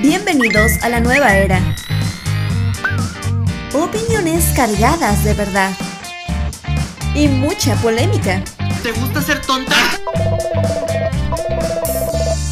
Bienvenidos 0.00 0.72
a 0.82 0.88
la 0.88 1.00
nueva 1.00 1.34
era. 1.36 1.60
Opiniones 3.74 4.44
cargadas 4.56 5.24
de 5.24 5.34
verdad. 5.34 5.72
Y 7.14 7.28
mucha 7.28 7.74
polémica. 7.76 8.42
¿Te 8.82 8.92
gusta 8.92 9.20
ser 9.22 9.40
tonta? 9.42 9.74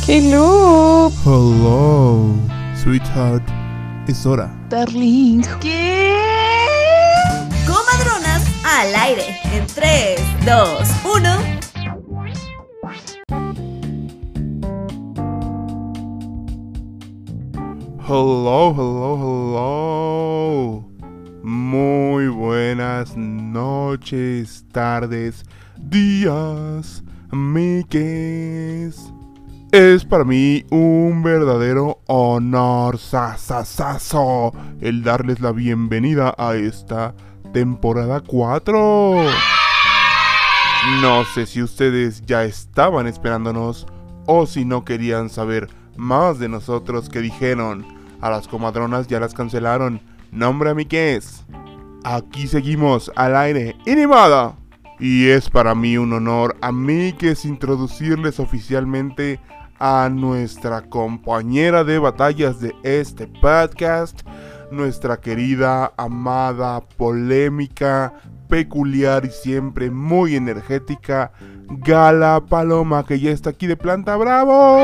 Hello, 0.06 1.10
Hello, 1.24 2.34
sweetheart. 2.82 3.42
Es 4.06 4.24
hora. 4.24 4.50
darling. 4.70 5.42
¿Qué? 5.60 6.14
Comadronas 7.66 8.42
al 8.64 8.94
aire. 8.94 9.38
En 9.52 9.66
3, 9.66 10.18
2, 10.46 10.88
1. 11.16 11.57
Hello, 18.10 18.72
hello, 18.74 19.18
hello. 19.20 20.82
Muy 21.42 22.28
buenas 22.28 23.14
noches, 23.18 24.64
tardes, 24.72 25.44
días, 25.76 27.04
amigues. 27.30 29.12
Es 29.72 30.06
para 30.06 30.24
mí 30.24 30.64
un 30.70 31.22
verdadero 31.22 32.00
honor, 32.06 32.96
sasasazo, 32.96 34.54
el 34.80 35.02
darles 35.02 35.40
la 35.40 35.52
bienvenida 35.52 36.34
a 36.38 36.54
esta 36.54 37.14
temporada 37.52 38.22
4. 38.26 39.16
No 41.02 41.24
sé 41.26 41.44
si 41.44 41.62
ustedes 41.62 42.22
ya 42.24 42.44
estaban 42.44 43.06
esperándonos 43.06 43.86
o 44.26 44.46
si 44.46 44.64
no 44.64 44.86
querían 44.86 45.28
saber 45.28 45.68
más 45.98 46.38
de 46.38 46.48
nosotros 46.48 47.10
que 47.10 47.20
dijeron. 47.20 47.97
A 48.20 48.30
las 48.30 48.48
comadronas 48.48 49.06
ya 49.06 49.20
las 49.20 49.34
cancelaron. 49.34 50.00
Nombre 50.32 50.70
a 50.70 50.74
mí 50.74 50.84
que 50.84 51.16
es. 51.16 51.44
Aquí 52.04 52.46
seguimos 52.46 53.10
al 53.16 53.36
aire 53.36 53.76
inimada. 53.86 54.54
Y 55.00 55.28
es 55.28 55.48
para 55.48 55.74
mí 55.74 55.96
un 55.96 56.12
honor 56.12 56.56
a 56.60 56.72
mí 56.72 57.12
que 57.12 57.30
es 57.30 57.44
introducirles 57.44 58.40
oficialmente 58.40 59.40
a 59.78 60.08
nuestra 60.10 60.82
compañera 60.82 61.84
de 61.84 62.00
batallas 62.00 62.58
de 62.60 62.74
este 62.82 63.28
podcast, 63.28 64.22
nuestra 64.72 65.20
querida, 65.20 65.92
amada, 65.96 66.80
polémica, 66.96 68.12
peculiar 68.48 69.24
y 69.24 69.30
siempre 69.30 69.90
muy 69.90 70.34
energética 70.34 71.30
Gala 71.68 72.42
Paloma, 72.48 73.04
que 73.04 73.20
ya 73.20 73.30
está 73.30 73.50
aquí 73.50 73.66
de 73.66 73.76
planta. 73.76 74.16
¡Bravo! 74.16 74.78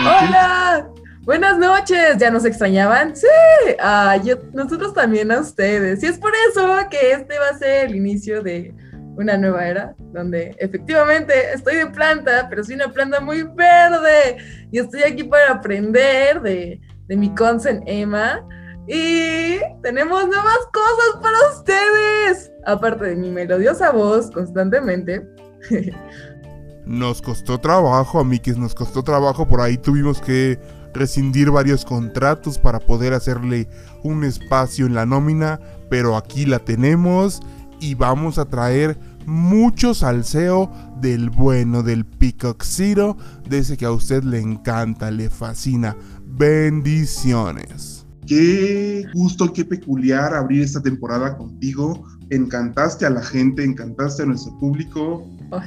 Hola, 0.00 0.61
buenas 1.22 1.58
noches. 1.58 2.18
¿Ya 2.18 2.30
nos 2.30 2.44
extrañaban? 2.44 3.16
Sí, 3.16 3.26
ah, 3.80 4.16
nosotros 4.52 4.94
también 4.94 5.30
a 5.32 5.40
ustedes. 5.40 6.02
Y 6.02 6.06
es 6.06 6.18
por 6.18 6.32
eso 6.48 6.68
que 6.90 7.12
este 7.12 7.38
va 7.38 7.48
a 7.48 7.58
ser 7.58 7.86
el 7.86 7.96
inicio 7.96 8.42
de 8.42 8.74
una 9.16 9.36
nueva 9.36 9.66
era, 9.66 9.94
donde 9.98 10.54
efectivamente 10.58 11.52
estoy 11.52 11.76
de 11.76 11.86
planta, 11.86 12.46
pero 12.48 12.64
soy 12.64 12.76
una 12.76 12.92
planta 12.92 13.20
muy 13.20 13.42
verde. 13.42 14.38
Y 14.70 14.78
estoy 14.78 15.02
aquí 15.02 15.24
para 15.24 15.52
aprender 15.52 16.40
de, 16.40 16.80
de 17.06 17.16
mi 17.16 17.34
consen 17.34 17.82
Emma. 17.86 18.46
Y 18.88 19.58
tenemos 19.82 20.26
nuevas 20.26 20.58
cosas 20.72 21.22
para 21.22 21.36
ustedes. 21.54 22.50
Aparte 22.66 23.06
de 23.06 23.16
mi 23.16 23.30
melodiosa 23.30 23.90
voz 23.90 24.30
constantemente. 24.30 25.26
Nos 26.84 27.22
costó 27.22 27.58
trabajo, 27.58 28.18
a 28.18 28.24
Mikis, 28.24 28.58
nos 28.58 28.74
costó 28.74 29.04
trabajo. 29.04 29.46
Por 29.46 29.60
ahí 29.60 29.78
tuvimos 29.78 30.20
que 30.20 30.58
rescindir 30.94 31.50
varios 31.50 31.84
contratos 31.84 32.58
para 32.58 32.80
poder 32.80 33.14
hacerle 33.14 33.68
un 34.02 34.24
espacio 34.24 34.86
en 34.86 34.94
la 34.94 35.06
nómina. 35.06 35.60
Pero 35.90 36.16
aquí 36.16 36.46
la 36.46 36.58
tenemos 36.58 37.40
y 37.80 37.94
vamos 37.94 38.38
a 38.38 38.44
traer 38.44 38.98
mucho 39.26 39.94
salseo 39.94 40.70
del 41.00 41.30
bueno, 41.30 41.82
del 41.82 42.04
picoxiro, 42.04 43.16
de 43.48 43.58
ese 43.58 43.76
que 43.76 43.84
a 43.84 43.92
usted 43.92 44.22
le 44.22 44.40
encanta, 44.40 45.10
le 45.10 45.30
fascina. 45.30 45.96
Bendiciones. 46.24 48.06
Qué 48.26 49.04
gusto, 49.12 49.52
qué 49.52 49.64
peculiar 49.64 50.34
abrir 50.34 50.62
esta 50.62 50.80
temporada 50.80 51.36
contigo. 51.36 52.06
Encantaste 52.30 53.04
a 53.04 53.10
la 53.10 53.22
gente, 53.22 53.64
encantaste 53.64 54.22
a 54.22 54.26
nuestro 54.26 54.56
público, 54.58 55.26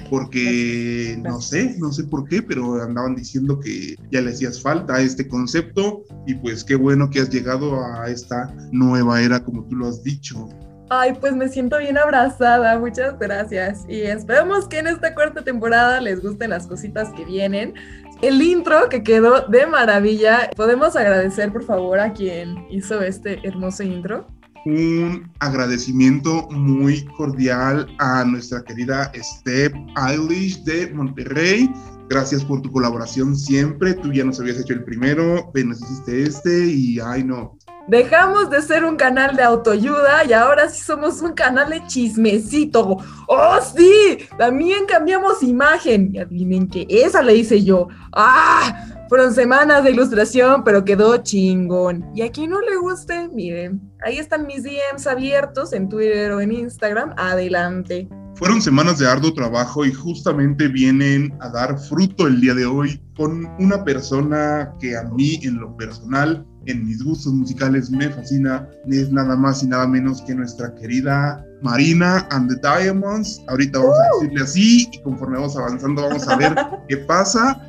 porque 0.10 1.18
no 1.22 1.42
sé, 1.42 1.76
no 1.78 1.92
sé 1.92 2.04
por 2.06 2.28
qué, 2.28 2.42
pero 2.42 2.82
andaban 2.82 3.16
diciendo 3.16 3.60
que 3.60 3.96
ya 4.12 4.22
le 4.22 4.32
hacías 4.32 4.62
falta 4.62 4.96
a 4.96 5.02
este 5.02 5.28
concepto 5.28 6.04
y 6.26 6.36
pues 6.36 6.64
qué 6.64 6.76
bueno 6.76 7.10
que 7.10 7.20
has 7.20 7.30
llegado 7.30 7.84
a 7.84 8.10
esta 8.10 8.54
nueva 8.72 9.22
era 9.22 9.44
como 9.44 9.66
tú 9.66 9.76
lo 9.76 9.88
has 9.88 10.04
dicho. 10.04 10.48
Ay, 10.90 11.14
pues 11.20 11.36
me 11.36 11.50
siento 11.50 11.80
bien 11.80 11.98
abrazada, 11.98 12.78
muchas 12.78 13.18
gracias. 13.18 13.86
Y 13.90 14.02
esperamos 14.02 14.68
que 14.68 14.80
en 14.80 14.88
esta 14.88 15.16
cuarta 15.16 15.44
temporada 15.44 16.00
les 16.00 16.22
gusten 16.22 16.52
las 16.52 16.68
cositas 16.68 17.12
que 17.14 17.26
vienen. 17.26 17.74
El 18.22 18.42
intro 18.42 18.88
que 18.88 19.04
quedó 19.04 19.48
de 19.48 19.66
maravilla. 19.66 20.50
Podemos 20.56 20.96
agradecer 20.96 21.52
por 21.52 21.64
favor 21.64 22.00
a 22.00 22.14
quien 22.14 22.68
hizo 22.70 23.02
este 23.02 23.40
hermoso 23.48 23.82
intro. 23.82 24.28
Un 24.66 25.32
agradecimiento 25.40 26.48
muy 26.50 27.06
cordial 27.18 27.88
a 28.00 28.26
nuestra 28.26 28.64
querida 28.64 29.12
Steph 29.16 29.74
Eilish 29.96 30.64
de 30.64 30.92
Monterrey. 30.92 31.72
Gracias 32.10 32.44
por 32.44 32.64
tu 32.64 32.72
colaboración 32.72 33.36
siempre. 33.36 33.94
Tú 33.94 34.12
ya 34.12 34.24
nos 34.24 34.40
habías 34.40 34.60
hecho 34.60 34.74
el 34.74 34.84
primero, 34.84 35.52
nos 35.54 35.82
hiciste 35.82 36.24
este 36.24 36.66
y 36.66 37.00
ay 37.00 37.24
no, 37.24 37.58
Dejamos 37.88 38.50
de 38.50 38.64
ser 38.64 38.84
un 38.84 38.96
canal 38.96 39.36
de 39.36 39.44
autoayuda 39.44 40.26
y 40.26 40.34
ahora 40.34 40.68
sí 40.70 40.82
somos 40.82 41.22
un 41.22 41.34
canal 41.34 41.70
de 41.70 41.86
chismecito. 41.86 42.98
¡Oh, 43.28 43.60
sí! 43.62 44.18
También 44.40 44.88
cambiamos 44.88 45.44
imagen. 45.44 46.10
Y 46.12 46.18
adivinen 46.18 46.68
que 46.68 46.88
esa 46.90 47.22
la 47.22 47.34
hice 47.34 47.64
yo. 47.64 47.88
¡Ah! 48.12 48.95
Fueron 49.08 49.34
semanas 49.36 49.84
de 49.84 49.92
ilustración, 49.92 50.64
pero 50.64 50.84
quedó 50.84 51.18
chingón. 51.18 52.06
Y 52.16 52.24
a 52.24 52.32
quien 52.32 52.50
no 52.50 52.60
le 52.62 52.76
guste, 52.78 53.30
miren, 53.30 53.80
ahí 54.04 54.18
están 54.18 54.48
mis 54.48 54.64
DMs 54.64 55.06
abiertos 55.06 55.74
en 55.74 55.90
Twitter 55.90 56.32
o 56.32 56.42
en 56.42 56.52
Instagram. 56.52 57.14
Adelante. 57.16 58.10
Fueron 58.36 58.62
semanas 58.62 58.98
de 58.98 59.08
arduo 59.08 59.34
trabajo 59.34 59.86
y 59.86 59.94
justamente 59.94 60.68
vienen 60.68 61.38
a 61.40 61.50
dar 61.50 61.78
fruto 61.78 62.28
el 62.28 62.42
día 62.42 62.54
de 62.56 62.66
hoy 62.66 63.00
con 63.16 63.46
una 63.60 63.84
persona 63.84 64.74
que 64.80 64.98
a 64.98 65.04
mí 65.04 65.40
en 65.44 65.60
lo 65.60 65.78
personal, 65.78 66.46
en 66.66 66.86
mis 66.86 67.02
gustos 67.04 67.32
musicales 67.32 67.90
me 67.92 68.10
fascina, 68.10 68.68
es 68.88 69.12
nada 69.12 69.38
más 69.38 69.64
y 69.64 69.68
nada 69.68 69.88
menos 69.88 70.22
que 70.24 70.36
nuestra 70.36 70.74
querida 70.76 71.46
Marina 71.62 72.28
and 72.32 72.50
the 72.50 72.60
Diamonds. 72.62 73.42
Ahorita 73.48 73.80
vamos 73.80 73.98
a 74.00 74.20
decirle 74.20 74.44
así 74.44 74.90
y 74.92 75.02
conforme 75.04 75.38
vamos 75.38 75.56
avanzando 75.56 76.02
vamos 76.02 76.28
a 76.28 76.36
ver 76.36 76.56
qué 76.90 76.98
pasa. 76.98 77.66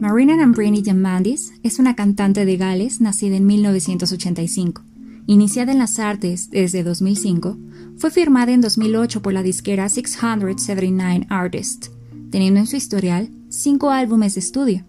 Marina 0.00 0.36
Nambrini 0.36 0.82
Diamandis 0.82 1.52
es 1.62 1.78
una 1.78 1.94
cantante 1.94 2.44
de 2.44 2.56
Gales 2.56 3.00
nacida 3.00 3.36
en 3.36 3.46
1985. 3.46 4.87
Iniciada 5.30 5.72
en 5.72 5.78
las 5.78 5.98
artes 5.98 6.48
desde 6.48 6.82
2005, 6.82 7.58
fue 7.98 8.10
firmada 8.10 8.50
en 8.50 8.62
2008 8.62 9.20
por 9.20 9.34
la 9.34 9.42
disquera 9.42 9.86
679 9.90 11.26
Artists, 11.28 11.90
teniendo 12.30 12.60
en 12.60 12.66
su 12.66 12.76
historial 12.76 13.28
cinco 13.50 13.90
álbumes 13.90 14.36
de 14.36 14.40
estudio, 14.40 14.86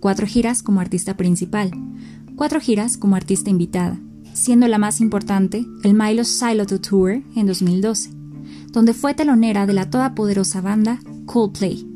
cuatro 0.00 0.26
giras 0.26 0.62
como 0.62 0.80
artista 0.80 1.18
principal, 1.18 1.72
cuatro 2.36 2.58
giras 2.58 2.96
como 2.96 3.16
artista 3.16 3.50
invitada, 3.50 4.00
siendo 4.32 4.66
la 4.66 4.78
más 4.78 5.02
importante 5.02 5.66
el 5.82 5.92
Milo 5.92 6.24
Siloto 6.24 6.80
Tour 6.80 7.22
en 7.36 7.46
2012, 7.46 8.12
donde 8.68 8.94
fue 8.94 9.12
telonera 9.12 9.66
de 9.66 9.74
la 9.74 9.90
todopoderosa 9.90 10.62
banda 10.62 11.00
Coldplay. 11.26 11.86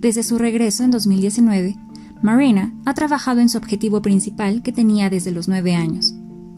Desde 0.00 0.22
su 0.22 0.38
regreso 0.38 0.82
en 0.82 0.92
2019, 0.92 1.76
Marina 2.22 2.72
ha 2.86 2.94
trabajado 2.94 3.40
en 3.40 3.50
su 3.50 3.58
objetivo 3.58 4.00
principal 4.00 4.62
que 4.62 4.72
tenía 4.72 5.10
desde 5.10 5.30
los 5.30 5.46
nueve 5.46 5.74
años, 5.74 6.14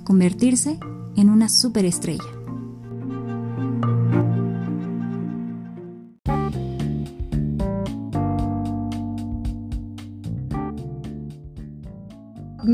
convertirse 0.07 0.79
en 1.17 1.31
una 1.31 1.49
superestrella. 1.49 2.23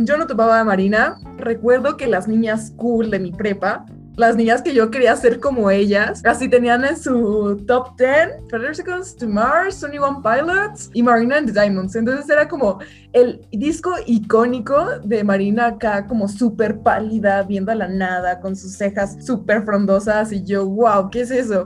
yo 0.05 0.17
no 0.17 0.27
topaba 0.27 0.59
a 0.59 0.65
Marina. 0.65 1.19
Recuerdo 1.37 1.97
que 1.97 2.07
las 2.07 2.27
niñas 2.27 2.73
cool 2.77 3.11
de 3.11 3.19
mi 3.19 3.31
prepa 3.31 3.85
las 4.17 4.37
niñas 4.37 4.63
que 4.63 4.75
yo 4.75 4.91
quería 4.91 5.17
ser 5.17 5.41
como 5.41 5.71
ellas. 5.71 6.23
Así 6.25 6.49
tenían 6.49 6.85
en 6.85 6.97
su 6.97 7.63
top 7.67 7.97
10 7.97 8.51
Federer 8.51 8.77
Seconds 8.77 9.17
to 9.17 9.29
Mars, 9.29 9.81
21 9.81 10.23
Pilots 10.23 10.91
y 10.93 11.03
Marina 11.03 11.39
and 11.39 11.53
the 11.53 11.61
Diamonds. 11.61 11.97
Entonces 11.97 12.29
era 12.29 12.49
como 12.49 12.79
el 13.13 13.47
disco 13.51 13.95
icónico 14.07 14.99
de 15.05 15.25
Marina 15.25 15.67
acá 15.67 16.07
como 16.07 16.29
súper 16.29 16.81
pálida, 16.81 17.43
viendo 17.43 17.73
a 17.73 17.75
la 17.75 17.89
nada, 17.89 18.41
con 18.41 18.55
sus 18.57 18.73
cejas 18.73 19.25
súper 19.25 19.65
frondosas 19.65 20.33
y 20.33 20.43
yo, 20.45 20.67
wow, 20.67 21.11
¿qué 21.11 21.23
es 21.23 21.31
eso? 21.31 21.65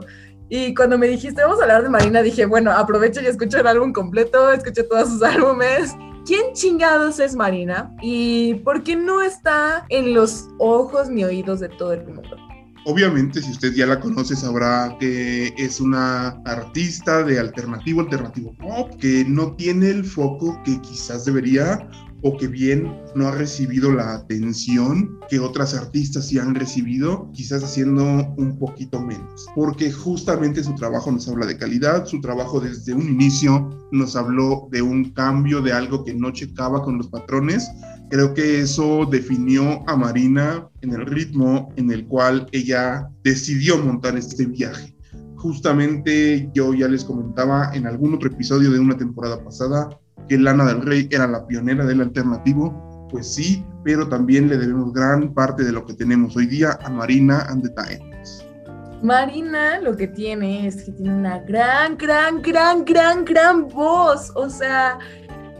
Y 0.49 0.73
cuando 0.73 0.97
me 0.97 1.07
dijiste, 1.07 1.41
vamos 1.41 1.59
a 1.59 1.63
hablar 1.63 1.83
de 1.83 1.89
Marina, 1.89 2.21
dije, 2.21 2.45
bueno, 2.45 2.71
aprovecho 2.71 3.21
y 3.21 3.25
escucho 3.25 3.59
el 3.59 3.67
álbum 3.67 3.91
completo, 3.91 4.49
escuché 4.51 4.83
todos 4.83 5.09
sus 5.09 5.23
álbumes. 5.23 5.93
¿Quién 6.27 6.51
chingados 6.51 7.21
es 7.21 7.37
Marina? 7.37 7.89
¿Y 8.01 8.55
por 8.55 8.83
qué 8.83 8.97
no 8.97 9.21
está 9.21 9.85
en 9.87 10.13
los 10.13 10.49
ojos 10.59 11.09
ni 11.09 11.23
oídos 11.23 11.61
de 11.61 11.69
todo 11.69 11.93
el 11.93 12.05
mundo? 12.05 12.35
Obviamente, 12.83 13.41
si 13.41 13.51
usted 13.51 13.73
ya 13.73 13.85
la 13.85 13.97
conoce, 14.01 14.35
sabrá 14.35 14.97
que 14.99 15.53
es 15.57 15.79
una 15.79 16.41
artista 16.43 17.23
de 17.23 17.39
alternativo, 17.39 18.01
alternativo 18.01 18.53
pop, 18.59 18.91
que 18.99 19.23
no 19.25 19.55
tiene 19.55 19.89
el 19.89 20.03
foco 20.03 20.61
que 20.65 20.81
quizás 20.81 21.23
debería 21.23 21.87
o 22.23 22.37
que 22.37 22.47
bien 22.47 22.91
no 23.15 23.27
ha 23.27 23.31
recibido 23.31 23.91
la 23.91 24.15
atención 24.15 25.19
que 25.29 25.39
otras 25.39 25.73
artistas 25.73 26.27
sí 26.27 26.39
han 26.39 26.55
recibido, 26.55 27.29
quizás 27.33 27.63
haciendo 27.63 28.03
un 28.37 28.57
poquito 28.57 28.99
menos. 28.99 29.47
Porque 29.55 29.91
justamente 29.91 30.63
su 30.63 30.73
trabajo 30.75 31.11
nos 31.11 31.27
habla 31.27 31.45
de 31.45 31.57
calidad, 31.57 32.05
su 32.05 32.21
trabajo 32.21 32.59
desde 32.59 32.93
un 32.93 33.07
inicio 33.07 33.69
nos 33.91 34.15
habló 34.15 34.67
de 34.71 34.81
un 34.81 35.11
cambio, 35.11 35.61
de 35.61 35.73
algo 35.73 36.03
que 36.03 36.13
no 36.13 36.31
checaba 36.31 36.81
con 36.83 36.97
los 36.97 37.07
patrones. 37.07 37.69
Creo 38.09 38.33
que 38.33 38.61
eso 38.61 39.05
definió 39.05 39.87
a 39.87 39.95
Marina 39.95 40.67
en 40.81 40.93
el 40.93 41.05
ritmo 41.05 41.73
en 41.75 41.91
el 41.91 42.05
cual 42.07 42.47
ella 42.51 43.09
decidió 43.23 43.77
montar 43.77 44.17
este 44.17 44.45
viaje. 44.45 44.95
Justamente 45.35 46.49
yo 46.53 46.73
ya 46.73 46.87
les 46.87 47.03
comentaba 47.03 47.71
en 47.73 47.85
algún 47.85 48.15
otro 48.15 48.29
episodio 48.29 48.71
de 48.71 48.79
una 48.79 48.97
temporada 48.97 49.43
pasada, 49.43 49.89
que 50.27 50.37
Lana 50.37 50.65
del 50.65 50.81
Rey 50.81 51.07
era 51.11 51.27
la 51.27 51.45
pionera 51.45 51.85
del 51.85 52.01
alternativo, 52.01 53.07
pues 53.11 53.33
sí, 53.33 53.65
pero 53.83 54.07
también 54.07 54.49
le 54.49 54.57
debemos 54.57 54.93
gran 54.93 55.33
parte 55.33 55.63
de 55.63 55.71
lo 55.71 55.85
que 55.85 55.93
tenemos 55.93 56.35
hoy 56.35 56.47
día 56.47 56.77
a 56.83 56.89
Marina 56.89 57.45
and 57.49 57.63
the 57.63 57.69
Diamonds. 57.69 58.45
Marina 59.01 59.79
lo 59.79 59.95
que 59.95 60.07
tiene 60.07 60.67
es 60.67 60.83
que 60.83 60.91
tiene 60.91 61.13
una 61.13 61.39
gran, 61.39 61.97
gran, 61.97 62.41
gran, 62.41 62.83
gran, 62.83 63.25
gran 63.25 63.67
voz. 63.67 64.31
O 64.35 64.49
sea, 64.49 64.97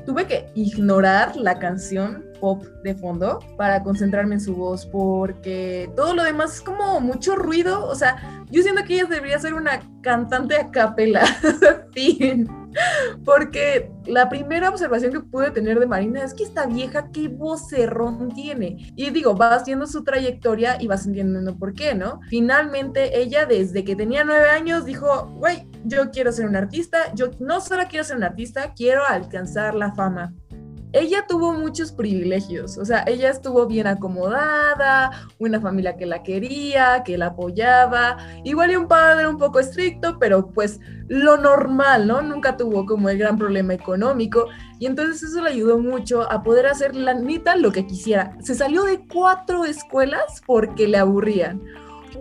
tuve 0.06 0.26
que 0.26 0.50
ignorar 0.56 1.36
la 1.36 1.60
canción 1.60 2.26
pop 2.40 2.64
de 2.84 2.96
fondo 2.96 3.40
para 3.58 3.84
concentrarme 3.84 4.36
en 4.36 4.42
su 4.42 4.56
voz 4.56 4.86
porque 4.86 5.90
todo 5.96 6.14
lo 6.14 6.24
demás 6.24 6.56
es 6.56 6.62
como 6.62 7.00
mucho 7.00 7.36
ruido. 7.36 7.86
O 7.86 7.96
sea, 7.96 8.46
yo 8.50 8.62
siento 8.62 8.84
que 8.84 8.96
ella 8.96 9.06
debería 9.06 9.40
ser 9.40 9.54
una 9.54 9.82
cantante 10.02 10.56
a 10.58 10.70
capela. 10.72 11.26
fin. 11.94 12.48
Porque 13.26 13.92
la 14.06 14.30
primera 14.30 14.70
observación 14.70 15.12
que 15.12 15.20
pude 15.20 15.52
tener 15.52 15.80
de 15.80 15.88
Marina 15.88 16.24
es 16.24 16.34
que 16.34 16.44
esta 16.44 16.66
vieja, 16.66 17.10
qué 17.12 17.28
vocerrón 17.28 18.30
tiene. 18.34 18.92
Y 18.96 19.10
digo, 19.10 19.36
vas 19.36 19.66
viendo 19.66 19.88
su 19.88 20.04
trayectoria 20.04 20.78
y 20.80 20.88
vas 20.88 21.06
entendiendo 21.06 21.58
por 21.58 21.74
qué, 21.74 21.96
¿no? 21.96 22.20
Finalmente, 22.30 23.20
ella 23.20 23.46
desde 23.46 23.84
que 23.84 23.96
tenía 23.96 24.24
nueve 24.24 24.50
años 24.50 24.86
dijo, 24.86 25.28
güey, 25.38 25.68
yo 25.86 26.12
quiero 26.12 26.32
ser 26.32 26.46
una 26.46 26.60
artista, 26.60 27.14
yo 27.16 27.32
no 27.40 27.62
solo 27.62 27.84
quiero 27.90 28.04
ser 28.04 28.18
una 28.18 28.28
artista, 28.28 28.74
quiero 28.76 29.06
alcanzar 29.06 29.76
la 29.76 29.94
fama 29.94 30.34
ella 30.94 31.26
tuvo 31.28 31.54
muchos 31.54 31.92
privilegios, 31.92 32.78
o 32.78 32.86
sea, 32.86 33.04
ella 33.08 33.30
estuvo 33.30 33.68
bien 33.68 33.88
acomodada, 33.88 35.12
una 35.38 35.60
familia 35.60 35.98
que 35.98 36.06
la 36.06 36.24
quería, 36.24 37.04
que 37.04 37.18
la 37.18 37.28
apoyaba, 37.28 38.18
igual 38.44 38.72
y 38.72 38.76
un 38.78 38.88
padre 38.88 39.28
un 39.28 39.38
poco 39.38 39.60
estricto, 39.60 40.18
pero 40.18 40.48
pues 40.52 40.80
lo 41.08 41.38
normal, 41.38 42.08
¿no? 42.08 42.22
Nunca 42.22 42.58
tuvo 42.58 42.86
como 42.86 43.10
el 43.10 43.18
gran 43.18 43.38
problema 43.38 43.74
económico 43.74 44.48
y 44.80 44.86
entonces 44.86 45.24
eso 45.24 45.42
le 45.42 45.50
ayudó 45.50 45.80
mucho 45.80 46.32
a 46.32 46.44
poder 46.44 46.68
hacer 46.68 46.96
la 46.96 47.14
neta 47.14 47.56
lo 47.56 47.72
que 47.72 47.86
quisiera. 47.86 48.38
Se 48.42 48.56
salió 48.56 48.84
de 48.84 49.06
cuatro 49.08 49.66
escuelas 49.66 50.42
porque 50.46 50.88
le 50.88 50.98
aburrían 50.98 51.62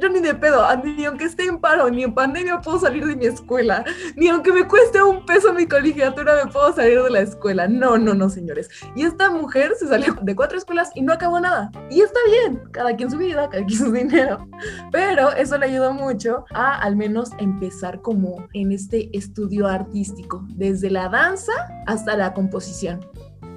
yo 0.01 0.09
ni 0.09 0.21
de 0.21 0.35
pedo, 0.35 0.65
ni 0.83 1.05
aunque 1.05 1.25
esté 1.25 1.45
en 1.45 1.59
paro, 1.59 1.91
ni 1.91 2.05
en 2.05 2.15
pandemia 2.15 2.61
puedo 2.61 2.79
salir 2.79 3.07
de 3.07 3.17
mi 3.17 3.27
escuela, 3.27 3.85
ni 4.17 4.29
aunque 4.29 4.53
me 4.53 4.67
cueste 4.67 5.03
un 5.03 5.25
peso 5.25 5.53
mi 5.53 5.67
colegiatura 5.67 6.45
me 6.45 6.51
puedo 6.51 6.73
salir 6.75 7.03
de 7.03 7.11
la 7.11 7.21
escuela. 7.21 7.69
No, 7.69 7.99
no, 7.99 8.15
no, 8.15 8.29
señores. 8.29 8.69
Y 8.95 9.03
esta 9.03 9.31
mujer 9.31 9.73
se 9.79 9.89
salió 9.89 10.17
de 10.21 10.37
cuatro 10.37 10.59
escuelas 10.59 10.91
y 10.95 11.03
no 11.03 11.13
acabó 11.13 11.41
nada. 11.41 11.71
Y 11.91 12.01
está 12.01 12.19
bien, 12.29 12.63
cada 12.73 12.95
quien 12.97 13.11
su 13.11 13.19
vida, 13.19 13.49
cada 13.49 13.65
quien 13.65 13.79
su 13.79 13.93
dinero. 13.93 14.49
Pero 14.93 15.33
eso 15.33 15.59
le 15.59 15.67
ayudó 15.67 15.93
mucho 15.93 16.45
a 16.55 16.79
al 16.79 16.97
menos 16.97 17.31
empezar 17.39 18.03
como 18.03 18.47
en 18.53 18.73
este 18.73 19.09
estudio 19.17 19.67
artístico, 19.67 20.45
desde 20.51 20.91
la 20.91 21.09
danza 21.09 21.53
hasta 21.87 22.17
la 22.17 22.35
composición 22.35 23.01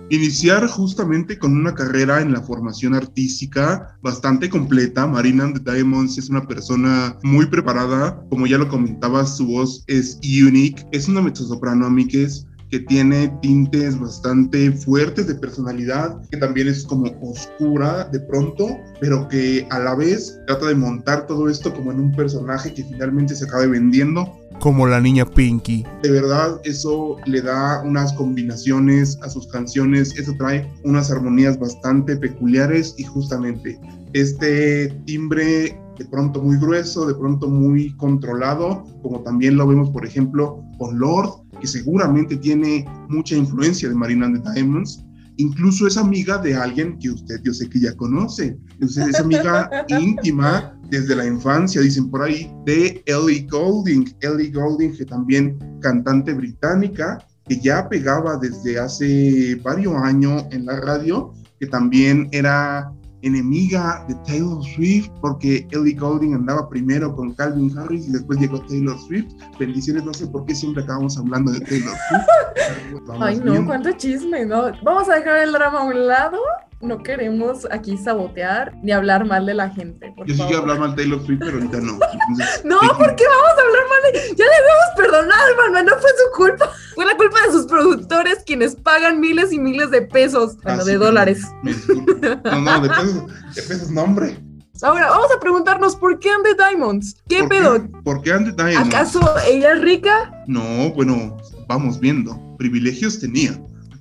iniciar 0.09 0.67
justamente 0.67 1.38
con 1.38 1.56
una 1.56 1.73
carrera 1.73 2.21
en 2.21 2.33
la 2.33 2.41
formación 2.41 2.95
artística 2.95 3.97
bastante 4.01 4.50
completa. 4.50 5.06
Marina 5.07 5.44
and 5.44 5.61
the 5.61 5.71
Diamonds 5.71 6.17
es 6.17 6.29
una 6.29 6.47
persona 6.47 7.17
muy 7.23 7.45
preparada, 7.45 8.23
como 8.29 8.47
ya 8.47 8.57
lo 8.57 8.67
comentaba, 8.67 9.25
su 9.25 9.45
voz 9.45 9.83
es 9.88 10.19
unique, 10.23 10.85
es 10.91 11.07
una 11.07 11.21
mezzosoprano, 11.21 11.85
amigues, 11.85 12.45
que 12.69 12.79
tiene 12.79 13.27
tintes 13.41 14.00
bastante 14.00 14.71
fuertes 14.71 15.27
de 15.27 15.35
personalidad, 15.35 16.21
que 16.29 16.38
también 16.38 16.67
es 16.67 16.83
como 16.83 17.11
oscura 17.21 18.06
de 18.06 18.19
pronto, 18.19 18.77
pero 19.01 19.27
que 19.27 19.67
a 19.71 19.79
la 19.79 19.95
vez 19.95 20.39
trata 20.45 20.67
de 20.67 20.75
montar 20.75 21.25
todo 21.25 21.50
esto 21.50 21.73
como 21.73 21.91
en 21.91 22.00
un 22.00 22.11
personaje 22.11 22.73
que 22.73 22.83
finalmente 22.83 23.35
se 23.35 23.45
acabe 23.45 23.67
vendiendo 23.67 24.38
como 24.59 24.88
la 24.88 25.00
niña 25.00 25.25
Pinky. 25.25 25.85
De 26.03 26.11
verdad, 26.11 26.59
eso 26.63 27.17
le 27.25 27.41
da 27.41 27.81
unas 27.83 28.13
combinaciones 28.13 29.17
a 29.21 29.29
sus 29.29 29.47
canciones, 29.47 30.15
eso 30.17 30.33
trae 30.38 30.71
unas 30.83 31.11
armonías 31.11 31.59
bastante 31.59 32.15
peculiares 32.17 32.95
y 32.97 33.03
justamente 33.03 33.79
este 34.13 34.89
timbre 35.06 35.79
de 35.97 36.06
pronto 36.06 36.41
muy 36.41 36.57
grueso, 36.57 37.06
de 37.06 37.13
pronto 37.13 37.50
muy 37.50 37.95
controlado, 37.97 38.85
como 39.01 39.21
también 39.21 39.57
lo 39.57 39.67
vemos, 39.67 39.89
por 39.89 40.06
ejemplo, 40.06 40.63
con 40.77 40.97
Lord, 40.97 41.29
que 41.59 41.67
seguramente 41.67 42.38
tiene 42.38 42.85
mucha 43.09 43.35
influencia 43.35 43.89
de 43.89 43.95
Marina 43.95 44.25
and 44.25 44.41
the 44.41 44.51
Diamonds, 44.53 45.03
incluso 45.35 45.88
es 45.88 45.97
amiga 45.97 46.38
de 46.38 46.56
alguien 46.56 46.97
que 47.00 47.09
usted 47.09 47.41
yo 47.44 47.53
sé 47.53 47.69
que 47.69 47.81
ya 47.81 47.95
conoce. 47.95 48.57
es 48.79 49.19
amiga 49.19 49.69
íntima 49.89 50.79
desde 50.90 51.16
la 51.16 51.26
infancia, 51.26 51.81
dicen 51.81 52.10
por 52.10 52.24
ahí, 52.24 52.52
de 52.66 53.04
Ellie 53.06 53.48
Goulding. 53.50 54.16
Ellie 54.22 54.52
Goulding, 54.52 54.96
que 54.96 55.06
también 55.06 55.58
cantante 55.81 56.34
británica, 56.34 57.26
que 57.48 57.60
ya 57.60 57.88
pegaba 57.88 58.38
desde 58.38 58.80
hace 58.80 59.56
varios 59.64 59.96
años 59.96 60.46
en 60.52 60.66
la 60.66 60.80
radio, 60.80 61.34
que 61.60 61.68
también 61.68 62.30
era 62.31 62.92
enemiga 63.22 64.06
de 64.08 64.16
Taylor 64.26 64.64
Swift 64.64 65.10
porque 65.19 65.68
Ellie 65.72 65.94
Goulding 65.94 66.34
andaba 66.34 66.69
primero 66.69 67.14
con 67.14 67.34
Calvin 67.34 67.78
Harris 67.78 68.08
y 68.08 68.12
después 68.12 68.40
llegó 68.40 68.62
Taylor 68.62 68.98
Swift. 68.98 69.34
Bendiciones, 69.60 70.06
no 70.06 70.14
sé 70.14 70.28
por 70.28 70.46
qué 70.46 70.56
siempre 70.56 70.84
acabamos 70.84 71.18
hablando 71.18 71.52
de 71.52 71.60
Taylor 71.60 71.96
Swift. 72.08 73.10
Ay, 73.19 73.42
no, 73.44 73.66
cuánto 73.66 73.92
chisme, 73.94 74.46
¿no? 74.46 74.72
Vamos 74.84 75.10
a 75.10 75.16
dejar 75.16 75.40
el 75.40 75.52
drama 75.52 75.80
a 75.80 75.84
un 75.84 76.08
lado 76.08 76.40
no 76.81 77.04
queremos 77.04 77.68
aquí 77.71 77.98
sabotear 77.98 78.74
ni 78.81 78.92
hablar 78.92 79.26
mal 79.26 79.45
de 79.45 79.54
la 79.54 79.69
gente. 79.69 80.14
Yo 80.26 80.33
sí 80.33 80.42
quiero 80.48 80.59
hablar 80.59 80.80
mal 80.80 80.92
de 80.92 81.04
Taylor 81.04 81.26
Swift, 81.26 81.40
pero 81.40 81.57
ahorita 81.57 81.80
no. 81.81 81.94
no, 82.64 82.80
¿por 82.98 83.16
qué 83.16 83.26
vamos 83.28 83.57
a 83.57 83.62
hablar 83.62 83.83
mal 83.90 84.14
de.? 84.14 84.19
Ya 84.36 84.45
le 84.45 84.52
debemos 84.52 84.90
perdonar, 84.95 85.40
hermano, 85.50 85.92
no 85.92 86.02
fue 86.02 86.09
su 86.12 86.38
culpa. 86.38 86.69
Fue 86.95 87.06
la 87.06 87.16
culpa 87.16 87.38
de 87.45 87.54
sus 87.54 87.66
productores 87.66 88.44
quienes 88.45 88.76
pagan 88.76 89.21
miles 89.21 89.54
y 89.54 89.59
miles 89.59 89.90
de 89.90 90.02
pesos. 90.02 90.57
Bueno, 90.64 90.81
ah, 90.81 90.83
de 90.83 90.98
dólares. 90.98 91.42
no, 91.64 92.59
no, 92.59 92.81
de 92.81 92.90
pesos, 92.90 93.26
de 93.56 93.62
pesos, 93.62 93.90
no, 93.90 94.04
hombre. 94.04 94.38
Ahora, 94.81 95.09
vamos 95.09 95.31
a 95.33 95.40
preguntarnos 95.40 95.95
por 95.95 96.19
qué 96.19 96.30
Andy 96.30 96.50
Diamonds. 96.57 97.16
¿Qué 97.30 97.45
pedo? 97.45 97.88
¿Por 98.04 98.21
qué 98.21 98.33
Andy 98.33 98.52
Diamonds? 98.52 98.94
¿Acaso 98.94 99.21
ella 99.48 99.74
es 99.74 99.81
rica? 99.81 100.44
No, 100.48 100.92
bueno, 100.94 101.38
vamos 101.69 102.02
viendo. 102.02 102.38
Privilegios 102.57 103.19
tenía 103.19 103.57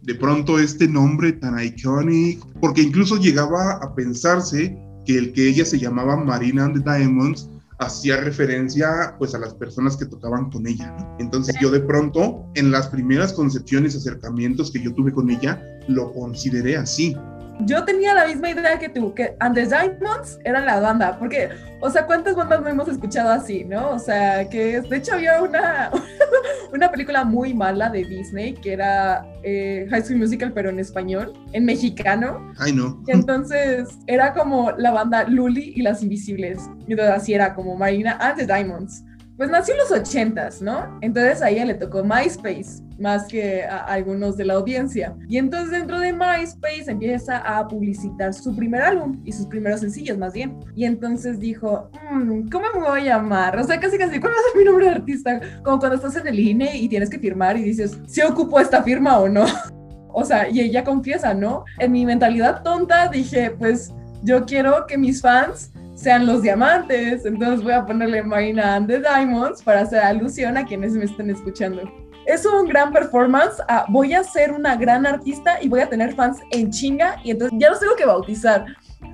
de 0.08 0.14
pronto 0.14 0.58
este 0.58 0.88
nombre 0.88 1.32
tan 1.32 1.62
icónico, 1.62 2.48
porque 2.62 2.80
incluso 2.80 3.18
llegaba 3.18 3.72
a 3.72 3.94
pensarse 3.94 4.74
que 5.04 5.18
el 5.18 5.34
que 5.34 5.46
ella 5.46 5.66
se 5.66 5.78
llamaba 5.78 6.16
Marina 6.16 6.64
and 6.64 6.82
the 6.82 6.98
Diamonds 6.98 7.46
hacía 7.78 8.16
referencia 8.16 9.14
pues 9.18 9.34
a 9.34 9.38
las 9.38 9.52
personas 9.52 9.98
que 9.98 10.06
tocaban 10.06 10.50
con 10.50 10.66
ella. 10.66 10.96
Entonces 11.18 11.54
yo 11.60 11.70
de 11.70 11.80
pronto 11.80 12.46
en 12.54 12.70
las 12.70 12.88
primeras 12.88 13.34
concepciones, 13.34 13.94
acercamientos 13.96 14.70
que 14.70 14.82
yo 14.82 14.94
tuve 14.94 15.12
con 15.12 15.28
ella, 15.28 15.62
lo 15.88 16.10
consideré 16.14 16.78
así. 16.78 17.14
Yo 17.60 17.84
tenía 17.84 18.14
la 18.14 18.26
misma 18.26 18.50
idea 18.50 18.78
que 18.78 18.88
tú, 18.88 19.14
que 19.14 19.36
And 19.40 19.54
the 19.54 19.66
Diamonds 19.66 20.38
eran 20.44 20.66
la 20.66 20.80
banda, 20.80 21.18
porque, 21.18 21.50
o 21.80 21.90
sea, 21.90 22.06
¿cuántas 22.06 22.34
bandas 22.34 22.60
no 22.62 22.68
hemos 22.68 22.88
escuchado 22.88 23.30
así, 23.30 23.64
no? 23.64 23.90
O 23.90 23.98
sea, 23.98 24.48
que 24.48 24.80
de 24.80 24.96
hecho 24.96 25.14
había 25.14 25.42
una, 25.42 25.90
una 26.72 26.90
película 26.90 27.24
muy 27.24 27.54
mala 27.54 27.90
de 27.90 28.04
Disney 28.04 28.54
que 28.54 28.72
era 28.72 29.26
eh, 29.42 29.86
High 29.90 30.02
School 30.02 30.18
Musical, 30.18 30.52
pero 30.52 30.70
en 30.70 30.78
español, 30.78 31.32
en 31.52 31.64
mexicano. 31.64 32.52
Ay, 32.58 32.72
no. 32.72 33.02
Y 33.06 33.12
entonces 33.12 33.88
era 34.06 34.32
como 34.32 34.72
la 34.72 34.90
banda 34.90 35.24
Luli 35.24 35.72
y 35.74 35.82
las 35.82 36.02
Invisibles. 36.02 36.68
Y 36.86 36.92
entonces 36.92 37.14
así 37.14 37.34
era 37.34 37.54
como 37.54 37.76
Marina 37.76 38.16
and 38.20 38.36
the 38.38 38.46
Diamonds. 38.46 39.04
Pues 39.38 39.50
nació 39.50 39.74
en 39.74 39.78
los 39.78 39.92
ochentas, 39.92 40.60
¿no? 40.60 40.98
Entonces 41.00 41.40
a 41.42 41.48
ella 41.48 41.64
le 41.64 41.74
tocó 41.74 42.02
MySpace 42.02 42.82
más 42.98 43.24
que 43.28 43.62
a 43.62 43.84
algunos 43.84 44.36
de 44.36 44.44
la 44.44 44.54
audiencia. 44.54 45.14
Y 45.28 45.38
entonces 45.38 45.70
dentro 45.70 46.00
de 46.00 46.12
MySpace 46.12 46.90
empieza 46.90 47.38
a 47.38 47.68
publicitar 47.68 48.34
su 48.34 48.56
primer 48.56 48.82
álbum 48.82 49.22
y 49.24 49.30
sus 49.30 49.46
primeros 49.46 49.78
sencillos 49.78 50.18
más 50.18 50.32
bien. 50.32 50.58
Y 50.74 50.86
entonces 50.86 51.38
dijo, 51.38 51.88
"Mm, 52.10 52.48
¿cómo 52.48 52.66
me 52.74 52.80
voy 52.80 53.00
a 53.02 53.04
llamar? 53.04 53.56
O 53.56 53.62
sea, 53.62 53.78
casi 53.78 53.96
casi, 53.96 54.18
¿cuál 54.18 54.32
va 54.32 54.36
a 54.36 54.50
ser 54.50 54.58
mi 54.58 54.64
nombre 54.64 54.86
de 54.86 54.90
artista? 54.90 55.40
Como 55.62 55.78
cuando 55.78 55.94
estás 55.94 56.16
en 56.16 56.26
el 56.26 56.40
INE 56.40 56.76
y 56.76 56.88
tienes 56.88 57.08
que 57.08 57.20
firmar 57.20 57.56
y 57.56 57.62
dices, 57.62 57.96
¿se 58.08 58.24
ocupó 58.24 58.58
esta 58.58 58.82
firma 58.82 59.18
o 59.20 59.28
no? 59.28 59.44
O 60.10 60.24
sea, 60.24 60.48
y 60.48 60.60
ella 60.60 60.82
confiesa, 60.82 61.32
¿no? 61.32 61.64
En 61.78 61.92
mi 61.92 62.04
mentalidad 62.04 62.64
tonta 62.64 63.06
dije, 63.06 63.52
pues 63.52 63.94
yo 64.24 64.44
quiero 64.46 64.84
que 64.88 64.98
mis 64.98 65.20
fans 65.20 65.70
sean 65.98 66.26
los 66.26 66.42
diamantes, 66.42 67.24
entonces 67.24 67.62
voy 67.62 67.72
a 67.72 67.84
ponerle 67.84 68.22
Marina 68.22 68.76
and 68.76 68.86
the 68.86 69.00
Diamonds 69.00 69.62
para 69.62 69.80
hacer 69.80 69.98
alusión 69.98 70.56
a 70.56 70.64
quienes 70.64 70.92
me 70.92 71.04
estén 71.04 71.28
escuchando. 71.28 71.82
Es 72.24 72.46
un 72.46 72.68
gran 72.68 72.92
performance, 72.92 73.56
ah, 73.68 73.84
voy 73.88 74.12
a 74.12 74.22
ser 74.22 74.52
una 74.52 74.76
gran 74.76 75.06
artista 75.06 75.60
y 75.60 75.68
voy 75.68 75.80
a 75.80 75.88
tener 75.88 76.14
fans 76.14 76.38
en 76.52 76.70
chinga 76.70 77.16
y 77.24 77.32
entonces 77.32 77.58
ya 77.60 77.70
los 77.70 77.80
tengo 77.80 77.96
que 77.96 78.06
bautizar. 78.06 78.66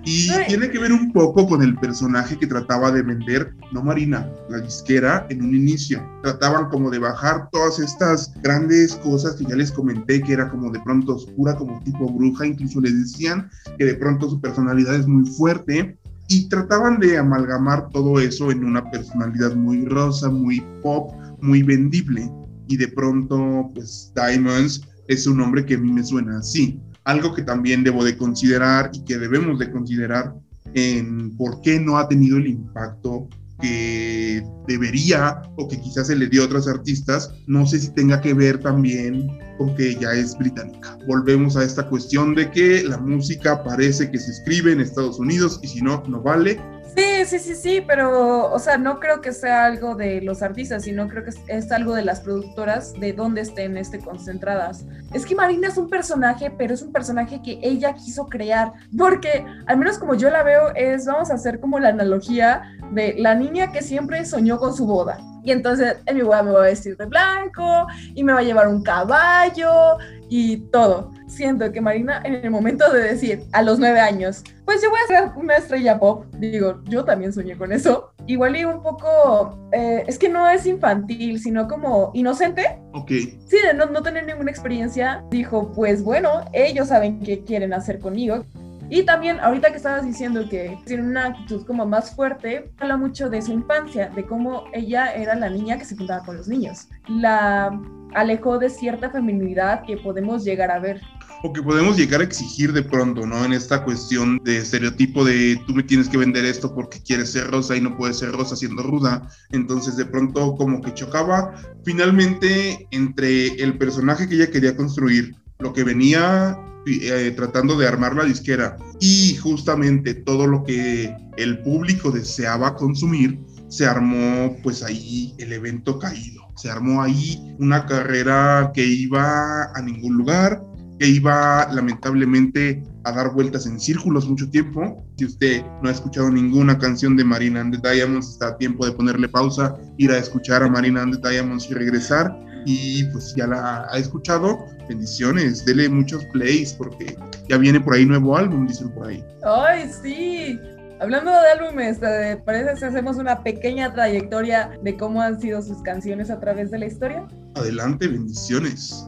Y 0.04 0.30
Ay. 0.30 0.46
tiene 0.48 0.70
que 0.70 0.78
ver 0.78 0.92
un 0.92 1.12
poco 1.12 1.46
con 1.46 1.62
el 1.62 1.74
personaje 1.76 2.36
que 2.36 2.46
trataba 2.46 2.90
de 2.90 3.02
vender, 3.02 3.54
no 3.72 3.82
Marina, 3.82 4.30
la 4.50 4.58
disquera 4.58 5.26
en 5.30 5.42
un 5.42 5.54
inicio. 5.54 6.06
Trataban 6.22 6.68
como 6.68 6.90
de 6.90 6.98
bajar 6.98 7.48
todas 7.50 7.78
estas 7.78 8.34
grandes 8.42 8.96
cosas 8.96 9.36
que 9.36 9.44
ya 9.44 9.56
les 9.56 9.72
comenté, 9.72 10.20
que 10.20 10.34
era 10.34 10.50
como 10.50 10.70
de 10.70 10.80
pronto 10.80 11.14
oscura, 11.14 11.56
como 11.56 11.80
tipo 11.84 12.12
bruja, 12.12 12.46
incluso 12.46 12.80
les 12.80 12.98
decían 12.98 13.50
que 13.78 13.86
de 13.86 13.94
pronto 13.94 14.28
su 14.28 14.40
personalidad 14.40 14.96
es 14.96 15.06
muy 15.06 15.26
fuerte. 15.30 15.96
Y 16.28 16.48
trataban 16.48 16.98
de 16.98 17.18
amalgamar 17.18 17.88
todo 17.90 18.18
eso 18.18 18.50
en 18.50 18.64
una 18.64 18.90
personalidad 18.90 19.54
muy 19.54 19.84
rosa, 19.84 20.30
muy 20.30 20.64
pop, 20.82 21.12
muy 21.40 21.62
vendible. 21.62 22.30
Y 22.68 22.76
de 22.76 22.88
pronto, 22.88 23.70
pues 23.74 24.12
Diamonds 24.14 24.82
es 25.08 25.26
un 25.26 25.36
nombre 25.36 25.66
que 25.66 25.74
a 25.74 25.78
mí 25.78 25.92
me 25.92 26.02
suena 26.02 26.38
así 26.38 26.80
algo 27.04 27.34
que 27.34 27.42
también 27.42 27.84
debo 27.84 28.04
de 28.04 28.16
considerar 28.16 28.90
y 28.92 29.04
que 29.04 29.18
debemos 29.18 29.58
de 29.58 29.70
considerar 29.70 30.34
en 30.74 31.36
por 31.36 31.60
qué 31.60 31.78
no 31.78 31.98
ha 31.98 32.08
tenido 32.08 32.38
el 32.38 32.46
impacto 32.46 33.28
que 33.60 34.42
debería 34.66 35.42
o 35.56 35.68
que 35.68 35.80
quizás 35.80 36.08
se 36.08 36.16
le 36.16 36.28
dio 36.28 36.42
a 36.42 36.46
otros 36.46 36.68
artistas, 36.68 37.32
no 37.46 37.66
sé 37.66 37.78
si 37.80 37.90
tenga 37.90 38.20
que 38.20 38.34
ver 38.34 38.58
también 38.58 39.28
con 39.58 39.74
que 39.76 39.90
ella 39.90 40.12
es 40.14 40.36
británica. 40.36 40.98
Volvemos 41.06 41.56
a 41.56 41.64
esta 41.64 41.88
cuestión 41.88 42.34
de 42.34 42.50
que 42.50 42.82
la 42.82 42.98
música 42.98 43.62
parece 43.62 44.10
que 44.10 44.18
se 44.18 44.30
escribe 44.30 44.72
en 44.72 44.80
Estados 44.80 45.18
Unidos 45.18 45.60
y 45.62 45.68
si 45.68 45.82
no, 45.82 46.02
no 46.08 46.22
vale. 46.22 46.60
Sí, 46.96 47.24
sí, 47.26 47.38
sí, 47.40 47.54
sí, 47.56 47.84
pero, 47.84 48.52
o 48.52 48.58
sea, 48.60 48.78
no 48.78 49.00
creo 49.00 49.20
que 49.20 49.32
sea 49.32 49.64
algo 49.64 49.96
de 49.96 50.20
los 50.20 50.42
artistas, 50.42 50.84
sino 50.84 51.08
creo 51.08 51.24
que 51.24 51.30
es, 51.30 51.40
es 51.48 51.72
algo 51.72 51.94
de 51.94 52.04
las 52.04 52.20
productoras 52.20 52.92
de 52.92 53.12
dónde 53.12 53.40
estén 53.40 53.76
este, 53.76 53.98
concentradas. 53.98 54.84
Es 55.12 55.26
que 55.26 55.34
Marina 55.34 55.68
es 55.68 55.76
un 55.76 55.88
personaje, 55.88 56.52
pero 56.56 56.72
es 56.72 56.82
un 56.82 56.92
personaje 56.92 57.42
que 57.42 57.58
ella 57.62 57.94
quiso 57.94 58.26
crear, 58.26 58.72
porque 58.96 59.44
al 59.66 59.76
menos 59.76 59.98
como 59.98 60.14
yo 60.14 60.30
la 60.30 60.44
veo 60.44 60.72
es, 60.76 61.06
vamos 61.06 61.30
a 61.30 61.34
hacer 61.34 61.58
como 61.58 61.80
la 61.80 61.88
analogía 61.88 62.62
de 62.92 63.16
la 63.18 63.34
niña 63.34 63.72
que 63.72 63.82
siempre 63.82 64.24
soñó 64.24 64.58
con 64.58 64.72
su 64.72 64.86
boda. 64.86 65.18
Y 65.42 65.50
entonces 65.50 65.96
en 66.06 66.16
mi 66.16 66.22
boda 66.22 66.42
me 66.42 66.52
voy 66.52 66.60
a 66.60 66.64
vestir 66.70 66.96
de 66.96 67.04
blanco 67.04 67.86
y 68.14 68.24
me 68.24 68.32
va 68.32 68.38
a 68.38 68.42
llevar 68.42 68.68
un 68.68 68.82
caballo 68.82 69.98
y 70.36 70.56
todo. 70.72 71.12
Siento 71.28 71.70
que 71.70 71.80
Marina 71.80 72.20
en 72.24 72.34
el 72.34 72.50
momento 72.50 72.92
de 72.92 73.02
decir 73.02 73.44
a 73.52 73.62
los 73.62 73.78
nueve 73.78 74.00
años, 74.00 74.42
pues 74.64 74.82
yo 74.82 74.90
voy 74.90 74.98
a 75.04 75.06
ser 75.06 75.30
una 75.36 75.54
estrella 75.54 76.00
pop, 76.00 76.24
digo, 76.38 76.82
yo 76.88 77.04
también 77.04 77.32
soñé 77.32 77.56
con 77.56 77.70
eso. 77.70 78.12
Igual 78.26 78.56
y 78.56 78.64
un 78.64 78.82
poco, 78.82 79.56
eh, 79.70 80.02
es 80.08 80.18
que 80.18 80.28
no 80.28 80.50
es 80.50 80.66
infantil, 80.66 81.38
sino 81.38 81.68
como 81.68 82.10
inocente. 82.14 82.80
Ok, 82.94 83.10
Sí, 83.46 83.58
de 83.64 83.74
no, 83.74 83.86
no 83.86 84.02
tener 84.02 84.26
ninguna 84.26 84.50
experiencia, 84.50 85.22
dijo, 85.30 85.70
pues 85.70 86.02
bueno, 86.02 86.44
ellos 86.52 86.88
saben 86.88 87.20
qué 87.20 87.44
quieren 87.44 87.72
hacer 87.72 88.00
conmigo. 88.00 88.44
Y 88.90 89.04
también, 89.04 89.38
ahorita 89.38 89.70
que 89.70 89.76
estabas 89.76 90.04
diciendo 90.04 90.48
que 90.48 90.76
tiene 90.84 91.04
una 91.04 91.26
actitud 91.26 91.64
como 91.64 91.86
más 91.86 92.10
fuerte, 92.10 92.72
habla 92.78 92.96
mucho 92.96 93.30
de 93.30 93.40
su 93.40 93.52
infancia, 93.52 94.08
de 94.08 94.26
cómo 94.26 94.64
ella 94.72 95.14
era 95.14 95.36
la 95.36 95.48
niña 95.48 95.78
que 95.78 95.84
se 95.84 95.96
juntaba 95.96 96.24
con 96.24 96.36
los 96.36 96.48
niños. 96.48 96.88
La 97.08 97.70
alejó 98.14 98.58
de 98.58 98.70
cierta 98.70 99.10
feminidad 99.10 99.82
que 99.86 99.96
podemos 99.96 100.44
llegar 100.44 100.70
a 100.70 100.78
ver. 100.78 101.00
o 101.42 101.52
que 101.52 101.62
podemos 101.62 101.98
llegar 101.98 102.22
a 102.22 102.24
exigir 102.24 102.72
de 102.72 102.82
pronto, 102.82 103.26
¿no? 103.26 103.44
En 103.44 103.52
esta 103.52 103.84
cuestión 103.84 104.40
de 104.44 104.58
estereotipo 104.58 105.24
de 105.24 105.60
tú 105.66 105.74
me 105.74 105.82
tienes 105.82 106.08
que 106.08 106.16
vender 106.16 106.44
esto 106.46 106.74
porque 106.74 107.02
quieres 107.02 107.32
ser 107.32 107.50
rosa 107.50 107.76
y 107.76 107.82
no 107.82 107.98
puedes 107.98 108.18
ser 108.18 108.32
rosa 108.32 108.56
siendo 108.56 108.82
ruda. 108.82 109.28
Entonces 109.50 109.96
de 109.96 110.06
pronto 110.06 110.54
como 110.54 110.80
que 110.80 110.94
chocaba 110.94 111.54
finalmente 111.84 112.88
entre 112.92 113.48
el 113.62 113.76
personaje 113.76 114.26
que 114.26 114.36
ella 114.36 114.50
quería 114.50 114.74
construir, 114.74 115.34
lo 115.58 115.74
que 115.74 115.84
venía 115.84 116.56
eh, 116.86 117.32
tratando 117.34 117.78
de 117.78 117.88
armar 117.88 118.14
la 118.14 118.24
disquera 118.24 118.76
y 119.00 119.36
justamente 119.36 120.14
todo 120.14 120.46
lo 120.46 120.64
que 120.64 121.14
el 121.38 121.58
público 121.62 122.10
deseaba 122.10 122.74
consumir, 122.74 123.38
se 123.68 123.86
armó 123.86 124.56
pues 124.62 124.82
ahí 124.82 125.34
el 125.38 125.52
evento 125.52 125.98
caído. 125.98 126.43
Se 126.56 126.70
armó 126.70 127.02
ahí 127.02 127.54
una 127.58 127.86
carrera 127.86 128.70
que 128.74 128.84
iba 128.84 129.64
a 129.74 129.82
ningún 129.82 130.16
lugar, 130.16 130.62
que 130.98 131.08
iba 131.08 131.68
lamentablemente 131.72 132.82
a 133.04 133.12
dar 133.12 133.32
vueltas 133.32 133.66
en 133.66 133.78
círculos 133.78 134.28
mucho 134.28 134.48
tiempo. 134.50 135.04
Si 135.18 135.26
usted 135.26 135.64
no 135.82 135.88
ha 135.88 135.92
escuchado 135.92 136.30
ninguna 136.30 136.78
canción 136.78 137.16
de 137.16 137.24
Marina 137.24 137.60
and 137.60 137.80
the 137.80 137.90
Diamonds, 137.90 138.30
está 138.30 138.48
a 138.48 138.56
tiempo 138.56 138.86
de 138.86 138.92
ponerle 138.92 139.28
pausa, 139.28 139.76
ir 139.98 140.10
a 140.10 140.18
escuchar 140.18 140.62
a 140.62 140.68
Marina 140.68 141.02
and 141.02 141.20
the 141.20 141.28
Diamonds 141.28 141.68
y 141.70 141.74
regresar. 141.74 142.36
Y 142.66 143.04
pues 143.12 143.34
ya 143.36 143.46
la 143.46 143.86
ha 143.90 143.98
escuchado, 143.98 144.64
bendiciones, 144.88 145.66
dele 145.66 145.88
muchos 145.88 146.24
plays 146.32 146.72
porque 146.72 147.14
ya 147.48 147.58
viene 147.58 147.78
por 147.78 147.94
ahí 147.94 148.06
nuevo 148.06 148.36
álbum, 148.36 148.66
dicen 148.66 148.90
por 148.90 149.08
ahí. 149.08 149.22
¡Ay, 149.44 149.90
sí! 150.02 150.58
Hablando 151.04 151.32
de 151.32 151.48
álbumes, 151.48 152.00
¿te 152.00 152.38
parece 152.38 152.78
si 152.78 152.84
hacemos 152.86 153.18
una 153.18 153.42
pequeña 153.42 153.92
trayectoria 153.92 154.70
de 154.82 154.96
cómo 154.96 155.20
han 155.20 155.38
sido 155.38 155.60
sus 155.60 155.82
canciones 155.82 156.30
a 156.30 156.40
través 156.40 156.70
de 156.70 156.78
la 156.78 156.86
historia? 156.86 157.26
Adelante, 157.56 158.08
bendiciones. 158.08 159.06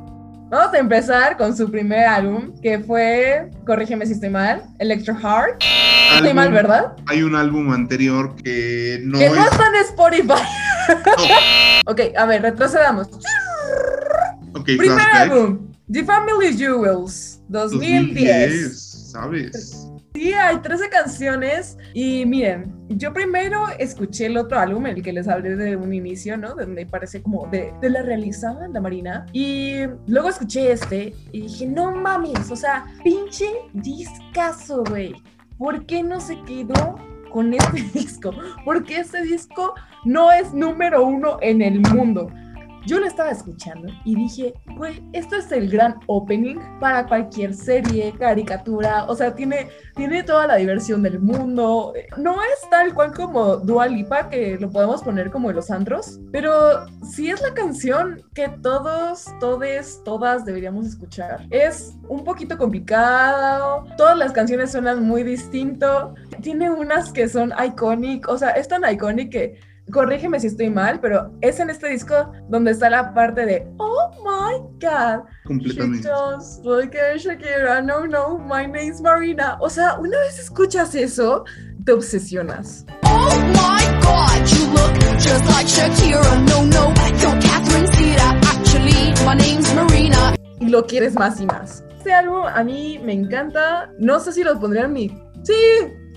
Vamos 0.50 0.74
a 0.74 0.78
empezar 0.78 1.38
con 1.38 1.56
su 1.56 1.70
primer 1.70 2.00
álbum, 2.00 2.52
que 2.60 2.80
fue, 2.80 3.50
corrígeme 3.64 4.04
si 4.04 4.12
estoy 4.12 4.28
mal, 4.28 4.62
Electro 4.78 5.14
Heart. 5.14 5.64
Estoy 6.16 6.34
mal, 6.34 6.52
¿verdad? 6.52 6.94
Hay 7.06 7.22
un 7.22 7.34
álbum 7.34 7.72
anterior 7.72 8.36
que 8.44 9.00
no 9.02 9.18
que 9.18 9.30
no 9.30 9.34
es... 9.36 9.52
está 9.52 9.66
en 9.66 9.74
Spotify. 9.86 10.42
no. 11.86 11.86
ok, 11.92 12.00
a 12.14 12.26
ver, 12.26 12.42
retrocedamos. 12.42 13.08
Primer 14.66 15.00
álbum, 15.14 15.72
The 15.90 16.04
Family 16.04 16.58
Jewels, 16.58 17.40
2010. 17.48 18.96
¿sabes? 19.12 19.85
Sí, 20.16 20.32
hay 20.32 20.56
13 20.56 20.88
canciones 20.88 21.76
y 21.92 22.24
miren, 22.24 22.74
yo 22.88 23.12
primero 23.12 23.66
escuché 23.78 24.24
el 24.24 24.38
otro 24.38 24.58
álbum, 24.58 24.86
el 24.86 25.02
que 25.02 25.12
les 25.12 25.28
hablé 25.28 25.56
de 25.56 25.76
un 25.76 25.92
inicio, 25.92 26.38
¿no? 26.38 26.54
Donde 26.54 26.86
parece 26.86 27.20
como 27.20 27.46
de, 27.48 27.70
de 27.82 27.90
la 27.90 28.00
realizada 28.00 28.66
la 28.66 28.80
Marina. 28.80 29.26
Y 29.34 29.80
luego 30.06 30.30
escuché 30.30 30.72
este 30.72 31.12
y 31.32 31.42
dije, 31.42 31.66
no 31.66 31.90
mames, 31.90 32.50
o 32.50 32.56
sea, 32.56 32.86
pinche 33.04 33.44
discazo, 33.74 34.84
güey. 34.84 35.14
¿Por 35.58 35.84
qué 35.84 36.02
no 36.02 36.18
se 36.18 36.40
quedó 36.44 36.96
con 37.30 37.52
este 37.52 37.82
disco? 37.92 38.30
Porque 38.64 39.00
este 39.00 39.20
disco 39.20 39.74
no 40.06 40.32
es 40.32 40.54
número 40.54 41.04
uno 41.04 41.36
en 41.42 41.60
el 41.60 41.82
mundo. 41.92 42.30
Yo 42.86 43.00
lo 43.00 43.06
estaba 43.06 43.30
escuchando 43.30 43.88
y 44.04 44.14
dije, 44.14 44.54
güey, 44.76 45.02
esto 45.12 45.34
es 45.34 45.50
el 45.50 45.68
gran 45.68 45.96
opening 46.06 46.56
para 46.78 47.04
cualquier 47.04 47.52
serie, 47.52 48.14
caricatura, 48.16 49.06
o 49.08 49.16
sea, 49.16 49.34
tiene, 49.34 49.68
tiene 49.96 50.22
toda 50.22 50.46
la 50.46 50.54
diversión 50.54 51.02
del 51.02 51.18
mundo. 51.18 51.92
No 52.16 52.40
es 52.40 52.70
tal 52.70 52.94
cual 52.94 53.12
como 53.12 53.56
Dua 53.56 53.88
Lipa, 53.88 54.28
que 54.28 54.56
lo 54.60 54.70
podemos 54.70 55.02
poner 55.02 55.32
como 55.32 55.50
los 55.50 55.68
antros, 55.68 56.20
pero 56.30 56.86
sí 57.02 57.28
es 57.28 57.42
la 57.42 57.52
canción 57.54 58.22
que 58.34 58.48
todos, 58.62 59.26
todes, 59.40 60.00
todas 60.04 60.44
deberíamos 60.44 60.86
escuchar. 60.86 61.44
Es 61.50 61.96
un 62.08 62.22
poquito 62.22 62.56
complicado, 62.56 63.84
todas 63.96 64.16
las 64.16 64.30
canciones 64.30 64.70
suenan 64.70 65.02
muy 65.02 65.24
distinto, 65.24 66.14
tiene 66.40 66.70
unas 66.70 67.12
que 67.12 67.28
son 67.28 67.52
iconic, 67.64 68.28
o 68.28 68.38
sea, 68.38 68.50
es 68.50 68.68
tan 68.68 68.88
iconic 68.88 69.32
que 69.32 69.75
corrígeme 69.92 70.40
si 70.40 70.48
estoy 70.48 70.70
mal, 70.70 71.00
pero 71.00 71.32
es 71.40 71.60
en 71.60 71.70
este 71.70 71.88
disco 71.88 72.32
donde 72.48 72.72
está 72.72 72.90
la 72.90 73.14
parte 73.14 73.46
de 73.46 73.68
Oh 73.78 74.10
my 74.24 74.58
God. 74.80 75.24
Completamente. 75.44 76.08
She 76.08 76.14
just 76.36 76.64
like 76.64 76.96
Shakira, 77.18 77.82
no, 77.84 78.06
no, 78.06 78.38
my 78.38 78.66
name's 78.66 79.00
Marina. 79.00 79.56
O 79.60 79.68
sea, 79.70 79.98
una 79.98 80.18
vez 80.20 80.38
escuchas 80.38 80.94
eso, 80.94 81.44
te 81.84 81.92
obsesionas. 81.92 82.84
Oh 83.04 83.30
my 83.48 83.84
god, 84.02 84.46
you 84.48 84.66
look 84.72 84.96
just 85.18 85.44
like 85.50 85.68
Shakira. 85.68 86.22
No, 86.48 86.64
no, 86.64 86.92
you're 87.20 87.40
Catherine 87.40 87.86
Zeta. 87.92 88.38
Actually, 88.52 89.12
my 89.24 89.34
name's 89.34 89.72
Marina. 89.74 90.34
y 90.60 90.68
lo 90.68 90.86
quieres 90.86 91.14
más 91.14 91.40
y 91.40 91.46
más. 91.46 91.84
Este 91.98 92.12
álbum 92.12 92.42
a 92.46 92.62
mí 92.64 93.00
me 93.04 93.12
encanta. 93.12 93.90
No 93.98 94.20
sé 94.20 94.32
si 94.32 94.42
lo 94.42 94.58
pondría 94.58 94.84
en 94.84 94.92
mi. 94.92 95.08
Sí, 95.42 95.54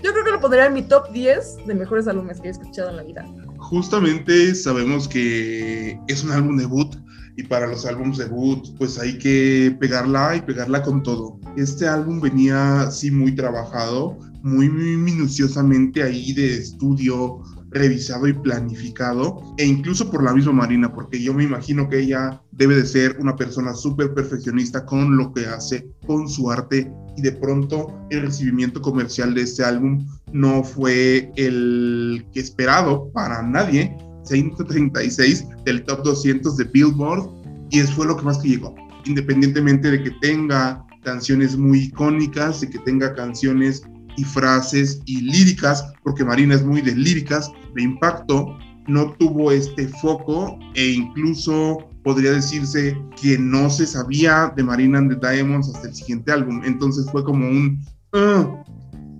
yo 0.02 0.12
creo 0.12 0.24
que 0.24 0.30
lo 0.32 0.40
pondría 0.40 0.66
en 0.66 0.74
mi 0.74 0.82
top 0.82 1.10
10 1.12 1.66
de 1.66 1.74
mejores 1.74 2.08
álbumes 2.08 2.40
que 2.40 2.48
he 2.48 2.50
escuchado 2.50 2.90
en 2.90 2.96
la 2.96 3.02
vida. 3.02 3.24
Justamente 3.70 4.52
sabemos 4.56 5.06
que 5.06 5.96
es 6.08 6.24
un 6.24 6.32
álbum 6.32 6.56
debut 6.56 6.92
y 7.36 7.44
para 7.44 7.68
los 7.68 7.86
álbumes 7.86 8.18
debut 8.18 8.66
pues 8.76 8.98
hay 8.98 9.16
que 9.16 9.76
pegarla 9.78 10.34
y 10.34 10.40
pegarla 10.40 10.82
con 10.82 11.04
todo. 11.04 11.38
Este 11.56 11.86
álbum 11.86 12.20
venía 12.20 12.90
sí 12.90 13.12
muy 13.12 13.32
trabajado, 13.32 14.18
muy, 14.42 14.68
muy 14.68 14.96
minuciosamente 14.96 16.02
ahí 16.02 16.32
de 16.32 16.54
estudio, 16.56 17.44
revisado 17.70 18.26
y 18.26 18.32
planificado, 18.32 19.42
e 19.56 19.64
incluso 19.64 20.10
por 20.10 20.22
la 20.22 20.34
misma 20.34 20.52
Marina, 20.52 20.92
porque 20.92 21.22
yo 21.22 21.32
me 21.32 21.44
imagino 21.44 21.88
que 21.88 22.00
ella 22.00 22.42
debe 22.52 22.76
de 22.76 22.86
ser 22.86 23.16
una 23.20 23.36
persona 23.36 23.74
súper 23.74 24.12
perfeccionista 24.12 24.84
con 24.84 25.16
lo 25.16 25.32
que 25.32 25.46
hace, 25.46 25.88
con 26.06 26.28
su 26.28 26.50
arte, 26.50 26.92
y 27.16 27.22
de 27.22 27.32
pronto 27.32 27.94
el 28.10 28.22
recibimiento 28.22 28.80
comercial 28.80 29.34
de 29.34 29.42
este 29.42 29.64
álbum 29.64 30.06
no 30.32 30.62
fue 30.62 31.32
el 31.36 32.26
que 32.32 32.40
esperado 32.40 33.10
para 33.12 33.42
nadie, 33.42 33.96
136 34.24 35.46
del 35.64 35.84
top 35.84 36.02
200 36.04 36.56
de 36.56 36.64
Billboard, 36.64 37.28
y 37.70 37.80
eso 37.80 37.92
fue 37.94 38.06
lo 38.06 38.16
que 38.16 38.24
más 38.24 38.38
que 38.38 38.48
llegó, 38.48 38.74
independientemente 39.04 39.90
de 39.90 40.02
que 40.02 40.10
tenga 40.20 40.84
canciones 41.02 41.56
muy 41.56 41.84
icónicas, 41.84 42.60
de 42.60 42.70
que 42.70 42.78
tenga 42.80 43.14
canciones 43.14 43.82
y 44.16 44.24
frases 44.24 45.00
y 45.06 45.20
líricas, 45.20 45.84
porque 46.02 46.24
Marina 46.24 46.54
es 46.54 46.64
muy 46.64 46.80
de 46.80 46.94
líricas, 46.94 47.50
de 47.74 47.82
impacto, 47.82 48.56
no 48.88 49.12
tuvo 49.14 49.52
este 49.52 49.88
foco 49.88 50.58
e 50.74 50.86
incluso 50.90 51.78
podría 52.02 52.32
decirse 52.32 52.96
que 53.20 53.38
no 53.38 53.70
se 53.70 53.86
sabía 53.86 54.52
de 54.56 54.62
Marina 54.62 54.98
and 54.98 55.12
the 55.18 55.28
Diamonds 55.28 55.68
hasta 55.68 55.88
el 55.88 55.94
siguiente 55.94 56.32
álbum. 56.32 56.62
Entonces 56.64 57.10
fue 57.10 57.24
como 57.24 57.46
un... 57.46 57.84
"Ah". 58.12 58.62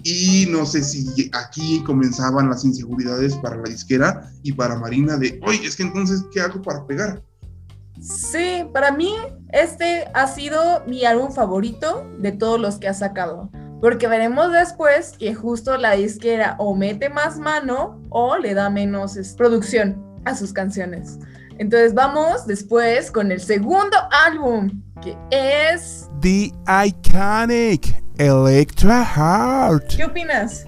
y 0.03 0.47
no 0.49 0.65
sé 0.65 0.83
si 0.83 1.31
aquí 1.33 1.83
comenzaban 1.85 2.49
las 2.49 2.65
inseguridades 2.65 3.37
para 3.37 3.57
la 3.57 3.65
disquera 3.65 4.33
y 4.43 4.53
para 4.53 4.79
Marina 4.79 5.17
de, 5.17 5.39
oye, 5.47 5.67
es 5.67 5.77
que 5.77 5.83
entonces, 5.83 6.25
¿qué 6.33 6.41
hago 6.41 6.63
para 6.63 6.87
pegar? 6.87 7.23
Sí, 8.01 8.65
para 8.73 8.93
mí 8.93 9.13
este 9.53 10.07
ha 10.15 10.27
sido 10.27 10.83
mi 10.87 11.05
álbum 11.05 11.31
favorito 11.33 12.07
de 12.19 12.33
todos 12.33 12.59
los 12.59 12.79
que 12.79 12.89
ha 12.89 12.95
sacado. 12.95 13.51
Porque 13.81 14.09
veremos 14.09 14.53
después 14.53 15.13
que 15.19 15.35
justo 15.35 15.77
la 15.79 15.93
disquera 15.93 16.55
o 16.59 16.77
mete 16.77 17.09
más 17.09 17.39
mano 17.39 17.99
o 18.11 18.37
le 18.37 18.55
da 18.55 18.69
menos 18.69 19.17
es, 19.17 19.33
producción 19.35 20.03
a 20.25 20.35
sus 20.35 20.53
canciones. 20.53 21.19
Entonces 21.59 21.95
vamos 21.95 22.47
después 22.47 23.11
con 23.11 23.33
el 23.33 23.41
segundo 23.41 23.97
álbum, 24.27 24.83
que 25.03 25.17
es... 25.31 26.09
The 26.21 26.53
Iconic 26.87 28.03
Electra 28.19 29.05
Heart. 29.05 29.97
¿Qué 29.97 30.05
opinas? 30.05 30.67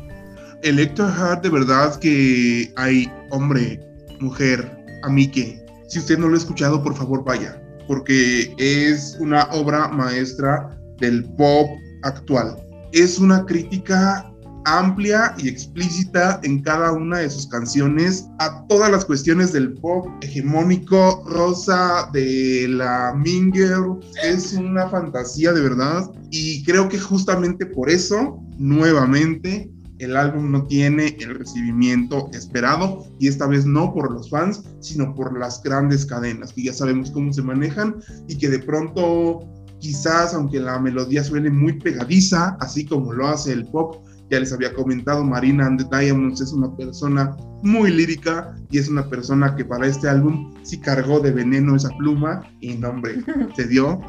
Electra 0.62 1.10
Heart 1.10 1.42
de 1.42 1.50
verdad 1.50 1.98
que 1.98 2.72
hay 2.76 3.12
hombre, 3.30 3.78
mujer, 4.20 4.70
amique. 5.02 5.62
Si 5.88 5.98
usted 5.98 6.18
no 6.18 6.28
lo 6.28 6.34
ha 6.34 6.38
escuchado, 6.38 6.82
por 6.82 6.94
favor 6.94 7.24
vaya, 7.24 7.60
porque 7.86 8.54
es 8.58 9.16
una 9.20 9.44
obra 9.52 9.88
maestra 9.88 10.78
del 10.98 11.24
pop 11.34 11.68
actual. 12.02 12.56
Es 12.92 13.18
una 13.18 13.46
crítica 13.46 14.28
amplia 14.64 15.34
y 15.38 15.48
explícita 15.48 16.40
en 16.42 16.62
cada 16.62 16.92
una 16.92 17.18
de 17.18 17.30
sus 17.30 17.46
canciones 17.46 18.28
a 18.38 18.66
todas 18.68 18.90
las 18.90 19.04
cuestiones 19.04 19.52
del 19.52 19.72
pop 19.74 20.06
hegemónico, 20.20 21.24
rosa, 21.26 22.08
de 22.12 22.66
la 22.68 23.14
Minger. 23.16 23.80
Es 24.22 24.52
una 24.52 24.88
fantasía 24.88 25.52
de 25.52 25.62
verdad 25.62 26.10
y 26.30 26.62
creo 26.64 26.88
que 26.88 26.98
justamente 26.98 27.66
por 27.66 27.90
eso, 27.90 28.38
nuevamente, 28.58 29.70
el 29.98 30.16
álbum 30.16 30.50
no 30.50 30.66
tiene 30.66 31.16
el 31.20 31.38
recibimiento 31.38 32.28
esperado 32.32 33.06
y 33.20 33.28
esta 33.28 33.46
vez 33.46 33.64
no 33.64 33.94
por 33.94 34.10
los 34.12 34.28
fans, 34.30 34.64
sino 34.80 35.14
por 35.14 35.38
las 35.38 35.62
grandes 35.62 36.04
cadenas 36.04 36.52
que 36.52 36.64
ya 36.64 36.72
sabemos 36.72 37.10
cómo 37.12 37.32
se 37.32 37.42
manejan 37.42 37.96
y 38.26 38.36
que 38.36 38.48
de 38.48 38.58
pronto 38.58 39.48
quizás 39.82 40.32
aunque 40.32 40.60
la 40.60 40.78
melodía 40.78 41.24
suene 41.24 41.50
muy 41.50 41.74
pegadiza, 41.74 42.56
así 42.60 42.86
como 42.86 43.12
lo 43.12 43.26
hace 43.26 43.52
el 43.52 43.66
pop, 43.66 44.06
ya 44.30 44.38
les 44.38 44.52
había 44.52 44.72
comentado, 44.72 45.24
Marina 45.24 45.66
and 45.66 45.82
the 45.82 45.98
Diamonds 45.98 46.40
es 46.40 46.52
una 46.52 46.74
persona 46.76 47.36
muy 47.62 47.90
lírica 47.90 48.54
y 48.70 48.78
es 48.78 48.88
una 48.88 49.06
persona 49.10 49.54
que 49.56 49.64
para 49.64 49.86
este 49.86 50.08
álbum 50.08 50.54
sí 50.62 50.80
cargó 50.80 51.20
de 51.20 51.32
veneno 51.32 51.76
esa 51.76 51.90
pluma 51.98 52.48
y 52.60 52.74
no 52.74 52.90
hombre, 52.90 53.16
se 53.56 53.66
dio. 53.66 54.00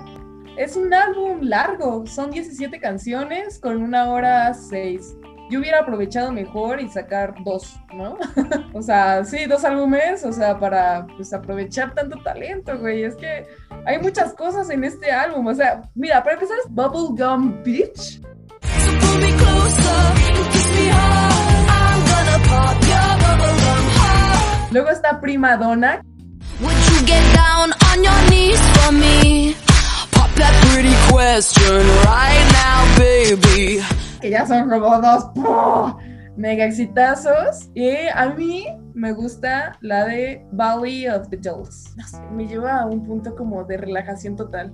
Es 0.57 0.77
un 0.77 0.93
álbum 0.93 1.41
largo, 1.41 2.05
son 2.05 2.29
17 2.29 2.79
canciones 2.79 3.59
con 3.59 3.81
una 3.81 4.11
hora 4.11 4.53
6. 4.53 5.15
Yo 5.53 5.59
hubiera 5.59 5.81
aprovechado 5.81 6.31
mejor 6.31 6.81
y 6.81 6.89
sacar 6.89 7.35
dos, 7.43 7.79
¿no? 7.93 8.17
o 8.73 8.81
sea, 8.81 9.23
sí, 9.23 9.45
dos 9.45 9.63
álbumes, 9.63 10.23
o 10.23 10.33
sea, 10.33 10.57
para 10.57 11.05
pues 11.15 11.31
aprovechar 11.31 11.93
tanto 11.93 12.17
talento, 12.23 12.75
güey. 12.79 13.03
Es 13.03 13.15
que 13.15 13.45
hay 13.85 13.99
muchas 13.99 14.33
cosas 14.33 14.71
en 14.71 14.83
este 14.83 15.11
álbum, 15.11 15.45
o 15.45 15.53
sea, 15.53 15.83
mira, 15.93 16.23
para 16.23 16.37
empezar 16.37 16.57
es 16.57 16.71
Bubblegum 16.71 17.61
Beach. 17.61 18.19
Luego 24.71 24.89
está 24.89 25.21
Prima 25.21 25.55
Donna, 25.55 26.01
Would 26.61 26.89
you 26.89 27.05
get 27.05 27.35
down 27.35 27.73
on 27.91 28.03
your 28.03 28.29
knees 28.31 28.59
for 28.77 28.91
me? 28.91 29.53
Pop 30.13 30.31
that 30.33 30.65
pretty 30.71 30.95
question 31.11 31.85
right 32.07 32.49
now, 32.53 32.97
baby. 32.97 34.02
Que 34.23 34.29
ya 34.29 34.47
son 34.47 34.69
como 34.69 35.01
dos 35.01 35.25
mega 36.37 36.65
exitazos. 36.65 37.69
Y 37.75 37.89
a 38.15 38.29
mí 38.29 38.65
me 38.93 39.11
gusta 39.11 39.77
la 39.81 40.05
de 40.05 40.45
Valley 40.53 41.07
of 41.09 41.27
the 41.29 41.37
Dolls. 41.37 41.93
No 41.97 42.07
sé, 42.07 42.21
me 42.31 42.47
lleva 42.47 42.79
a 42.79 42.85
un 42.85 43.05
punto 43.05 43.35
como 43.35 43.65
de 43.65 43.77
relajación 43.77 44.37
total. 44.37 44.73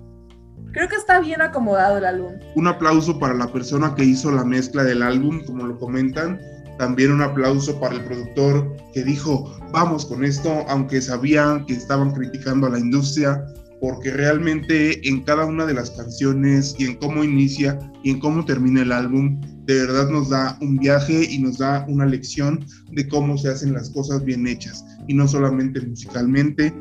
Creo 0.72 0.88
que 0.88 0.98
está 0.98 1.20
bien 1.20 1.42
acomodado 1.42 1.98
el 1.98 2.06
álbum. 2.06 2.34
Un 2.56 2.68
aplauso 2.68 3.18
para 3.18 3.34
la 3.34 3.52
persona 3.52 3.96
que 3.96 4.04
hizo 4.04 4.32
la 4.32 4.46
mezcla 4.46 4.84
del 4.84 5.02
álbum, 5.02 5.44
como 5.46 5.66
lo 5.66 5.80
comentan. 5.80 6.40
También 6.78 7.12
un 7.12 7.24
aplauso 7.24 7.78
para 7.80 7.96
el 7.96 8.06
productor 8.06 8.72
que 8.94 9.04
dijo, 9.04 9.52
vamos 9.72 10.06
con 10.06 10.24
esto, 10.24 10.64
aunque 10.70 11.02
sabían 11.02 11.66
que 11.66 11.74
estaban 11.74 12.12
criticando 12.12 12.68
a 12.68 12.70
la 12.70 12.80
industria, 12.80 13.44
porque 13.80 14.12
realmente 14.12 15.08
en 15.08 15.22
cada 15.22 15.46
una 15.46 15.66
de 15.66 15.74
las 15.74 15.92
canciones 15.92 16.76
y 16.78 16.86
en 16.86 16.96
cómo 16.96 17.24
inicia 17.24 17.80
y 18.04 18.12
en 18.12 18.20
cómo 18.20 18.46
termina 18.46 18.82
el 18.82 18.92
álbum, 18.92 19.40
de 19.66 19.76
verdad 19.86 20.10
nos 20.10 20.30
da 20.30 20.58
un 20.62 20.78
viaje 20.78 21.28
y 21.30 21.40
nos 21.40 21.60
da 21.60 21.86
una 21.88 22.06
lección 22.06 22.66
de 22.92 23.08
cómo 23.08 23.38
se 23.38 23.50
hacen 23.50 23.74
las 23.74 23.90
cosas 23.92 24.24
bien 24.24 24.48
hechas. 24.48 24.84
Y 25.08 25.14
no 25.14 25.28
solamente 25.28 25.82
musicalmente, 25.82 26.74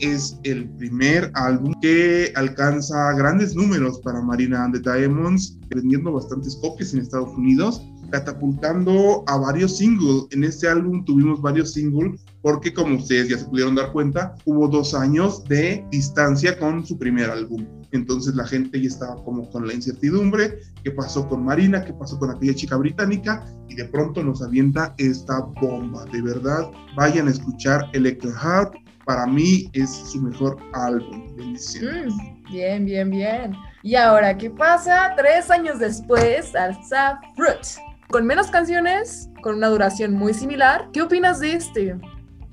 es 0.00 0.38
el 0.42 0.68
primer 0.70 1.30
álbum 1.34 1.74
que 1.80 2.32
alcanza 2.34 3.12
grandes 3.14 3.54
números 3.54 4.00
para 4.00 4.20
Marina 4.20 4.64
and 4.64 4.74
the 4.74 4.98
Diamonds, 4.98 5.58
vendiendo 5.74 6.12
bastantes 6.12 6.56
copias 6.56 6.92
en 6.92 7.00
Estados 7.00 7.30
Unidos, 7.36 7.82
catapultando 8.10 9.24
a 9.26 9.36
varios 9.36 9.78
singles. 9.78 10.26
En 10.30 10.44
este 10.44 10.68
álbum 10.68 11.04
tuvimos 11.04 11.40
varios 11.40 11.72
singles 11.72 12.20
porque 12.42 12.72
como 12.72 12.96
ustedes 12.96 13.28
ya 13.28 13.38
se 13.38 13.44
pudieron 13.46 13.74
dar 13.74 13.92
cuenta, 13.92 14.34
hubo 14.44 14.68
dos 14.68 14.94
años 14.94 15.44
de 15.44 15.84
distancia 15.90 16.58
con 16.58 16.86
su 16.86 16.98
primer 16.98 17.30
álbum. 17.30 17.66
Entonces 17.92 18.34
la 18.34 18.46
gente 18.46 18.80
ya 18.80 18.88
estaba 18.88 19.22
como 19.24 19.50
con 19.50 19.66
la 19.66 19.74
incertidumbre, 19.74 20.58
qué 20.84 20.90
pasó 20.90 21.28
con 21.28 21.44
Marina, 21.44 21.84
qué 21.84 21.92
pasó 21.92 22.18
con 22.18 22.30
aquella 22.30 22.54
chica 22.54 22.76
británica, 22.76 23.44
y 23.68 23.74
de 23.74 23.86
pronto 23.86 24.22
nos 24.22 24.42
avienta 24.42 24.94
esta 24.98 25.40
bomba. 25.60 26.04
De 26.06 26.22
verdad, 26.22 26.70
vayan 26.96 27.28
a 27.28 27.30
escuchar 27.30 27.88
Electro 27.92 28.30
Heart, 28.32 28.74
para 29.04 29.26
mí 29.26 29.70
es 29.72 29.90
su 29.90 30.20
mejor 30.20 30.58
álbum. 30.72 31.34
Bendiciones. 31.36 32.12
Mm, 32.12 32.52
bien, 32.52 32.84
bien, 32.84 33.10
bien. 33.10 33.56
Y 33.82 33.94
ahora, 33.94 34.36
¿qué 34.36 34.50
pasa? 34.50 35.14
Tres 35.16 35.48
años 35.50 35.78
después, 35.78 36.54
alza 36.56 37.20
Fruit. 37.36 37.78
Con 38.10 38.26
menos 38.26 38.48
canciones, 38.48 39.28
con 39.42 39.56
una 39.56 39.68
duración 39.68 40.12
muy 40.12 40.32
similar. 40.32 40.88
¿Qué 40.92 41.02
opinas 41.02 41.40
de 41.40 41.54
este? 41.54 41.96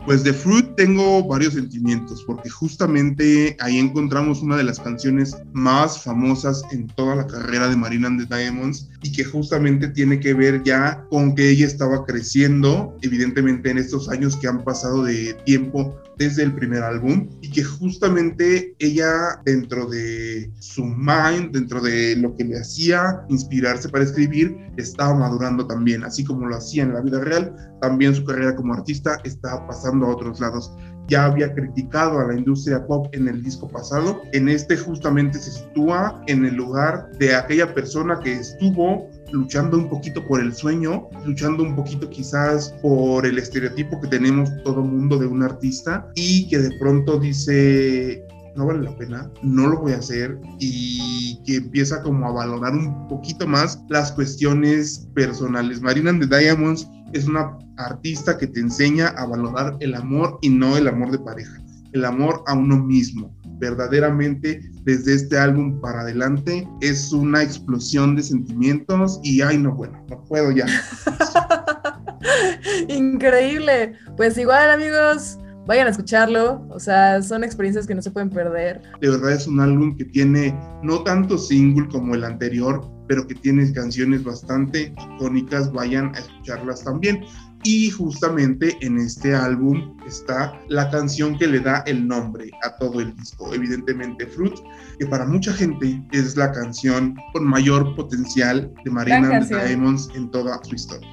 Pues 0.05 0.23
de 0.23 0.33
Fruit 0.33 0.75
tengo 0.75 1.23
varios 1.25 1.53
sentimientos, 1.53 2.23
porque 2.25 2.49
justamente 2.49 3.55
ahí 3.61 3.77
encontramos 3.77 4.41
una 4.41 4.57
de 4.57 4.63
las 4.63 4.79
canciones 4.79 5.37
más 5.53 6.03
famosas 6.03 6.61
en 6.73 6.87
toda 6.87 7.15
la 7.15 7.25
carrera 7.25 7.69
de 7.69 7.77
Marina 7.77 8.07
and 8.07 8.27
the 8.27 8.35
Diamonds 8.35 8.89
y 9.01 9.13
que 9.13 9.23
justamente 9.23 9.87
tiene 9.87 10.19
que 10.19 10.33
ver 10.33 10.61
ya 10.63 11.05
con 11.09 11.35
que 11.35 11.51
ella 11.51 11.67
estaba 11.67 12.05
creciendo, 12.05 12.97
evidentemente 13.01 13.69
en 13.69 13.77
estos 13.77 14.09
años 14.09 14.35
que 14.35 14.47
han 14.49 14.63
pasado 14.65 15.03
de 15.03 15.35
tiempo 15.45 15.97
desde 16.17 16.43
el 16.43 16.53
primer 16.53 16.83
álbum 16.83 17.29
y 17.41 17.49
que 17.49 17.63
justamente 17.63 18.75
ella 18.79 19.41
dentro 19.45 19.87
de 19.87 20.51
su 20.59 20.85
mind, 20.85 21.51
dentro 21.51 21.81
de 21.81 22.15
lo 22.15 22.35
que 22.35 22.43
le 22.43 22.59
hacía 22.59 23.23
inspirarse 23.29 23.89
para 23.89 24.03
escribir, 24.03 24.55
estaba 24.77 25.13
madurando 25.13 25.65
también, 25.67 26.03
así 26.03 26.23
como 26.23 26.47
lo 26.47 26.55
hacía 26.55 26.83
en 26.83 26.93
la 26.93 27.01
vida 27.01 27.19
real, 27.19 27.55
también 27.81 28.15
su 28.15 28.23
carrera 28.25 28.55
como 28.55 28.73
artista 28.73 29.19
estaba 29.23 29.67
pasando 29.67 30.05
a 30.05 30.09
otros 30.09 30.39
lados. 30.39 30.71
Ya 31.07 31.25
había 31.25 31.53
criticado 31.53 32.19
a 32.19 32.27
la 32.27 32.37
industria 32.37 32.85
pop 32.87 33.07
en 33.11 33.27
el 33.27 33.43
disco 33.43 33.67
pasado, 33.67 34.21
en 34.31 34.47
este 34.47 34.77
justamente 34.77 35.37
se 35.37 35.51
sitúa 35.51 36.23
en 36.27 36.45
el 36.45 36.55
lugar 36.55 37.11
de 37.19 37.35
aquella 37.35 37.73
persona 37.73 38.19
que 38.23 38.33
estuvo 38.33 39.09
luchando 39.33 39.77
un 39.77 39.89
poquito 39.89 40.25
por 40.25 40.39
el 40.39 40.53
sueño, 40.53 41.09
luchando 41.25 41.63
un 41.63 41.75
poquito 41.75 42.09
quizás 42.09 42.73
por 42.81 43.25
el 43.25 43.39
estereotipo 43.39 43.99
que 43.99 44.07
tenemos 44.07 44.49
todo 44.63 44.81
mundo 44.81 45.17
de 45.17 45.25
un 45.25 45.41
artista 45.41 46.07
y 46.15 46.47
que 46.47 46.59
de 46.59 46.77
pronto 46.79 47.19
dice, 47.19 48.23
no 48.55 48.67
vale 48.67 48.83
la 48.83 48.95
pena, 48.95 49.29
no 49.41 49.67
lo 49.67 49.81
voy 49.81 49.93
a 49.93 49.97
hacer 49.97 50.39
y 50.59 51.41
que 51.45 51.57
empieza 51.57 52.01
como 52.03 52.27
a 52.27 52.31
valorar 52.31 52.73
un 52.73 53.07
poquito 53.07 53.47
más 53.47 53.83
las 53.89 54.11
cuestiones 54.11 55.07
personales. 55.15 55.81
Marina 55.81 56.13
de 56.13 56.27
Diamonds 56.27 56.87
es 57.13 57.27
una 57.27 57.57
artista 57.77 58.37
que 58.37 58.45
te 58.45 58.59
enseña 58.59 59.07
a 59.09 59.25
valorar 59.25 59.77
el 59.79 59.95
amor 59.95 60.37
y 60.43 60.49
no 60.49 60.77
el 60.77 60.87
amor 60.87 61.09
de 61.11 61.19
pareja, 61.19 61.59
el 61.93 62.05
amor 62.05 62.43
a 62.45 62.53
uno 62.53 62.77
mismo 62.77 63.35
verdaderamente 63.63 64.61
desde 64.83 65.13
este 65.13 65.37
álbum 65.37 65.79
para 65.79 66.01
adelante 66.01 66.67
es 66.81 67.13
una 67.13 67.41
explosión 67.41 68.17
de 68.17 68.23
sentimientos 68.23 69.21
y 69.23 69.41
ay 69.41 69.57
no 69.57 69.73
bueno, 69.73 70.05
no 70.09 70.21
puedo 70.25 70.51
ya. 70.51 70.65
Increíble. 72.89 73.93
Pues 74.17 74.37
igual 74.37 74.69
amigos, 74.69 75.37
vayan 75.65 75.87
a 75.87 75.91
escucharlo, 75.91 76.65
o 76.69 76.79
sea, 76.79 77.21
son 77.21 77.43
experiencias 77.43 77.87
que 77.87 77.95
no 77.95 78.01
se 78.01 78.11
pueden 78.11 78.29
perder. 78.29 78.81
De 78.99 79.09
verdad 79.09 79.31
es 79.31 79.47
un 79.47 79.61
álbum 79.61 79.95
que 79.95 80.05
tiene 80.05 80.53
no 80.83 81.03
tanto 81.03 81.37
single 81.37 81.87
como 81.87 82.15
el 82.15 82.25
anterior, 82.25 82.85
pero 83.07 83.25
que 83.25 83.35
tiene 83.35 83.71
canciones 83.71 84.25
bastante 84.25 84.93
icónicas, 85.15 85.71
vayan 85.71 86.13
a 86.15 86.19
escucharlas 86.19 86.83
también. 86.83 87.23
Y 87.63 87.89
justamente 87.91 88.77
en 88.81 88.97
este 88.97 89.33
álbum 89.33 89.97
está 90.05 90.59
la 90.67 90.89
canción 90.89 91.37
que 91.37 91.47
le 91.47 91.59
da 91.59 91.83
el 91.85 92.07
nombre 92.07 92.51
a 92.63 92.75
todo 92.77 92.99
el 92.99 93.15
disco, 93.15 93.53
evidentemente 93.53 94.27
Fruit, 94.27 94.55
que 94.99 95.05
para 95.05 95.25
mucha 95.25 95.53
gente 95.53 96.01
es 96.11 96.35
la 96.35 96.51
canción 96.51 97.15
con 97.31 97.45
mayor 97.45 97.95
potencial 97.95 98.73
de 98.83 98.91
Marina 98.91 99.37
and 99.37 99.47
the 99.47 99.67
Diamonds 99.67 100.09
en 100.13 100.29
toda 100.31 100.59
su 100.63 100.75
historia. 100.75 101.09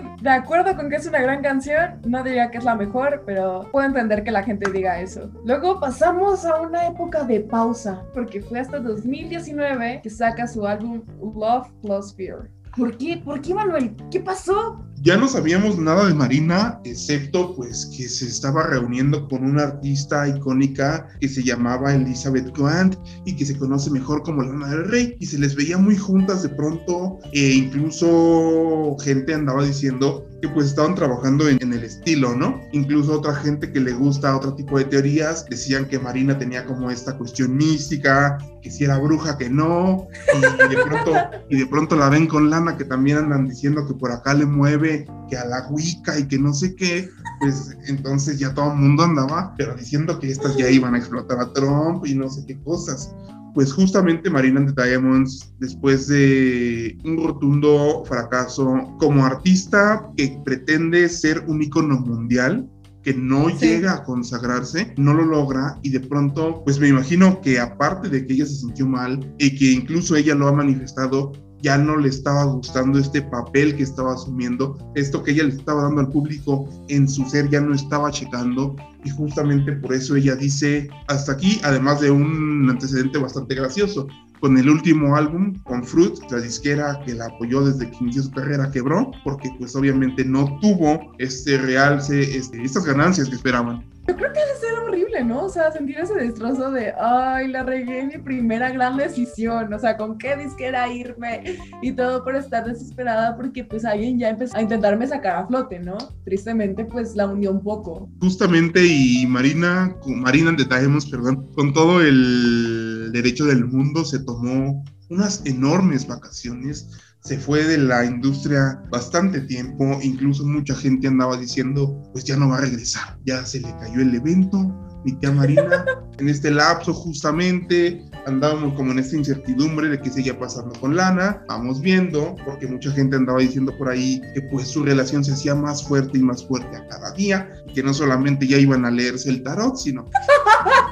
De 0.00 0.30
acuerdo 0.30 0.76
con 0.76 0.88
que 0.88 0.96
es 0.96 1.06
una 1.06 1.20
gran 1.20 1.42
canción, 1.42 2.00
no 2.06 2.22
diría 2.22 2.50
que 2.50 2.58
es 2.58 2.64
la 2.64 2.74
mejor, 2.74 3.22
pero 3.26 3.68
puedo 3.72 3.86
entender 3.86 4.24
que 4.24 4.30
la 4.30 4.42
gente 4.42 4.70
diga 4.70 5.00
eso. 5.00 5.30
Luego 5.44 5.80
pasamos 5.80 6.44
a 6.44 6.60
una 6.60 6.86
época 6.86 7.24
de 7.24 7.40
pausa, 7.40 8.02
porque 8.14 8.40
fue 8.40 8.60
hasta 8.60 8.78
2019 8.80 10.00
que 10.02 10.10
saca 10.10 10.46
su 10.46 10.66
álbum 10.66 11.02
Love 11.20 11.68
Plus 11.82 12.14
Fear. 12.14 12.48
¿Por 12.76 12.96
qué? 12.96 13.20
¿Por 13.22 13.40
qué, 13.42 13.54
Manuel? 13.54 13.94
¿Qué 14.10 14.20
pasó? 14.20 14.82
Ya 15.04 15.16
no 15.16 15.26
sabíamos 15.26 15.78
nada 15.78 16.06
de 16.06 16.14
Marina, 16.14 16.80
excepto 16.84 17.56
pues 17.56 17.86
que 17.86 18.08
se 18.08 18.24
estaba 18.24 18.68
reuniendo 18.68 19.28
con 19.28 19.42
una 19.44 19.64
artista 19.64 20.28
icónica 20.28 21.08
que 21.20 21.28
se 21.28 21.42
llamaba 21.42 21.92
Elizabeth 21.92 22.56
Grant 22.56 22.94
y 23.24 23.34
que 23.34 23.44
se 23.44 23.58
conoce 23.58 23.90
mejor 23.90 24.22
como 24.22 24.44
la 24.44 24.52
Madre 24.52 24.76
del 24.78 24.90
Rey 24.92 25.16
y 25.18 25.26
se 25.26 25.40
les 25.40 25.56
veía 25.56 25.76
muy 25.76 25.96
juntas 25.96 26.44
de 26.44 26.50
pronto 26.50 27.18
e 27.32 27.52
incluso 27.52 28.96
gente 29.00 29.34
andaba 29.34 29.64
diciendo 29.64 30.24
que 30.42 30.48
pues 30.48 30.66
estaban 30.66 30.96
trabajando 30.96 31.48
en, 31.48 31.72
el 31.72 31.84
estilo, 31.84 32.34
¿no? 32.34 32.60
Incluso 32.72 33.12
otra 33.12 33.32
gente 33.32 33.72
que 33.72 33.78
le 33.78 33.92
gusta 33.92 34.36
otro 34.36 34.54
tipo 34.54 34.76
de 34.76 34.84
teorías 34.84 35.46
decían 35.48 35.86
que 35.86 36.00
Marina 36.00 36.36
tenía 36.36 36.64
como 36.64 36.90
esta 36.90 37.16
cuestión 37.16 37.56
mística, 37.56 38.38
que 38.60 38.68
si 38.68 38.82
era 38.82 38.98
bruja, 38.98 39.38
que 39.38 39.48
no, 39.48 40.08
y, 40.36 40.74
de 40.74 40.82
pronto, 40.82 41.12
y 41.48 41.58
de 41.58 41.66
pronto 41.66 41.94
la 41.94 42.08
ven 42.08 42.26
con 42.26 42.50
Lana 42.50 42.76
que 42.76 42.84
también 42.84 43.18
andan 43.18 43.46
diciendo 43.48 43.86
que 43.86 43.94
por 43.94 44.10
acá 44.10 44.34
le 44.34 44.44
mueve, 44.44 44.91
que 45.28 45.36
a 45.36 45.44
la 45.44 45.66
Wicca 45.70 46.18
y 46.18 46.28
que 46.28 46.38
no 46.38 46.52
sé 46.52 46.74
qué, 46.74 47.08
pues 47.40 47.76
entonces 47.86 48.38
ya 48.38 48.54
todo 48.54 48.72
el 48.72 48.78
mundo 48.78 49.04
andaba, 49.04 49.54
pero 49.56 49.74
diciendo 49.74 50.18
que 50.18 50.30
estas 50.30 50.56
ya 50.56 50.70
iban 50.70 50.94
a 50.94 50.98
explotar 50.98 51.40
a 51.40 51.52
Trump 51.52 52.06
y 52.06 52.14
no 52.14 52.28
sé 52.28 52.44
qué 52.46 52.60
cosas 52.62 53.14
pues 53.54 53.72
justamente 53.72 54.30
Marina 54.30 54.64
the 54.64 54.82
Diamonds, 54.82 55.52
después 55.58 56.08
de 56.08 56.98
un 57.04 57.22
rotundo 57.22 58.02
fracaso 58.06 58.96
como 58.98 59.24
artista 59.24 60.10
que 60.16 60.40
pretende 60.44 61.08
ser 61.08 61.44
un 61.46 61.62
icono 61.62 62.00
mundial, 62.00 62.68
que 63.02 63.14
no 63.14 63.50
sí. 63.50 63.66
llega 63.66 63.94
a 63.94 64.04
consagrarse, 64.04 64.94
no 64.96 65.12
lo 65.12 65.24
logra 65.24 65.78
y 65.82 65.90
de 65.90 66.00
pronto, 66.00 66.62
pues 66.64 66.78
me 66.78 66.88
imagino 66.88 67.40
que 67.40 67.58
aparte 67.58 68.08
de 68.08 68.26
que 68.26 68.34
ella 68.34 68.46
se 68.46 68.56
sintió 68.56 68.86
mal 68.86 69.34
y 69.38 69.56
que 69.56 69.72
incluso 69.72 70.16
ella 70.16 70.34
lo 70.34 70.48
ha 70.48 70.52
manifestado, 70.52 71.32
ya 71.62 71.78
no 71.78 71.96
le 71.96 72.08
estaba 72.08 72.44
gustando 72.44 72.98
este 72.98 73.22
papel 73.22 73.76
que 73.76 73.84
estaba 73.84 74.14
asumiendo, 74.14 74.76
esto 74.94 75.22
que 75.22 75.30
ella 75.30 75.44
le 75.44 75.54
estaba 75.54 75.82
dando 75.82 76.00
al 76.00 76.08
público 76.08 76.68
en 76.88 77.08
su 77.08 77.24
ser 77.24 77.48
ya 77.48 77.60
no 77.60 77.74
estaba 77.74 78.10
checando 78.10 78.76
y 79.04 79.10
justamente 79.10 79.72
por 79.72 79.94
eso 79.94 80.16
ella 80.16 80.34
dice 80.36 80.88
hasta 81.08 81.32
aquí, 81.32 81.60
además 81.62 82.00
de 82.00 82.10
un 82.10 82.68
antecedente 82.68 83.18
bastante 83.18 83.54
gracioso. 83.54 84.06
Con 84.42 84.58
el 84.58 84.68
último 84.68 85.14
álbum, 85.14 85.54
con 85.62 85.84
Fruit, 85.84 86.14
la 86.32 86.40
disquera 86.40 87.00
que 87.06 87.14
la 87.14 87.26
apoyó 87.26 87.64
desde 87.64 87.88
que 87.88 87.96
inició 88.00 88.24
su 88.24 88.32
carrera 88.32 88.72
quebró, 88.72 89.12
porque 89.22 89.48
pues 89.56 89.76
obviamente 89.76 90.24
no 90.24 90.58
tuvo 90.60 91.14
este 91.18 91.58
realce, 91.58 92.36
este, 92.36 92.60
estas 92.60 92.84
ganancias 92.84 93.28
que 93.28 93.36
esperaban. 93.36 93.84
Yo 94.08 94.16
creo 94.16 94.32
que 94.32 94.40
debe 94.40 94.58
ser 94.58 94.74
horrible, 94.80 95.24
¿no? 95.24 95.44
O 95.44 95.48
sea, 95.48 95.70
sentir 95.70 95.96
ese 96.00 96.14
destrozo 96.14 96.72
de, 96.72 96.92
ay, 97.00 97.46
la 97.46 97.62
regué 97.62 98.04
mi 98.04 98.18
primera 98.18 98.72
gran 98.72 98.96
decisión, 98.96 99.72
o 99.72 99.78
sea, 99.78 99.96
con 99.96 100.18
qué 100.18 100.36
disquera 100.36 100.92
irme 100.92 101.44
y 101.80 101.92
todo 101.92 102.24
por 102.24 102.34
estar 102.34 102.64
desesperada 102.64 103.36
porque 103.36 103.62
pues 103.62 103.84
alguien 103.84 104.18
ya 104.18 104.30
empezó 104.30 104.56
a 104.56 104.62
intentarme 104.62 105.06
sacar 105.06 105.36
a 105.36 105.46
flote, 105.46 105.78
¿no? 105.78 105.96
Tristemente, 106.24 106.84
pues 106.84 107.14
la 107.14 107.28
unió 107.28 107.52
un 107.52 107.62
poco. 107.62 108.08
Justamente 108.20 108.84
y 108.84 109.24
Marina, 109.24 109.94
Marina 110.04 110.50
de 110.50 110.64
Diamonds, 110.64 111.06
perdón, 111.08 111.48
con 111.54 111.72
todo 111.72 112.00
el 112.00 112.91
derecho 113.10 113.46
del 113.46 113.64
mundo 113.64 114.04
se 114.04 114.20
tomó 114.20 114.84
unas 115.08 115.42
enormes 115.44 116.06
vacaciones 116.06 116.88
se 117.24 117.38
fue 117.38 117.62
de 117.64 117.78
la 117.78 118.04
industria 118.04 118.82
bastante 118.90 119.40
tiempo, 119.42 119.98
incluso 120.02 120.44
mucha 120.44 120.74
gente 120.74 121.06
andaba 121.06 121.36
diciendo, 121.36 122.02
pues 122.12 122.24
ya 122.24 122.36
no 122.36 122.48
va 122.48 122.58
a 122.58 122.62
regresar, 122.62 123.16
ya 123.24 123.44
se 123.46 123.60
le 123.60 123.72
cayó 123.78 124.00
el 124.00 124.14
evento, 124.14 124.58
mi 125.04 125.12
tía 125.12 125.30
Marina, 125.30 125.84
en 126.18 126.28
este 126.28 126.50
lapso 126.50 126.92
justamente 126.92 128.04
andábamos 128.26 128.74
como 128.74 128.90
en 128.90 128.98
esta 128.98 129.16
incertidumbre 129.16 129.88
de 129.88 130.00
qué 130.00 130.10
seguía 130.10 130.36
pasando 130.36 130.78
con 130.80 130.96
Lana, 130.96 131.44
vamos 131.48 131.80
viendo, 131.80 132.34
porque 132.44 132.66
mucha 132.66 132.90
gente 132.90 133.16
andaba 133.16 133.38
diciendo 133.38 133.72
por 133.78 133.88
ahí 133.88 134.20
que 134.34 134.42
pues 134.42 134.68
su 134.68 134.82
relación 134.82 135.24
se 135.24 135.32
hacía 135.32 135.54
más 135.54 135.86
fuerte 135.86 136.18
y 136.18 136.22
más 136.22 136.44
fuerte 136.44 136.76
a 136.76 136.88
cada 136.88 137.12
día, 137.12 137.48
y 137.68 137.72
que 137.72 137.84
no 137.84 137.94
solamente 137.94 138.48
ya 138.48 138.58
iban 138.58 138.84
a 138.84 138.90
leerse 138.90 139.30
el 139.30 139.44
tarot, 139.44 139.76
sino... 139.76 140.10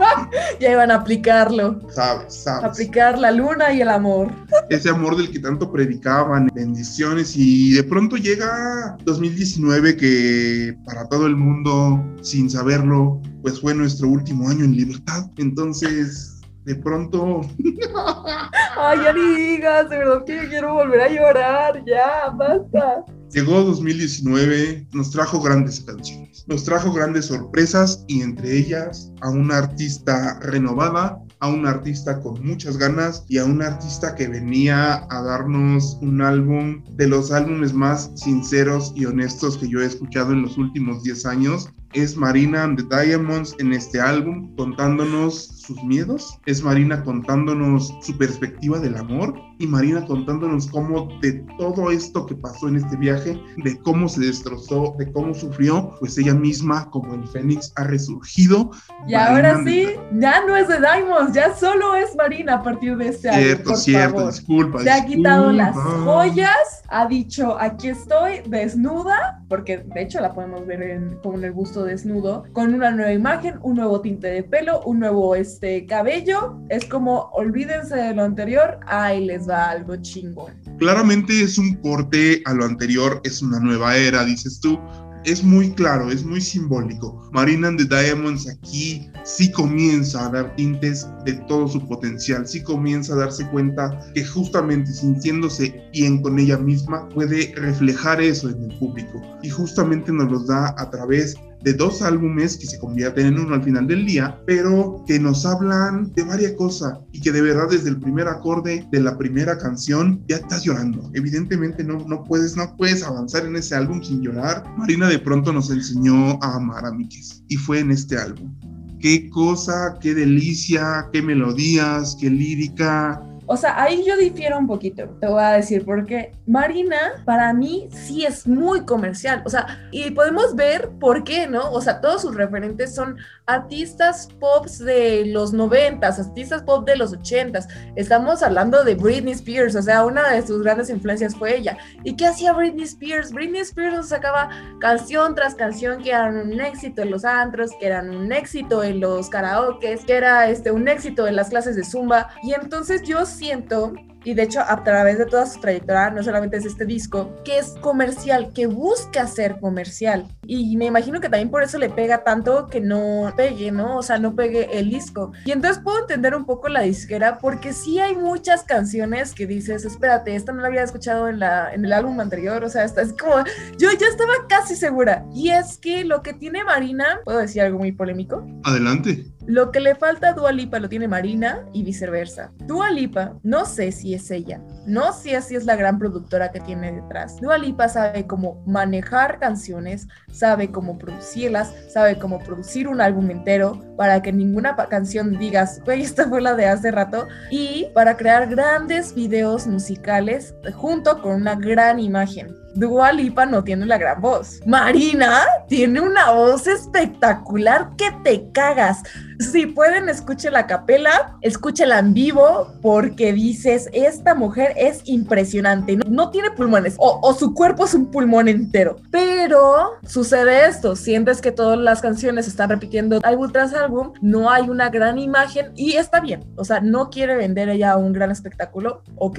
ya 0.61 0.73
iban 0.73 0.91
a 0.91 0.97
aplicarlo. 0.97 1.81
Sabes, 1.91 2.35
sabes. 2.35 2.65
Aplicar 2.65 3.19
la 3.19 3.31
luna 3.31 3.73
y 3.73 3.81
el 3.81 3.89
amor. 3.89 4.33
Ese 4.69 4.91
amor 4.91 5.17
del 5.17 5.31
que 5.31 5.39
tanto 5.39 5.71
predicaban, 5.71 6.51
bendiciones, 6.55 7.35
y 7.37 7.73
de 7.73 7.85
pronto 7.85 8.17
llega 8.17 8.97
2019 9.05 9.97
que 9.97 10.77
para 10.85 11.09
todo 11.09 11.27
el 11.27 11.37
mundo, 11.37 12.03
sin 12.23 12.51
saberlo, 12.51 13.21
pues 13.43 13.61
fue 13.61 13.75
nuestro 13.75 14.09
último 14.09 14.49
año 14.49 14.65
en 14.65 14.77
libertad. 14.77 15.31
Entonces, 15.37 16.41
de 16.65 16.75
pronto. 16.77 17.41
Ay, 18.77 18.99
ya 19.05 19.13
ni 19.13 19.35
digas, 19.37 19.91
de 19.91 19.99
verdad 19.99 20.25
que 20.25 20.37
yo 20.37 20.49
quiero 20.49 20.75
volver 20.75 21.01
a 21.01 21.09
llorar, 21.09 21.83
ya, 21.87 22.31
basta. 22.35 23.05
Llegó 23.33 23.63
2019, 23.63 24.89
nos 24.93 25.13
trajo 25.13 25.41
grandes 25.41 25.81
canciones, 25.83 26.45
nos 26.49 26.65
trajo 26.65 26.93
grandes 26.93 27.27
sorpresas 27.27 28.05
y 28.09 28.23
entre 28.23 28.59
ellas 28.59 29.13
a 29.21 29.31
una 29.31 29.59
artista 29.59 30.41
renovada, 30.41 31.17
a 31.39 31.47
un 31.47 31.65
artista 31.65 32.21
con 32.21 32.45
muchas 32.45 32.77
ganas 32.77 33.25
y 33.29 33.39
a 33.39 33.45
un 33.45 33.63
artista 33.63 34.17
que 34.17 34.27
venía 34.27 35.07
a 35.11 35.23
darnos 35.23 35.97
un 36.03 36.21
álbum 36.21 36.83
de 36.97 37.07
los 37.07 37.31
álbumes 37.31 37.73
más 37.73 38.11
sinceros 38.17 38.93
y 38.97 39.07
honestos 39.07 39.57
que 39.59 39.69
yo 39.69 39.81
he 39.81 39.87
escuchado 39.87 40.33
en 40.33 40.43
los 40.43 40.59
últimos 40.59 41.05
10 41.05 41.27
años. 41.27 41.71
Es 41.93 42.17
Marina 42.17 42.65
and 42.65 42.79
the 42.79 43.05
Diamonds 43.05 43.55
en 43.61 43.73
este 43.73 44.01
álbum 44.01 44.57
contándonos 44.57 45.60
sus 45.71 45.85
miedos, 45.85 46.37
es 46.47 46.65
Marina 46.65 47.05
contándonos 47.05 47.95
su 48.03 48.19
perspectiva 48.19 48.81
del 48.81 48.97
amor 48.97 49.35
y 49.61 49.67
Marina 49.67 50.05
contándonos 50.05 50.67
cómo 50.67 51.09
de 51.21 51.45
todo 51.59 51.91
esto 51.91 52.27
que 52.27 52.35
pasó 52.35 52.67
en 52.67 52.77
este 52.77 52.97
viaje, 52.97 53.41
de 53.59 53.79
cómo 53.83 54.09
se 54.09 54.23
destrozó, 54.23 54.97
de 54.99 55.13
cómo 55.13 55.33
sufrió, 55.35 55.95
pues 56.01 56.19
ella 56.19 56.35
misma 56.35 56.91
como 56.91 57.15
el 57.15 57.29
Fénix 57.29 57.73
ha 57.77 57.85
resurgido. 57.85 58.71
Y 59.07 59.15
ahora 59.15 59.63
sí, 59.65 59.91
ya 60.13 60.45
no 60.47 60.57
es 60.57 60.67
de 60.67 60.81
Diamonds, 60.81 61.35
ya 61.35 61.55
solo 61.55 61.95
es 61.95 62.17
Marina 62.17 62.55
a 62.55 62.63
partir 62.63 62.97
de 62.97 63.09
este 63.09 63.29
año. 63.29 63.45
Cierto, 63.45 63.77
cierto, 63.77 64.27
disculpa. 64.27 64.83
Se 64.83 64.91
ha 64.91 65.05
quitado 65.05 65.53
las 65.53 65.77
joyas, 65.77 66.83
ha 66.89 67.07
dicho, 67.07 67.57
aquí 67.61 67.89
estoy 67.89 68.41
desnuda, 68.47 69.43
porque 69.49 69.79
de 69.79 70.03
hecho 70.03 70.21
la 70.21 70.33
podemos 70.33 70.67
ver 70.67 70.83
en, 70.83 71.19
como 71.23 71.37
en 71.37 71.45
el 71.45 71.53
busto 71.53 71.85
desnudo, 71.85 72.45
con 72.55 72.75
una 72.75 72.91
nueva 72.91 73.13
imagen, 73.13 73.59
un 73.63 73.77
nuevo 73.77 74.01
tinte 74.01 74.29
de 74.29 74.43
pelo, 74.43 74.81
un 74.83 75.01
nuevo 75.01 75.37
este, 75.61 75.85
cabello. 75.87 76.59
Es 76.71 76.87
como, 76.87 77.31
olvídense 77.33 77.95
de 77.95 78.15
lo 78.15 78.25
anterior, 78.25 78.81
ahí 78.87 79.27
les 79.27 79.49
va 79.49 79.71
algo 79.71 79.97
chingón. 79.97 80.55
Claramente 80.79 81.43
es 81.43 81.59
un 81.59 81.75
corte 81.77 82.43
a 82.47 82.55
lo 82.55 82.65
anterior, 82.65 83.21
es 83.25 83.43
una 83.43 83.61
nueva 83.61 83.97
era, 83.97 84.25
dices 84.25 84.59
tú, 84.61 84.81
es 85.27 85.45
muy 85.45 85.71
claro, 85.73 86.11
es 86.11 86.25
muy 86.25 86.41
simbólico. 86.41 87.29
Marina 87.33 87.69
and 87.69 87.79
the 87.79 87.85
Diamonds 87.85 88.49
aquí 88.49 89.11
sí 89.25 89.53
comienza 89.53 90.27
a 90.27 90.31
dar 90.31 90.57
tintes 90.57 91.07
de 91.27 91.35
todo 91.47 91.69
su 91.69 91.87
potencial, 91.87 92.47
sí 92.49 92.63
comienza 92.63 93.13
a 93.13 93.17
darse 93.17 93.47
cuenta 93.51 94.01
que 94.15 94.25
justamente 94.25 94.91
sintiéndose 94.91 95.75
bien 95.93 96.23
con 96.23 96.39
ella 96.39 96.57
misma 96.57 97.07
puede 97.11 97.53
reflejar 97.57 98.23
eso 98.23 98.49
en 98.49 98.71
el 98.71 98.79
público 98.79 99.21
y 99.43 99.51
justamente 99.51 100.11
nos 100.11 100.33
los 100.33 100.47
da 100.47 100.75
a 100.79 100.91
través 100.91 101.37
de 101.63 101.75
dos 101.75 102.03
álbumes 102.03 102.57
que 102.57 102.67
se 102.67 102.79
convierten 102.79 103.27
en 103.27 103.39
uno 103.39 103.55
al 103.55 103.63
final 103.63 103.87
del 103.87 104.07
día, 104.07 104.41
pero 104.47 105.05
que 105.07 105.19
nos 105.19 105.45
hablan 105.45 106.13
de 106.15 106.23
varias 106.23 106.53
cosas 106.53 106.99
y 107.13 107.21
que 107.21 107.33
de 107.33 107.43
verdad 107.43 107.69
desde 107.71 107.91
el 107.91 108.01
primer 108.01 108.29
acorde 108.29 108.87
de 108.91 109.01
la 109.01 109.17
primera 109.19 109.59
canción 109.59 110.23
ya 110.29 110.37
estás 110.37 110.65
llorando. 110.65 111.11
Evidentemente 111.15 111.85
no, 111.85 112.05
no, 112.07 112.25
puedes, 112.25 112.57
no 112.57 112.77
puedes 112.77 113.03
avanzar 113.03 113.45
en 113.45 113.57
ese 113.57 113.75
álbum 113.75 114.03
sin 114.03 114.23
llorar. 114.23 114.65
Marina 114.77 115.09
de 115.09 115.19
pronto 115.19 115.53
nos 115.53 115.71
enseñó 115.71 116.39
a 116.43 116.57
amar 116.57 116.87
a 116.87 116.93
Mikes 116.93 117.43
y 117.49 117.57
fue 117.57 117.81
en 117.81 117.91
este 117.91 118.17
álbum. 118.17 118.55
Qué 119.01 119.31
cosa, 119.31 119.97
qué 120.01 120.15
delicia, 120.15 121.09
qué 121.13 121.23
melodías, 121.23 122.17
qué 122.21 122.29
lírica, 122.29 123.23
o 123.53 123.57
sea, 123.57 123.83
ahí 123.83 124.05
yo 124.07 124.17
difiero 124.17 124.57
un 124.57 124.69
poquito, 124.69 125.09
te 125.21 125.27
voy 125.27 125.43
a 125.43 125.51
decir, 125.51 125.85
porque 125.85 126.31
Marina 126.47 127.21
para 127.25 127.53
mí 127.53 127.89
sí 127.91 128.25
es 128.25 128.47
muy 128.47 128.85
comercial, 128.85 129.43
o 129.45 129.51
sea, 129.51 129.89
y 129.91 130.13
podemos 130.13 130.55
ver 130.55 130.91
por 131.01 131.25
qué, 131.25 131.49
¿no? 131.49 131.73
O 131.73 131.81
sea, 131.81 132.01
todos 132.01 132.23
sus 132.23 132.37
referentes 132.37 132.95
son 132.95 133.17
artistas 133.55 134.29
pop 134.39 134.67
de 134.67 135.27
los 135.27 135.53
noventas, 135.53 136.19
artistas 136.19 136.63
pop 136.63 136.87
de 136.87 136.97
los 136.97 137.13
ochentas. 137.13 137.69
Estamos 137.97 138.43
hablando 138.43 138.85
de 138.85 138.95
Britney 138.95 139.33
Spears, 139.33 139.75
o 139.75 139.83
sea, 139.83 140.05
una 140.05 140.31
de 140.31 140.47
sus 140.47 140.63
grandes 140.63 140.91
influencias 140.91 141.35
fue 141.35 141.57
ella. 141.57 141.77
¿Y 142.05 142.17
qué 142.17 142.27
hacía 142.27 142.53
Britney 142.53 142.85
Spears? 142.85 143.33
Britney 143.33 143.61
Spears 143.61 144.09
sacaba 144.09 144.51
canción 144.81 145.35
tras 145.35 145.55
canción 145.55 146.03
que 146.03 146.11
eran 146.11 146.37
un 146.37 146.61
éxito 146.61 147.03
en 147.03 147.11
los 147.11 147.25
antros, 147.25 147.73
que 147.79 147.87
eran 147.87 148.11
un 148.11 148.33
éxito 148.33 148.83
en 148.83 149.01
los 149.01 149.29
karaokes, 149.29 150.05
que 150.07 150.15
era 150.15 150.49
este, 150.49 150.71
un 150.71 150.89
éxito 150.89 151.27
en 151.27 151.37
las 151.37 151.49
clases 151.49 151.77
de 151.77 151.85
zumba. 151.85 152.29
Y 152.43 152.55
entonces 152.55 153.03
yo 153.03 153.27
siento 153.27 153.93
y 154.25 154.35
de 154.35 154.43
hecho 154.43 154.61
a 154.61 154.83
través 154.85 155.19
de 155.19 155.27
toda 155.27 155.47
su 155.47 155.61
trayectoria, 155.61 156.11
no 156.11 156.23
solamente 156.23 156.57
es 156.57 156.65
este 156.65 156.85
disco, 156.85 157.35
que 157.45 157.59
es 157.59 157.75
comercial, 157.81 158.53
que 158.55 158.67
busca 158.67 159.27
ser 159.27 159.59
comercial. 159.61 160.27
Y 160.47 160.77
me 160.77 160.87
imagino 160.87 161.21
que 161.21 161.29
también 161.29 161.51
por 161.51 161.63
eso 161.63 161.79
le 161.79 161.91
pega 161.91 162.25
tanto 162.25 162.67
que 162.67 162.81
no 162.81 163.33
pegue, 163.37 163.71
¿no? 163.71 163.99
O 163.99 164.03
sea, 164.03 164.19
no 164.19 164.35
pegue 164.35 164.79
el 164.79 164.91
disco. 164.91 165.33
Y 165.45 165.53
entonces 165.53 165.83
puedo 165.83 166.01
entender 166.01 166.35
un 166.35 166.45
poco 166.45 166.69
la 166.69 166.81
disquera 166.81 167.39
porque 167.39 167.73
sí 167.73 168.01
hay 168.01 168.17
muchas 168.17 168.65
canciones 168.65 169.33
que 169.33 169.47
dices, 169.47 169.85
espérate, 169.85 170.35
esta 170.35 170.53
no 170.53 170.61
la 170.61 170.69
había 170.69 170.83
escuchado 170.83 171.29
en, 171.29 171.39
la, 171.39 171.73
en 171.73 171.85
el 171.85 171.93
álbum 171.93 172.19
anterior, 172.21 172.65
o 172.65 172.69
sea, 172.69 172.85
esta 172.85 173.03
es 173.03 173.13
como, 173.13 173.37
yo 173.79 173.89
ya 173.99 174.07
estaba 174.07 174.33
casi 174.49 174.75
segura. 174.75 175.25
Y 175.35 175.51
es 175.51 175.79
que 175.79 176.05
lo 176.05 176.23
que 176.23 176.33
tiene 176.33 176.65
Marina, 176.65 177.21
¿puedo 177.25 177.39
decir 177.39 177.63
algo 177.63 177.79
muy 177.79 177.93
polémico? 177.93 178.47
Adelante. 178.65 179.27
Lo 179.47 179.73
que 179.73 179.81
le 179.81 179.95
falta 179.95 180.29
a 180.29 180.33
Dua 180.33 180.53
Lipa 180.53 180.79
lo 180.79 180.89
tiene 180.89 181.09
Marina 181.09 181.65
y 181.73 181.83
viceversa. 181.83 182.53
Dua 182.67 182.91
Lipa, 182.91 183.35
no 183.43 183.65
sé 183.65 183.91
si 183.91 184.10
es 184.15 184.31
ella, 184.31 184.61
no 184.87 185.13
si 185.13 185.35
es 185.35 185.65
la 185.65 185.77
gran 185.77 185.99
productora 185.99 186.51
que 186.51 186.61
tiene 186.61 186.93
detrás. 186.93 187.41
Dua 187.41 187.59
Lipa 187.59 187.89
sabe 187.89 188.27
cómo 188.27 188.63
manejar 188.67 189.39
canciones, 189.39 190.09
sabe 190.31 190.71
cómo 190.71 190.99
producirlas, 190.99 191.75
sabe 191.93 192.19
cómo 192.19 192.39
producir 192.39 192.89
un 192.89 193.01
álbum 193.01 193.31
entero 193.31 193.81
para 193.97 194.23
que 194.23 194.33
ninguna 194.33 194.77
canción 194.77 195.39
digas, 195.39 195.81
güey, 195.85 196.03
esta 196.03 196.29
fue 196.29 196.41
la 196.41 196.55
de 196.55 196.67
hace 196.67 196.91
rato, 196.91 197.29
y 197.51 197.89
para 197.95 198.17
crear 198.17 198.49
grandes 198.49 199.15
videos 199.15 199.67
musicales 199.67 200.55
junto 200.75 201.21
con 201.23 201.35
una 201.35 201.55
gran 201.55 201.99
imagen. 201.99 202.60
Dua 202.81 203.13
Lipa 203.13 203.45
no 203.45 203.63
tiene 203.63 203.85
la 203.85 203.99
gran 203.99 204.23
voz. 204.23 204.59
Marina 204.65 205.43
tiene 205.69 206.01
una 206.01 206.31
voz 206.31 206.67
espectacular 206.67 207.91
que 207.99 208.11
te 208.25 208.51
cagas. 208.53 209.03
Si 209.39 209.67
pueden, 209.67 210.09
escuchen 210.09 210.55
la 210.55 210.67
capela, 210.67 211.37
escúchela 211.43 211.99
en 211.99 212.15
vivo, 212.15 212.73
porque 212.81 213.35
dices, 213.35 213.91
esta 213.93 214.35
mujer 214.35 214.73
es 214.77 215.03
impresionante. 215.05 215.99
No, 216.09 216.31
tiene 216.31 216.51
pulmones, 216.53 216.95
o, 216.99 217.21
o, 217.23 217.35
su 217.35 217.53
cuerpo 217.53 217.85
es 217.85 217.93
un 217.93 218.11
pulmón 218.11 218.49
entero. 218.49 218.97
Pero 219.11 219.99
sucede 220.07 220.67
esto, 220.67 220.97
sientes 220.97 221.43
que 221.43 221.53
todas 221.53 221.79
las 221.79 222.01
canciones 222.01 222.49
están 222.49 222.71
repitiendo 222.71 223.21
álbum 223.23 223.53
tras 223.53 223.75
álbum, 223.75 224.13
no 224.23 224.51
hay 224.51 224.71
una 224.71 224.89
gran 224.89 225.19
imagen 225.19 225.73
y 225.77 225.97
está 225.97 226.21
bien. 226.21 226.45
O 226.57 226.65
sea, 226.65 226.81
no 226.81 227.11
quiere 227.11 227.37
vender 227.37 227.69
ella 227.69 227.97
un 227.97 228.15
gran 228.15 228.31
espectáculo, 228.31 229.03
ok, 229.17 229.39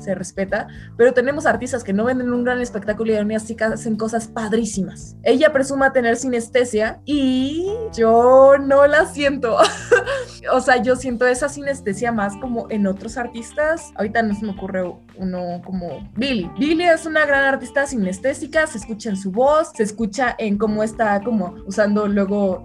se 0.00 0.14
respeta, 0.14 0.68
pero 0.96 1.12
tenemos 1.12 1.46
artistas 1.46 1.84
que 1.84 1.92
no 1.92 2.04
venden 2.04 2.32
un 2.32 2.44
gran 2.44 2.60
espectáculo 2.60 3.12
y 3.12 3.16
aún 3.16 3.32
así 3.32 3.56
hacen 3.60 3.96
cosas 3.96 4.28
padrísimas. 4.28 5.16
Ella 5.22 5.52
presuma 5.52 5.92
tener 5.92 6.16
sinestesia 6.16 7.00
y 7.04 7.66
yo 7.94 8.54
no 8.58 8.86
la 8.86 9.06
siento. 9.06 9.56
o 10.52 10.60
sea, 10.60 10.82
yo 10.82 10.96
siento 10.96 11.26
esa 11.26 11.48
sinestesia 11.48 12.12
más 12.12 12.36
como 12.36 12.66
en 12.70 12.86
otros 12.86 13.16
artistas. 13.16 13.92
Ahorita 13.96 14.22
no 14.22 14.34
se 14.34 14.44
me 14.44 14.52
ocurre 14.52 14.82
uno 15.16 15.60
como 15.64 16.10
Billy. 16.16 16.50
Billy 16.58 16.84
es 16.84 17.06
una 17.06 17.26
gran 17.26 17.44
artista 17.44 17.86
sinestésica, 17.86 18.66
se 18.66 18.78
escucha 18.78 19.10
en 19.10 19.16
su 19.16 19.30
voz, 19.30 19.70
se 19.74 19.82
escucha 19.82 20.34
en 20.38 20.58
cómo 20.58 20.82
está 20.82 21.20
como 21.22 21.54
usando 21.66 22.06
luego 22.08 22.64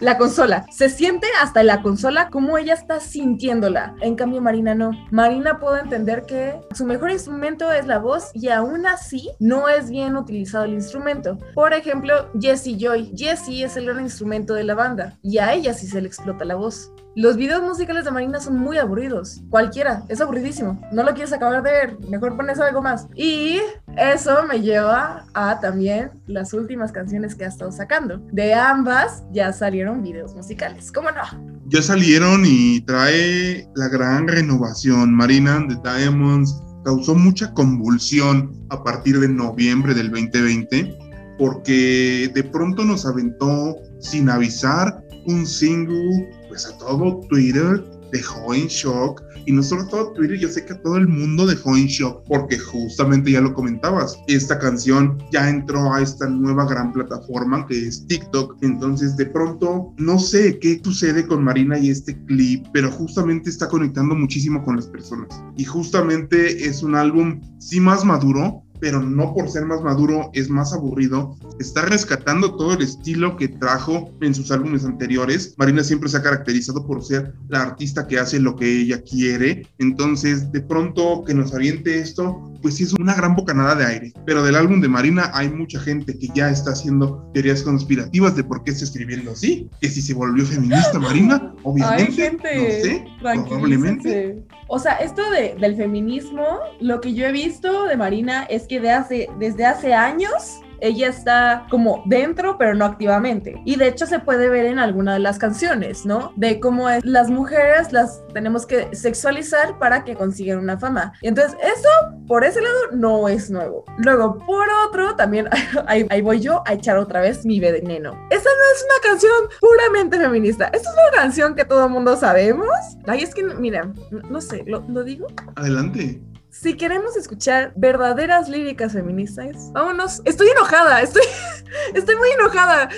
la 0.00 0.18
consola. 0.18 0.66
Se 0.70 0.88
siente 0.88 1.26
hasta 1.42 1.62
la 1.62 1.82
consola 1.82 2.28
como 2.30 2.58
ella 2.58 2.74
está 2.74 3.00
sintiéndola. 3.00 3.94
En 4.00 4.14
cambio, 4.14 4.40
Marina 4.40 4.74
no. 4.74 4.90
Marina 5.10 5.58
puedo 5.58 5.76
entender 5.76 6.24
que 6.26 6.60
su 6.74 6.84
mejor 6.84 7.10
instrumento 7.10 7.70
es 7.72 7.86
la 7.86 7.98
voz 7.98 8.30
y 8.34 8.48
aún 8.48 8.86
así 8.86 9.30
no 9.38 9.68
es 9.68 9.90
bien 9.90 10.16
utilizado 10.16 10.64
el 10.64 10.74
instrumento. 10.74 11.38
Por 11.54 11.72
ejemplo, 11.72 12.30
Jessie 12.40 12.78
Joy. 12.78 13.12
Jessie 13.16 13.64
es 13.64 13.76
el 13.76 13.86
gran 13.86 14.00
instrumento 14.00 14.54
de 14.54 14.64
la 14.64 14.74
banda 14.74 15.18
y 15.22 15.38
a 15.38 15.52
ella 15.52 15.74
sí 15.74 15.86
se 15.86 16.00
le 16.00 16.08
explota 16.08 16.44
la 16.44 16.54
voz. 16.54 16.92
Los 17.18 17.36
videos 17.36 17.62
musicales 17.62 18.04
de 18.04 18.12
Marina 18.12 18.38
son 18.38 18.60
muy 18.60 18.78
aburridos. 18.78 19.42
Cualquiera, 19.50 20.04
es 20.08 20.20
aburridísimo. 20.20 20.80
No 20.92 21.02
lo 21.02 21.14
quieres 21.14 21.32
acabar 21.32 21.64
de 21.64 21.70
ver, 21.72 21.98
mejor 22.08 22.36
pones 22.36 22.60
algo 22.60 22.80
más. 22.80 23.08
Y 23.16 23.58
eso 23.96 24.46
me 24.48 24.60
lleva 24.60 25.24
a 25.34 25.58
también 25.58 26.12
las 26.28 26.52
últimas 26.52 26.92
canciones 26.92 27.34
que 27.34 27.44
ha 27.44 27.48
estado 27.48 27.72
sacando. 27.72 28.18
De 28.30 28.54
ambas 28.54 29.24
ya 29.32 29.52
salieron 29.52 30.00
videos 30.00 30.32
musicales, 30.36 30.92
¿cómo 30.92 31.08
no? 31.10 31.22
Ya 31.66 31.82
salieron 31.82 32.44
y 32.46 32.82
trae 32.82 33.68
la 33.74 33.88
gran 33.88 34.28
renovación. 34.28 35.12
Marina 35.12 35.58
de 35.68 35.74
Diamonds 35.82 36.54
causó 36.84 37.16
mucha 37.16 37.52
convulsión 37.52 38.52
a 38.70 38.84
partir 38.84 39.18
de 39.18 39.26
noviembre 39.26 39.92
del 39.92 40.12
2020 40.12 40.96
porque 41.36 42.30
de 42.32 42.44
pronto 42.44 42.84
nos 42.84 43.04
aventó 43.06 43.74
sin 43.98 44.30
avisar 44.30 45.02
un 45.26 45.44
single 45.44 46.37
pues 46.48 46.66
a 46.66 46.76
todo 46.78 47.20
Twitter 47.28 47.84
dejó 48.12 48.54
en 48.54 48.66
shock. 48.66 49.22
Y 49.46 49.52
no 49.52 49.62
solo 49.62 49.86
todo 49.86 50.12
Twitter, 50.12 50.38
yo 50.38 50.48
sé 50.48 50.64
que 50.64 50.74
todo 50.74 50.96
el 50.96 51.08
mundo 51.08 51.46
dejó 51.46 51.74
en 51.76 51.86
shock 51.86 52.22
porque 52.26 52.58
justamente 52.58 53.30
ya 53.30 53.40
lo 53.40 53.54
comentabas, 53.54 54.18
esta 54.26 54.58
canción 54.58 55.16
ya 55.32 55.48
entró 55.48 55.92
a 55.92 56.02
esta 56.02 56.28
nueva 56.28 56.66
gran 56.66 56.92
plataforma 56.92 57.66
que 57.66 57.86
es 57.86 58.06
TikTok, 58.06 58.56
entonces 58.62 59.16
de 59.16 59.24
pronto 59.26 59.94
no 59.96 60.18
sé 60.18 60.58
qué 60.58 60.80
sucede 60.84 61.26
con 61.26 61.44
Marina 61.44 61.78
y 61.78 61.88
este 61.88 62.22
clip, 62.26 62.66
pero 62.74 62.90
justamente 62.90 63.48
está 63.48 63.68
conectando 63.68 64.14
muchísimo 64.14 64.62
con 64.64 64.76
las 64.76 64.86
personas. 64.86 65.28
Y 65.56 65.64
justamente 65.64 66.66
es 66.66 66.82
un 66.82 66.94
álbum 66.94 67.40
sí 67.58 67.80
más 67.80 68.04
maduro, 68.04 68.62
pero 68.80 69.02
no 69.02 69.34
por 69.34 69.48
ser 69.48 69.64
más 69.64 69.82
maduro 69.82 70.30
es 70.32 70.50
más 70.50 70.72
aburrido. 70.72 71.36
Está 71.58 71.82
rescatando 71.82 72.56
todo 72.56 72.74
el 72.74 72.82
estilo 72.82 73.36
que 73.36 73.48
trajo 73.48 74.10
en 74.20 74.34
sus 74.34 74.50
álbumes 74.50 74.84
anteriores. 74.84 75.54
Marina 75.56 75.82
siempre 75.82 76.08
se 76.08 76.16
ha 76.16 76.22
caracterizado 76.22 76.86
por 76.86 77.02
ser 77.04 77.34
la 77.48 77.62
artista 77.62 78.06
que 78.06 78.18
hace 78.18 78.40
lo 78.40 78.56
que 78.56 78.80
ella 78.80 79.02
quiere. 79.02 79.66
Entonces, 79.78 80.50
de 80.52 80.60
pronto 80.60 81.24
que 81.24 81.34
nos 81.34 81.54
aviente 81.54 81.98
esto, 81.98 82.52
pues 82.62 82.76
sí 82.76 82.84
es 82.84 82.92
una 82.94 83.14
gran 83.14 83.34
bocanada 83.34 83.74
de 83.74 83.86
aire. 83.86 84.12
Pero 84.26 84.42
del 84.42 84.56
álbum 84.56 84.80
de 84.80 84.88
Marina 84.88 85.30
hay 85.34 85.48
mucha 85.48 85.80
gente 85.80 86.18
que 86.18 86.28
ya 86.34 86.50
está 86.50 86.72
haciendo 86.72 87.30
teorías 87.34 87.62
conspirativas 87.62 88.36
de 88.36 88.44
por 88.44 88.64
qué 88.64 88.70
está 88.70 88.84
escribiendo 88.84 89.32
así. 89.32 89.68
Que 89.80 89.88
si 89.88 90.02
se 90.02 90.14
volvió 90.14 90.44
feminista 90.44 90.98
Marina, 90.98 91.54
obviamente. 91.62 92.04
Ay, 92.04 92.12
gente, 92.12 92.56
no 92.56 92.64
sé, 92.84 93.04
probablemente. 93.20 94.44
O 94.68 94.78
sea, 94.78 94.96
esto 94.96 95.22
de, 95.30 95.56
del 95.58 95.76
feminismo, 95.76 96.46
lo 96.80 97.00
que 97.00 97.14
yo 97.14 97.26
he 97.26 97.32
visto 97.32 97.84
de 97.84 97.96
Marina 97.96 98.44
es 98.44 98.66
que 98.66 98.80
de 98.80 98.90
hace, 98.90 99.28
desde 99.38 99.64
hace 99.64 99.94
años 99.94 100.60
ella 100.80 101.08
está 101.08 101.66
como 101.70 102.02
dentro, 102.06 102.56
pero 102.58 102.74
no 102.74 102.84
activamente. 102.84 103.60
Y 103.64 103.76
de 103.76 103.88
hecho 103.88 104.06
se 104.06 104.18
puede 104.18 104.48
ver 104.48 104.66
en 104.66 104.78
alguna 104.78 105.14
de 105.14 105.20
las 105.20 105.38
canciones, 105.38 106.04
¿no? 106.06 106.32
De 106.36 106.60
cómo 106.60 106.88
es, 106.88 107.04
las 107.04 107.30
mujeres 107.30 107.92
las 107.92 108.22
tenemos 108.32 108.66
que 108.66 108.94
sexualizar 108.94 109.78
para 109.78 110.04
que 110.04 110.14
consigan 110.14 110.58
una 110.58 110.78
fama. 110.78 111.12
Y 111.22 111.28
entonces 111.28 111.56
eso, 111.62 111.88
por 112.26 112.44
ese 112.44 112.60
lado, 112.60 112.78
no 112.92 113.28
es 113.28 113.50
nuevo. 113.50 113.84
Luego, 113.98 114.38
por 114.46 114.66
otro, 114.86 115.16
también 115.16 115.48
ahí, 115.86 116.06
ahí 116.10 116.22
voy 116.22 116.40
yo 116.40 116.62
a 116.66 116.74
echar 116.74 116.98
otra 116.98 117.20
vez 117.20 117.44
mi 117.44 117.60
veneno. 117.60 118.12
Esa 118.30 118.48
no 118.48 118.74
es 118.74 118.84
una 118.84 119.10
canción 119.10 119.32
puramente 119.60 120.18
feminista. 120.18 120.66
Esta 120.66 120.90
es 120.90 120.94
una 120.94 121.22
canción 121.22 121.54
que 121.54 121.64
todo 121.64 121.86
el 121.86 121.90
mundo 121.90 122.16
sabemos. 122.16 122.68
Ay, 123.06 123.22
es 123.22 123.34
que, 123.34 123.44
mira, 123.44 123.92
no 124.28 124.40
sé, 124.40 124.64
¿lo, 124.66 124.84
lo 124.88 125.04
digo? 125.04 125.26
Adelante. 125.56 126.20
Si 126.50 126.76
queremos 126.76 127.14
escuchar 127.16 127.72
verdaderas 127.76 128.48
líricas 128.48 128.92
feministas, 128.92 129.70
vámonos. 129.72 130.22
Estoy 130.24 130.48
enojada, 130.48 131.02
estoy, 131.02 131.22
estoy 131.94 132.16
muy 132.16 132.30
enojada. 132.30 132.88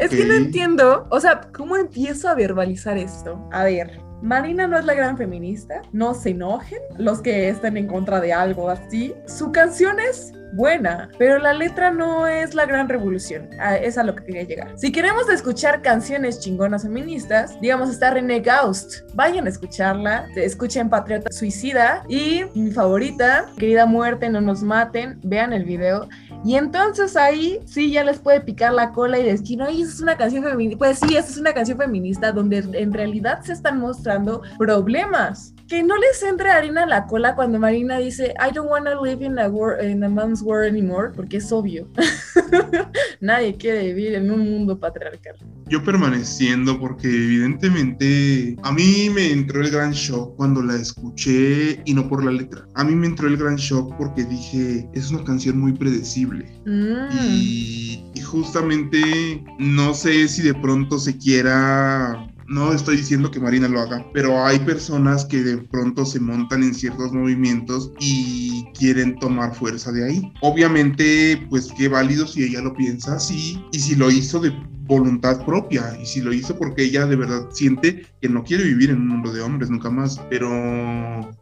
Es 0.00 0.10
que 0.10 0.24
no 0.24 0.34
entiendo, 0.34 1.06
o 1.10 1.20
sea, 1.20 1.42
¿cómo 1.54 1.76
empiezo 1.76 2.28
a 2.28 2.34
verbalizar 2.34 2.96
esto? 2.96 3.46
A 3.52 3.64
ver, 3.64 4.00
Marina 4.22 4.66
no 4.66 4.78
es 4.78 4.86
la 4.86 4.94
gran 4.94 5.18
feminista, 5.18 5.82
no 5.92 6.14
se 6.14 6.30
enojen 6.30 6.80
los 6.96 7.20
que 7.20 7.50
estén 7.50 7.76
en 7.76 7.86
contra 7.86 8.20
de 8.20 8.32
algo 8.32 8.70
así. 8.70 9.14
Su 9.26 9.52
canción 9.52 10.00
es 10.00 10.32
buena, 10.52 11.08
pero 11.18 11.38
la 11.38 11.52
letra 11.52 11.90
no 11.90 12.26
es 12.26 12.54
la 12.54 12.66
gran 12.66 12.88
revolución. 12.88 13.48
Es 13.80 13.98
a 13.98 14.02
lo 14.02 14.14
que 14.14 14.24
quería 14.24 14.42
llegar. 14.42 14.72
Si 14.76 14.92
queremos 14.92 15.28
escuchar 15.28 15.82
canciones 15.82 16.40
chingonas 16.40 16.82
feministas, 16.82 17.60
digamos 17.60 17.90
está 17.90 18.10
René 18.10 18.40
Gaust, 18.40 19.00
vayan 19.14 19.46
a 19.46 19.50
escucharla, 19.50 20.26
escuchen 20.36 20.88
Patriota 20.88 21.32
Suicida 21.32 22.04
y 22.08 22.44
mi 22.54 22.70
favorita, 22.70 23.46
Querida 23.58 23.86
Muerte, 23.86 24.28
no 24.30 24.40
nos 24.40 24.62
maten, 24.62 25.20
vean 25.22 25.52
el 25.52 25.64
video. 25.64 26.08
Y 26.44 26.54
entonces 26.54 27.16
ahí 27.16 27.60
sí 27.66 27.90
ya 27.90 28.04
les 28.04 28.18
puede 28.18 28.40
picar 28.40 28.72
la 28.72 28.92
cola 28.92 29.18
y 29.18 29.24
decir, 29.24 29.58
no, 29.58 29.66
esa 29.66 29.82
es 29.82 30.00
una 30.00 30.16
canción 30.16 30.44
feminista. 30.44 30.78
Pues 30.78 31.00
sí, 31.00 31.16
esa 31.16 31.28
es 31.28 31.38
una 31.38 31.52
canción 31.52 31.78
feminista 31.78 32.30
donde 32.30 32.58
en 32.58 32.92
realidad 32.92 33.40
se 33.42 33.52
están 33.52 33.80
mostrando 33.80 34.42
problemas. 34.58 35.54
Que 35.68 35.82
no 35.82 35.96
les 35.96 36.22
entre 36.22 36.48
harina 36.50 36.84
en 36.84 36.90
la 36.90 37.06
cola 37.06 37.34
cuando 37.34 37.58
Marina 37.58 37.98
dice, 37.98 38.34
I 38.38 38.52
don't 38.52 38.70
want 38.70 38.86
to 38.86 39.02
live 39.02 39.24
in 39.24 39.36
a, 39.38 39.48
wor- 39.48 39.82
in 39.82 40.04
a 40.04 40.08
man's 40.08 40.40
world 40.40 40.68
anymore, 40.70 41.10
porque 41.14 41.38
es 41.38 41.50
obvio. 41.50 41.88
Nadie 43.20 43.56
quiere 43.56 43.92
vivir 43.92 44.14
en 44.14 44.30
un 44.30 44.48
mundo 44.48 44.78
patriarcal. 44.78 45.34
Yo 45.68 45.82
permaneciendo 45.82 46.78
porque 46.78 47.08
evidentemente 47.08 48.56
a 48.62 48.70
mí 48.70 49.10
me 49.12 49.32
entró 49.32 49.60
el 49.60 49.70
gran 49.72 49.90
shock 49.90 50.36
cuando 50.36 50.62
la 50.62 50.76
escuché 50.76 51.80
y 51.84 51.94
no 51.94 52.08
por 52.08 52.24
la 52.24 52.30
letra. 52.30 52.64
A 52.74 52.84
mí 52.84 52.94
me 52.94 53.08
entró 53.08 53.26
el 53.26 53.36
gran 53.36 53.56
shock 53.56 53.92
porque 53.96 54.24
dije, 54.24 54.88
es 54.92 55.10
una 55.10 55.24
canción 55.24 55.58
muy 55.58 55.72
predecible. 55.72 56.46
Mm. 56.64 57.08
Y, 57.32 58.04
y 58.14 58.20
justamente 58.20 59.44
no 59.58 59.94
sé 59.94 60.28
si 60.28 60.42
de 60.42 60.54
pronto 60.54 60.98
se 61.00 61.18
quiera... 61.18 62.32
No 62.48 62.72
estoy 62.72 62.98
diciendo 62.98 63.30
que 63.30 63.40
Marina 63.40 63.68
lo 63.68 63.80
haga, 63.80 64.06
pero 64.12 64.44
hay 64.44 64.58
personas 64.60 65.24
que 65.24 65.42
de 65.42 65.58
pronto 65.58 66.04
se 66.04 66.20
montan 66.20 66.62
en 66.62 66.74
ciertos 66.74 67.12
movimientos 67.12 67.92
y 67.98 68.64
quieren 68.78 69.18
tomar 69.18 69.54
fuerza 69.54 69.90
de 69.92 70.06
ahí. 70.06 70.32
Obviamente, 70.40 71.44
pues 71.50 71.72
qué 71.76 71.88
válido 71.88 72.26
si 72.26 72.44
ella 72.44 72.60
lo 72.60 72.74
piensa 72.74 73.16
así 73.16 73.64
y 73.72 73.78
si 73.80 73.96
lo 73.96 74.10
hizo 74.10 74.38
de 74.40 74.52
voluntad 74.86 75.44
propia 75.44 75.98
y 76.00 76.06
si 76.06 76.20
lo 76.20 76.32
hizo 76.32 76.56
porque 76.56 76.84
ella 76.84 77.06
de 77.06 77.16
verdad 77.16 77.48
siente 77.50 78.06
que 78.20 78.28
no 78.28 78.44
quiere 78.44 78.64
vivir 78.64 78.90
en 78.90 78.98
un 78.98 79.08
mundo 79.08 79.32
de 79.32 79.40
hombres 79.40 79.68
nunca 79.68 79.90
más, 79.90 80.20
pero 80.30 80.48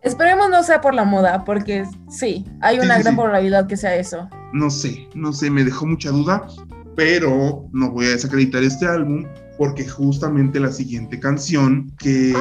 Esperemos 0.02 0.48
no 0.48 0.62
sea 0.62 0.80
por 0.80 0.94
la 0.94 1.04
moda, 1.04 1.44
porque 1.44 1.84
sí, 2.08 2.44
hay 2.62 2.78
una 2.78 2.96
sí, 2.96 3.02
gran 3.02 3.14
sí. 3.14 3.20
probabilidad 3.20 3.66
que 3.66 3.76
sea 3.76 3.96
eso. 3.96 4.28
no 4.52 4.70
sé, 4.70 5.08
no 5.14 5.32
sé, 5.32 5.50
me 5.50 5.64
dejó 5.64 5.84
mucha 5.86 6.10
duda, 6.10 6.46
pero 6.96 7.68
no 7.72 7.90
voy 7.90 8.06
a 8.06 8.10
desacreditar 8.10 8.62
este 8.62 8.86
álbum 8.86 9.26
porque 9.58 9.86
justamente 9.86 10.60
la 10.60 10.72
siguiente 10.72 11.18
canción 11.20 11.92
que, 11.98 12.34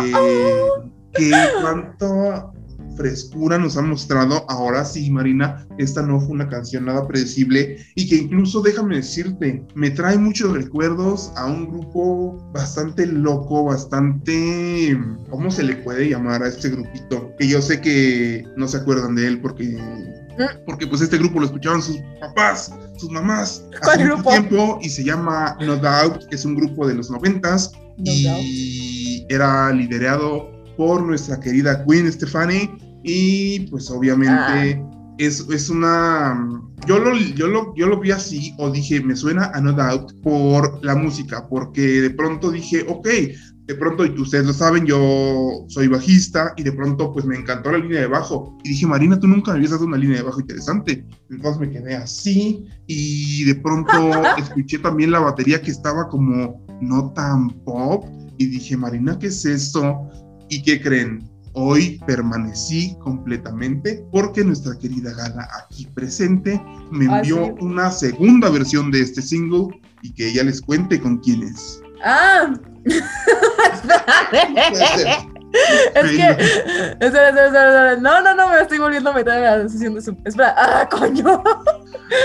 que 1.14 1.32
cuánta 1.62 2.52
frescura 2.96 3.58
nos 3.58 3.78
ha 3.78 3.82
mostrado 3.82 4.46
ahora 4.50 4.86
sí, 4.86 5.10
Marina, 5.10 5.66
esta 5.78 6.02
no 6.02 6.20
fue 6.20 6.32
una 6.32 6.50
canción 6.50 6.86
nada 6.86 7.08
predecible 7.08 7.78
y 7.96 8.08
que 8.08 8.16
incluso 8.16 8.62
déjame 8.62 8.98
decirte, 8.98 9.66
me 9.76 9.90
trae 9.92 10.18
muchos 10.18 10.54
recuerdos 10.54 11.32
a 11.36 11.46
un 11.46 11.70
grupo 11.70 12.52
bastante 12.54 13.06
loco, 13.06 13.66
bastante, 13.66 14.98
¿cómo 15.30 15.50
se 15.52 15.64
le 15.64 15.76
puede 15.78 16.10
llamar 16.10 16.44
a 16.44 16.48
este 16.48 16.70
grupito? 16.70 17.32
Que 17.38 17.48
yo 17.48 17.62
sé 17.62 17.82
que 17.82 18.46
no 18.58 18.68
se 18.68 18.78
acuerdan 18.78 19.16
de 19.16 19.28
él 19.28 19.42
porque 19.42 19.78
porque 20.66 20.88
pues 20.88 21.02
este 21.02 21.18
grupo 21.18 21.40
lo 21.40 21.46
escuchaban 21.46 21.82
sus 21.82 21.98
papás, 22.20 22.74
sus 22.98 23.10
mamás 23.12 23.64
¿Cuál 23.82 24.02
hace 24.02 24.10
mucho 24.10 24.30
tiempo 24.30 24.80
y 24.82 24.90
se 24.90 25.04
llama 25.04 25.58
No 25.60 25.76
Doubt, 25.78 26.28
que 26.30 26.36
es 26.36 26.46
un 26.46 26.56
grupo 26.56 26.88
de 26.88 26.96
los 26.96 27.10
noventas 27.10 27.72
No 27.98 28.12
y 28.12 29.26
era 29.30 29.72
liderado 29.72 30.50
por 30.78 31.04
nuestra 31.04 31.40
querida 31.40 31.86
Queen 31.86 32.12
Stefani 32.12 32.70
y 33.04 33.62
pues 33.68 33.90
obviamente 33.92 34.82
Ah. 34.82 35.16
es, 35.18 35.46
es 35.50 35.70
una 35.70 36.36
yo 36.88 37.00
lo, 37.00 37.16
yo, 37.16 37.48
lo, 37.48 37.74
yo 37.76 37.88
lo 37.88 38.00
vi 38.00 38.12
así 38.12 38.54
o 38.58 38.70
dije 38.72 39.02
me 39.02 39.16
suena 39.16 39.52
a 39.54 39.62
No 39.62 39.74
Doubt 39.74 40.22
por 40.22 40.84
la 40.84 40.96
música 40.96 41.48
porque 41.48 41.82
de 41.82 42.10
pronto 42.10 42.50
dije 42.52 42.86
ok 42.90 43.08
de 43.66 43.76
pronto, 43.76 44.06
y 44.06 44.10
ustedes 44.20 44.46
lo 44.46 44.54
saben, 44.54 44.86
yo 44.86 45.66
soy 45.70 45.88
bajista 45.88 46.54
y 46.58 46.64
de 46.64 46.74
pronto 46.74 47.14
pues 47.14 47.24
me 47.26 47.38
encantó 47.38 47.72
la 47.72 47.78
línea 47.78 48.02
de 48.02 48.08
bajo. 48.08 48.58
Y 48.64 48.70
dije, 48.70 48.86
Marina, 48.86 49.18
tú 49.20 49.28
nunca 49.28 49.52
me 49.52 49.58
habías 49.58 49.72
dado 49.72 49.86
una 49.86 49.98
línea 49.98 50.18
de 50.18 50.24
bajo 50.24 50.42
interesante. 50.42 51.06
Entonces 51.30 51.62
me 51.62 51.70
quedé 51.70 51.96
así 51.96 52.66
y 52.88 53.44
de 53.46 53.56
pronto 53.56 53.92
escuché 54.38 54.80
también 54.80 55.12
la 55.12 55.20
batería 55.20 55.62
que 55.62 55.72
estaba 55.72 56.10
como 56.10 56.62
no 56.82 57.12
tan 57.14 57.52
pop 57.64 58.06
y 58.38 58.48
dije, 58.48 58.76
Marina, 58.76 59.18
¿qué 59.18 59.28
es 59.28 59.46
esto? 59.46 60.10
¿Y 60.50 60.62
qué 60.64 60.82
creen? 60.82 61.30
Hoy 61.54 62.02
permanecí 62.08 62.98
completamente 63.00 64.04
porque 64.12 64.44
nuestra 64.44 64.78
querida 64.78 65.14
Gala 65.14 65.48
aquí 65.64 65.88
presente 65.94 66.60
me 66.92 67.06
Ah, 67.08 67.20
envió 67.20 67.46
sí. 67.46 67.52
una 67.62 67.92
segunda 67.92 68.50
versión 68.50 68.90
de 68.92 69.02
este 69.02 69.22
single 69.22 69.68
y 70.02 70.12
que 70.14 70.30
ella 70.30 70.44
les 70.44 70.60
cuente 70.60 71.00
con 71.00 71.20
quién 71.20 71.44
es. 71.44 71.80
Ah. 72.04 72.54
es 75.96 76.12
que. 76.12 76.28
Espera, 77.00 77.30
espera, 77.30 77.30
espera, 77.30 77.48
espera. 77.48 77.96
No, 77.98 78.22
no, 78.22 78.34
no, 78.34 78.50
me 78.50 78.62
estoy 78.62 78.80
volviendo 78.80 79.12
a 79.12 79.14
meter 79.14 79.34
en 79.34 79.44
la 79.44 79.70
sesión 79.70 79.94
de 79.94 80.02
su. 80.02 80.18
Espera, 80.26 80.56
ah, 80.58 80.90
coño. 80.90 81.44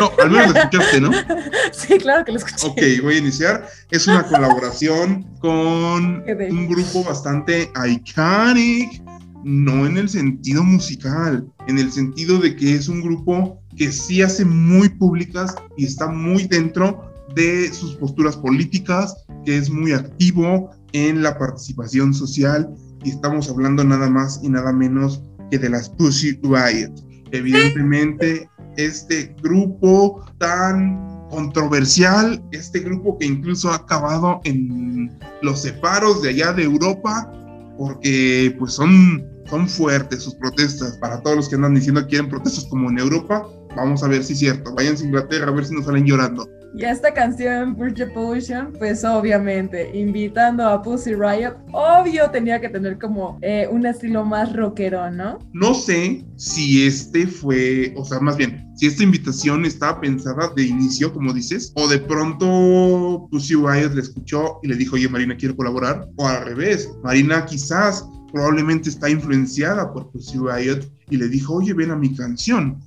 No, 0.00 0.12
al 0.22 0.30
menos 0.30 0.52
lo 0.52 0.58
escuchaste, 0.58 1.00
¿no? 1.00 1.10
Sí, 1.72 1.98
claro 1.98 2.24
que 2.24 2.32
lo 2.32 2.38
escuché. 2.38 2.66
Ok, 2.66 3.02
voy 3.02 3.16
a 3.16 3.18
iniciar. 3.18 3.68
Es 3.90 4.06
una 4.06 4.24
colaboración 4.24 5.24
con 5.40 6.24
un 6.26 6.68
grupo 6.68 7.04
bastante 7.04 7.70
iconic, 7.86 9.02
no 9.44 9.86
en 9.86 9.98
el 9.98 10.08
sentido 10.08 10.64
musical, 10.64 11.46
en 11.66 11.78
el 11.78 11.92
sentido 11.92 12.38
de 12.38 12.56
que 12.56 12.74
es 12.74 12.88
un 12.88 13.02
grupo 13.02 13.60
que 13.76 13.92
sí 13.92 14.22
hace 14.22 14.44
muy 14.44 14.88
públicas 14.88 15.54
y 15.76 15.84
está 15.84 16.08
muy 16.08 16.46
dentro 16.46 17.12
de 17.34 17.72
sus 17.72 17.94
posturas 17.96 18.36
políticas, 18.36 19.24
que 19.44 19.56
es 19.56 19.70
muy 19.70 19.92
activo 19.92 20.70
en 20.92 21.22
la 21.22 21.38
participación 21.38 22.14
social 22.14 22.68
y 23.04 23.10
estamos 23.10 23.48
hablando 23.48 23.84
nada 23.84 24.08
más 24.08 24.40
y 24.42 24.48
nada 24.48 24.72
menos 24.72 25.22
que 25.50 25.58
de 25.58 25.68
las 25.68 25.88
Pussy 25.90 26.38
Riot. 26.42 26.92
Evidentemente, 27.30 28.48
este 28.76 29.34
grupo 29.42 30.24
tan 30.38 31.26
controversial, 31.30 32.42
este 32.52 32.80
grupo 32.80 33.18
que 33.18 33.26
incluso 33.26 33.70
ha 33.70 33.76
acabado 33.76 34.40
en 34.44 35.18
los 35.42 35.62
separos 35.62 36.22
de 36.22 36.30
allá 36.30 36.52
de 36.52 36.64
Europa, 36.64 37.30
porque 37.76 38.54
pues 38.58 38.72
son, 38.72 39.24
son 39.48 39.68
fuertes 39.68 40.22
sus 40.22 40.34
protestas. 40.36 40.96
Para 40.98 41.20
todos 41.22 41.36
los 41.36 41.48
que 41.48 41.56
andan 41.56 41.74
diciendo 41.74 42.00
que 42.02 42.08
quieren 42.08 42.30
protestas 42.30 42.64
como 42.64 42.90
en 42.90 42.98
Europa, 42.98 43.46
vamos 43.76 44.02
a 44.02 44.08
ver 44.08 44.24
si 44.24 44.32
es 44.32 44.38
cierto. 44.38 44.74
Váyanse 44.74 45.04
a 45.04 45.06
Inglaterra 45.06 45.48
a 45.48 45.54
ver 45.54 45.66
si 45.66 45.74
nos 45.74 45.84
salen 45.84 46.06
llorando. 46.06 46.48
Y 46.74 46.84
esta 46.84 47.12
canción, 47.12 47.74
Purge 47.74 48.06
Pollution, 48.08 48.72
pues 48.78 49.04
obviamente, 49.04 49.90
invitando 49.98 50.66
a 50.66 50.82
Pussy 50.82 51.14
Riot, 51.14 51.56
obvio 51.72 52.30
tenía 52.30 52.60
que 52.60 52.68
tener 52.68 52.98
como 52.98 53.38
eh, 53.42 53.66
un 53.70 53.86
estilo 53.86 54.24
más 54.24 54.54
rockero, 54.54 55.10
¿no? 55.10 55.38
No 55.52 55.74
sé 55.74 56.24
si 56.36 56.86
este 56.86 57.26
fue, 57.26 57.94
o 57.96 58.04
sea, 58.04 58.20
más 58.20 58.36
bien, 58.36 58.68
si 58.76 58.86
esta 58.86 59.02
invitación 59.02 59.64
estaba 59.64 60.00
pensada 60.00 60.52
de 60.54 60.64
inicio, 60.64 61.12
como 61.12 61.32
dices, 61.32 61.72
o 61.74 61.88
de 61.88 61.98
pronto 61.98 63.26
Pussy 63.30 63.54
Riot 63.54 63.94
le 63.94 64.02
escuchó 64.02 64.60
y 64.62 64.68
le 64.68 64.76
dijo, 64.76 64.96
oye, 64.96 65.08
Marina, 65.08 65.36
quiero 65.36 65.56
colaborar, 65.56 66.06
o 66.16 66.28
al 66.28 66.44
revés, 66.44 66.88
Marina 67.02 67.44
quizás 67.46 68.06
probablemente 68.32 68.90
está 68.90 69.08
influenciada 69.08 69.92
por 69.92 70.10
Pussy 70.10 70.38
Riot 70.38 70.86
y 71.10 71.16
le 71.16 71.28
dijo, 71.28 71.54
oye, 71.54 71.72
ven 71.72 71.90
a 71.90 71.96
mi 71.96 72.14
canción. 72.14 72.78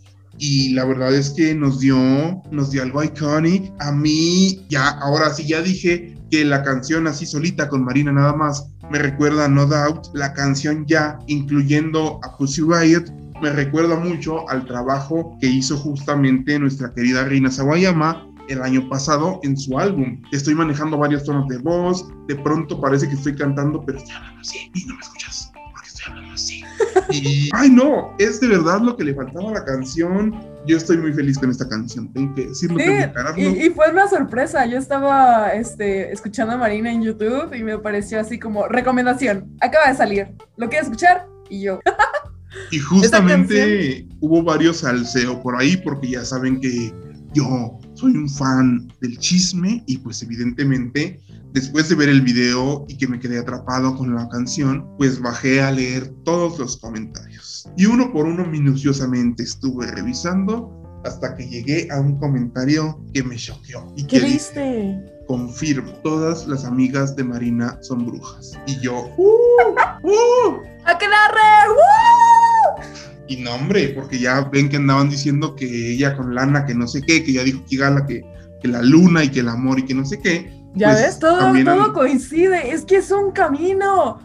Y 0.44 0.70
la 0.70 0.86
verdad 0.86 1.14
es 1.14 1.30
que 1.30 1.54
nos 1.54 1.80
dio, 1.80 1.96
nos 2.50 2.72
dio 2.72 2.82
algo 2.82 3.04
iconic. 3.04 3.72
A 3.80 3.92
mí, 3.92 4.66
ya, 4.70 4.90
ahora 4.90 5.32
sí, 5.32 5.48
ya 5.48 5.62
dije 5.62 6.18
que 6.32 6.44
la 6.44 6.64
canción 6.64 7.06
así 7.06 7.28
solita 7.28 7.70
con 7.70 7.86
Marina 7.86 8.12
nada 8.12 8.34
más 8.34 8.66
me 8.90 8.98
recuerda 8.98 9.48
No 9.48 9.68
Doubt. 9.68 10.08
La 10.16 10.34
canción 10.34 10.88
ya, 10.88 11.20
incluyendo 11.28 12.20
a 12.24 12.36
Pussy 12.38 12.64
Riot, 12.64 13.06
me 13.40 13.52
recuerda 13.52 13.96
mucho 13.98 14.50
al 14.50 14.66
trabajo 14.66 15.38
que 15.40 15.46
hizo 15.46 15.78
justamente 15.78 16.58
nuestra 16.58 16.92
querida 16.92 17.24
Reina 17.24 17.52
Sawayama 17.52 18.28
el 18.50 18.64
año 18.64 18.90
pasado 18.90 19.40
en 19.44 19.56
su 19.56 19.78
álbum. 19.78 20.24
Estoy 20.32 20.56
manejando 20.56 20.98
varios 20.98 21.24
tonos 21.24 21.48
de 21.50 21.60
voz, 21.60 22.04
de 22.28 22.36
pronto 22.38 22.82
parece 22.82 23.08
que 23.08 23.14
estoy 23.14 23.36
cantando, 23.36 23.86
pero 23.86 24.00
estoy 24.00 24.16
hablando 24.16 24.42
así 24.42 24.72
y 24.74 24.86
no 24.86 24.96
me 24.96 25.02
escuchas 25.02 25.31
Y, 27.12 27.50
ay 27.54 27.70
no, 27.70 28.16
es 28.20 28.40
de 28.40 28.48
verdad 28.48 28.82
lo 28.82 28.96
que 28.96 29.04
le 29.04 29.14
faltaba 29.14 29.50
a 29.50 29.54
la 29.54 29.66
canción. 29.66 30.34
Yo 30.66 30.78
estoy 30.78 30.98
muy 30.98 31.12
feliz 31.14 31.38
con 31.38 31.50
esta 31.50 31.68
canción, 31.68 32.12
tengo 32.14 32.34
que 32.36 32.48
decirlo, 32.48 32.78
Sí, 32.78 32.86
tengo 32.86 33.34
que 33.34 33.42
y, 33.42 33.66
y 33.66 33.70
fue 33.72 33.90
una 33.90 34.08
sorpresa. 34.08 34.66
Yo 34.66 34.78
estaba 34.78 35.54
este, 35.54 36.12
escuchando 36.12 36.54
a 36.54 36.58
Marina 36.58 36.92
en 36.92 37.02
YouTube 37.02 37.54
y 37.54 37.64
me 37.64 37.78
pareció 37.80 38.20
así 38.20 38.40
como 38.40 38.68
recomendación. 38.68 39.52
Acaba 39.60 39.90
de 39.90 39.96
salir. 39.96 40.28
¿Lo 40.58 40.70
quieres 40.70 40.88
escuchar? 40.88 41.28
Y 41.50 41.62
yo. 41.62 41.80
Y 42.72 42.80
justamente 42.80 44.08
hubo 44.20 44.44
varios 44.44 44.78
salseo 44.78 45.42
por 45.42 45.60
ahí, 45.60 45.78
porque 45.78 46.12
ya 46.12 46.26
saben 46.26 46.60
que 46.60 46.94
yo 47.34 47.80
soy 47.94 48.16
un 48.16 48.30
fan 48.30 48.92
del 49.00 49.18
chisme 49.18 49.84
y 49.88 49.98
pues 49.98 50.22
evidentemente 50.22 51.20
después 51.54 51.90
de 51.90 51.96
ver 51.96 52.10
el 52.10 52.22
video 52.22 52.86
y 52.88 52.98
que 52.98 53.08
me 53.08 53.20
quedé 53.20 53.40
atrapado 53.40 53.96
con 53.96 54.16
la 54.16 54.28
canción, 54.30 54.88
pues 54.98 55.22
bajé 55.22 55.62
a 55.62 55.72
leer 55.72 56.14
todos 56.24 56.58
los 56.60 56.78
comentarios. 56.78 57.70
Y 57.78 57.86
uno 57.86 58.12
por 58.12 58.26
uno 58.26 58.46
minuciosamente 58.46 59.44
estuve 59.44 59.88
revisando 59.88 60.78
hasta 61.04 61.36
que 61.36 61.48
llegué 61.48 61.88
a 61.92 62.00
un 62.00 62.18
comentario 62.20 63.04
que 63.14 63.24
me 63.24 63.36
choqueó. 63.36 63.92
Y 63.96 64.04
¿Qué 64.04 64.20
que 64.20 64.26
dice, 64.28 64.34
viste? 64.34 65.12
confirmo, 65.28 65.92
todas 66.04 66.48
las 66.48 66.66
amigas 66.66 67.16
de 67.16 67.24
Marina 67.24 67.78
son 67.82 68.06
brujas. 68.06 68.52
Y 68.68 68.80
yo, 68.82 69.12
¡uh! 69.18 70.04
¡uh! 70.04 70.58
¡A 70.86 70.98
que 70.98 71.08
la 71.08 71.28
re! 71.30 71.70
¡Woo! 71.70 72.86
Y 73.28 73.38
no, 73.38 73.56
hombre, 73.56 73.90
porque 73.90 74.20
ya 74.20 74.42
ven 74.42 74.68
que 74.68 74.78
andaban 74.78 75.10
diciendo 75.10 75.56
que 75.56 75.94
ella 75.94 76.18
con 76.18 76.36
lana, 76.36 76.66
que 76.66 76.76
no 76.76 76.88
sé 76.88 77.02
qué, 77.02 77.24
que 77.24 77.34
ya 77.34 77.44
dijo 77.44 77.64
Kigala 77.66 78.06
que, 78.06 78.26
que 78.62 78.68
la 78.68 78.82
luna 78.82 79.24
y 79.24 79.30
que 79.30 79.40
el 79.40 79.48
amor 79.48 79.80
y 79.80 79.86
que 79.86 79.94
no 79.94 80.06
sé 80.06 80.20
qué. 80.20 80.61
Ya 80.76 80.88
Pues, 80.90 81.02
ves, 81.02 81.20
todo, 81.20 81.40
también 81.40 81.66
todo 81.66 81.94
coincide. 81.94 82.72
Es 82.74 82.86
que 82.86 82.98
es 82.98 83.12
un 83.12 83.32
camino. 83.32 84.20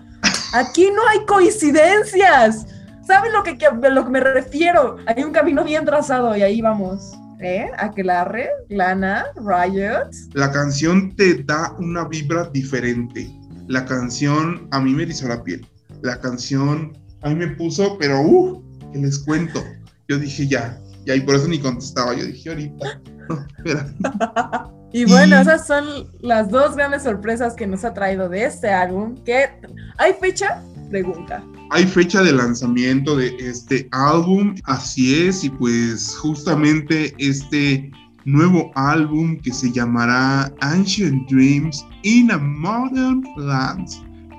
Aquí 0.54 0.88
no 0.94 1.06
hay 1.08 1.24
coincidencias. 1.26 2.66
¿Saben 3.06 3.32
lo 3.32 3.42
que, 3.42 3.56
que- 3.58 3.68
lo 3.90 4.04
que 4.04 4.10
me 4.10 4.20
refiero? 4.20 4.96
Hay 5.06 5.22
un 5.22 5.32
camino 5.32 5.64
bien 5.64 5.84
trazado 5.84 6.36
y 6.36 6.42
ahí 6.42 6.60
vamos. 6.60 7.12
¿Eh? 7.40 7.66
Aquelarre, 7.78 8.48
Lana, 8.70 9.26
Riot. 9.36 10.10
La 10.32 10.50
canción 10.50 11.14
te 11.16 11.42
da 11.44 11.72
una 11.78 12.04
vibra 12.08 12.48
diferente. 12.50 13.30
La 13.68 13.84
canción 13.84 14.66
a 14.70 14.80
mí 14.80 14.94
me 14.94 15.02
erizó 15.02 15.28
la 15.28 15.42
piel. 15.42 15.66
La 16.02 16.18
canción 16.20 16.96
a 17.22 17.28
mí 17.28 17.34
me 17.34 17.48
puso, 17.48 17.98
pero 17.98 18.20
uh, 18.22 18.62
que 18.92 18.98
les 19.00 19.18
cuento. 19.18 19.62
Yo 20.08 20.18
dije 20.18 20.46
ya, 20.46 20.78
ya, 21.04 21.14
y 21.14 21.20
por 21.20 21.34
eso 21.34 21.46
ni 21.48 21.58
contestaba. 21.60 22.14
Yo 22.14 22.24
dije 22.24 22.48
ahorita. 22.48 23.00
No, 23.28 23.46
espera. 23.56 24.70
Y 24.92 25.04
bueno, 25.04 25.38
esas 25.38 25.66
son 25.66 25.84
las 26.20 26.48
dos 26.48 26.74
grandes 26.74 27.02
sorpresas 27.02 27.54
que 27.54 27.66
nos 27.66 27.84
ha 27.84 27.92
traído 27.92 28.30
de 28.30 28.44
este 28.44 28.70
álbum. 28.70 29.14
Que 29.24 29.50
¿Hay 29.98 30.14
fecha? 30.14 30.62
Pregunta. 30.88 31.44
Hay 31.70 31.84
fecha 31.84 32.22
de 32.22 32.32
lanzamiento 32.32 33.16
de 33.16 33.36
este 33.38 33.88
álbum, 33.90 34.54
así 34.64 35.26
es, 35.26 35.44
y 35.44 35.50
pues 35.50 36.16
justamente 36.16 37.14
este 37.18 37.90
nuevo 38.24 38.70
álbum 38.74 39.36
que 39.40 39.52
se 39.52 39.70
llamará 39.72 40.50
Ancient 40.60 41.28
Dreams 41.28 41.84
in 42.02 42.30
a 42.30 42.38
Modern 42.38 43.22
Land. 43.36 43.88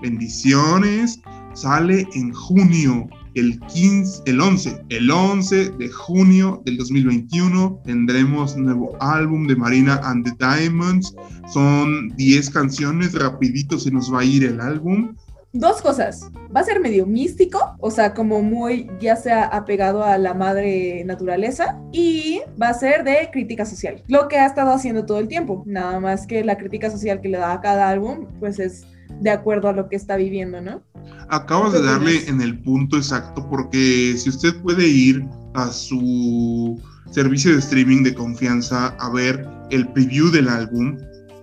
Bendiciones, 0.02 1.20
sale 1.54 2.08
en 2.14 2.34
junio, 2.34 3.08
el 3.40 3.60
15, 3.60 4.24
el 4.26 4.42
11, 4.42 4.86
el 4.90 5.10
11 5.10 5.72
de 5.72 5.90
junio 5.90 6.62
del 6.66 6.78
2021 6.78 7.82
tendremos 7.86 8.58
nuevo 8.58 8.96
álbum 9.00 9.48
de 9.48 9.56
Marina 9.56 10.00
and 10.04 10.26
the 10.26 10.34
Diamonds. 10.40 11.16
Son 11.54 12.10
10 12.16 12.50
canciones, 12.50 13.14
rapidito 13.14 13.80
se 13.80 13.92
nos 13.92 14.14
va 14.14 14.22
a 14.22 14.26
ir 14.26 14.44
el 14.44 14.60
álbum. 14.60 15.16
Dos 15.54 15.82
cosas. 15.82 16.30
Va 16.56 16.60
a 16.60 16.64
ser 16.64 16.80
medio 16.80 17.06
místico, 17.06 17.76
o 17.80 17.90
sea, 17.90 18.14
como 18.14 18.42
muy 18.42 18.90
ya 19.00 19.16
sea 19.16 19.46
apegado 19.46 20.04
a 20.04 20.18
la 20.18 20.34
madre 20.34 21.04
naturaleza, 21.06 21.80
y 21.92 22.42
va 22.62 22.70
a 22.70 22.74
ser 22.74 23.04
de 23.04 23.30
crítica 23.32 23.66
social, 23.66 24.04
lo 24.08 24.28
que 24.28 24.38
ha 24.38 24.46
estado 24.46 24.72
haciendo 24.72 25.06
todo 25.06 25.20
el 25.20 25.28
tiempo. 25.28 25.64
Nada 25.66 26.00
más 26.00 26.28
que 26.28 26.44
la 26.44 26.58
crítica 26.58 26.92
social 26.92 27.22
que 27.22 27.30
le 27.30 27.38
da 27.38 27.54
a 27.54 27.62
cada 27.62 27.90
álbum, 27.90 28.28
pues 28.40 28.60
es 28.60 28.86
de 29.22 29.30
acuerdo 29.30 29.70
a 29.70 29.74
lo 29.74 29.90
que 29.90 29.96
está 29.96 30.16
viviendo, 30.16 30.62
¿no? 30.62 30.82
Acabas 31.30 31.74
de 31.74 31.80
¿Qué 31.80 31.86
darle 31.86 32.28
en 32.28 32.42
el 32.42 32.60
punto 32.62 32.98
exacto 32.98 33.48
porque 33.50 34.16
si 34.18 34.30
usted 34.30 34.56
puede 34.62 34.88
ir 34.88 35.26
a 35.54 35.72
su 35.72 36.82
servicio 37.12 37.52
de 37.54 37.60
streaming 37.60 38.04
de 38.04 38.14
confianza 38.14 38.96
a 39.00 39.10
ver 39.10 39.48
el 39.72 39.88
preview 39.90 40.30
del 40.30 40.48
álbum, 40.48 40.98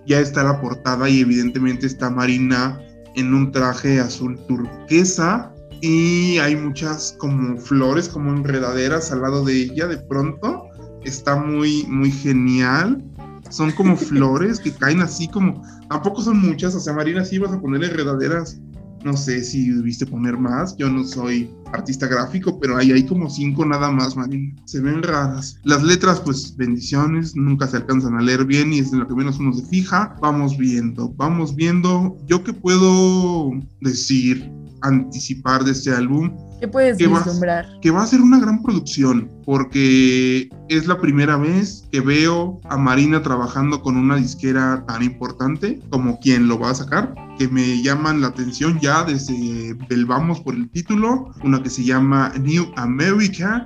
ya 0.07 0.19
está 0.19 0.43
la 0.43 0.61
portada 0.61 1.09
y 1.09 1.21
evidentemente 1.21 1.87
está 1.87 2.09
Marina 2.09 2.79
en 3.15 3.33
un 3.33 3.51
traje 3.51 3.99
azul 3.99 4.37
turquesa 4.47 5.51
y 5.81 6.37
hay 6.37 6.55
muchas 6.55 7.15
como 7.17 7.57
flores, 7.57 8.09
como 8.09 8.31
enredaderas 8.31 9.11
al 9.11 9.21
lado 9.21 9.43
de 9.43 9.63
ella 9.63 9.87
de 9.87 9.97
pronto. 9.97 10.63
Está 11.03 11.35
muy, 11.35 11.85
muy 11.87 12.11
genial. 12.11 13.03
Son 13.49 13.71
como 13.71 13.95
flores 13.95 14.59
que 14.59 14.71
caen 14.71 15.01
así 15.01 15.27
como... 15.27 15.61
Tampoco 15.89 16.21
son 16.21 16.39
muchas, 16.39 16.75
o 16.75 16.79
sea, 16.79 16.93
Marina, 16.93 17.23
sí 17.23 17.37
vas 17.37 17.51
a 17.51 17.61
poner 17.61 17.83
enredaderas 17.83 18.59
no 19.05 19.15
sé 19.15 19.43
si 19.43 19.69
debiste 19.69 20.07
poner 20.07 20.35
más, 20.35 20.75
yo 20.77 20.89
no 20.89 21.03
soy 21.03 21.51
artista 21.71 22.07
gráfico, 22.07 22.59
pero 22.59 22.75
ahí 22.75 22.91
hay 22.91 23.05
como 23.05 23.29
cinco 23.29 23.63
nada 23.63 23.91
más, 23.91 24.17
Marina. 24.17 24.55
Se 24.65 24.81
ven 24.81 25.03
raras. 25.03 25.59
Las 25.63 25.83
letras, 25.83 26.19
pues 26.21 26.57
bendiciones, 26.57 27.35
nunca 27.35 27.67
se 27.67 27.77
alcanzan 27.77 28.17
a 28.17 28.21
leer 28.23 28.45
bien 28.45 28.73
y 28.73 28.79
es 28.79 28.91
en 28.91 28.99
lo 28.99 29.07
que 29.07 29.13
menos 29.13 29.37
uno 29.37 29.53
se 29.53 29.63
fija. 29.67 30.15
Vamos 30.21 30.57
viendo, 30.57 31.13
vamos 31.13 31.55
viendo. 31.55 32.17
Yo 32.25 32.43
qué 32.43 32.51
puedo 32.51 33.51
decir, 33.79 34.51
anticipar 34.81 35.63
de 35.63 35.71
este 35.71 35.91
álbum, 35.91 36.31
¿Qué 36.59 36.67
puedes 36.67 36.97
¿Qué 36.97 37.07
más? 37.07 37.25
vislumbrar? 37.25 37.65
que 37.81 37.91
va 37.91 38.03
a 38.03 38.07
ser 38.07 38.21
una 38.21 38.39
gran 38.39 38.61
producción, 38.63 39.29
porque 39.45 40.49
es 40.69 40.87
la 40.87 40.99
primera 40.99 41.37
vez 41.37 41.87
que 41.91 41.99
veo 41.99 42.59
a 42.69 42.77
Marina 42.77 43.21
trabajando 43.21 43.81
con 43.81 43.97
una 43.97 44.15
disquera 44.15 44.83
tan 44.87 45.03
importante 45.03 45.81
como 45.89 46.19
quien 46.19 46.47
lo 46.47 46.57
va 46.57 46.71
a 46.71 46.75
sacar, 46.75 47.13
que 47.37 47.47
me 47.47 47.81
llaman 47.81 48.21
la 48.21 48.27
atención 48.27 48.79
ya 48.79 49.03
desde 49.03 49.77
el 49.89 50.05
vamos 50.05 50.39
por 50.39 50.55
el 50.55 50.69
título, 50.69 51.31
una 51.43 51.61
que 51.61 51.69
se 51.69 51.83
llama 51.83 52.31
New 52.39 52.71
America, 52.77 53.65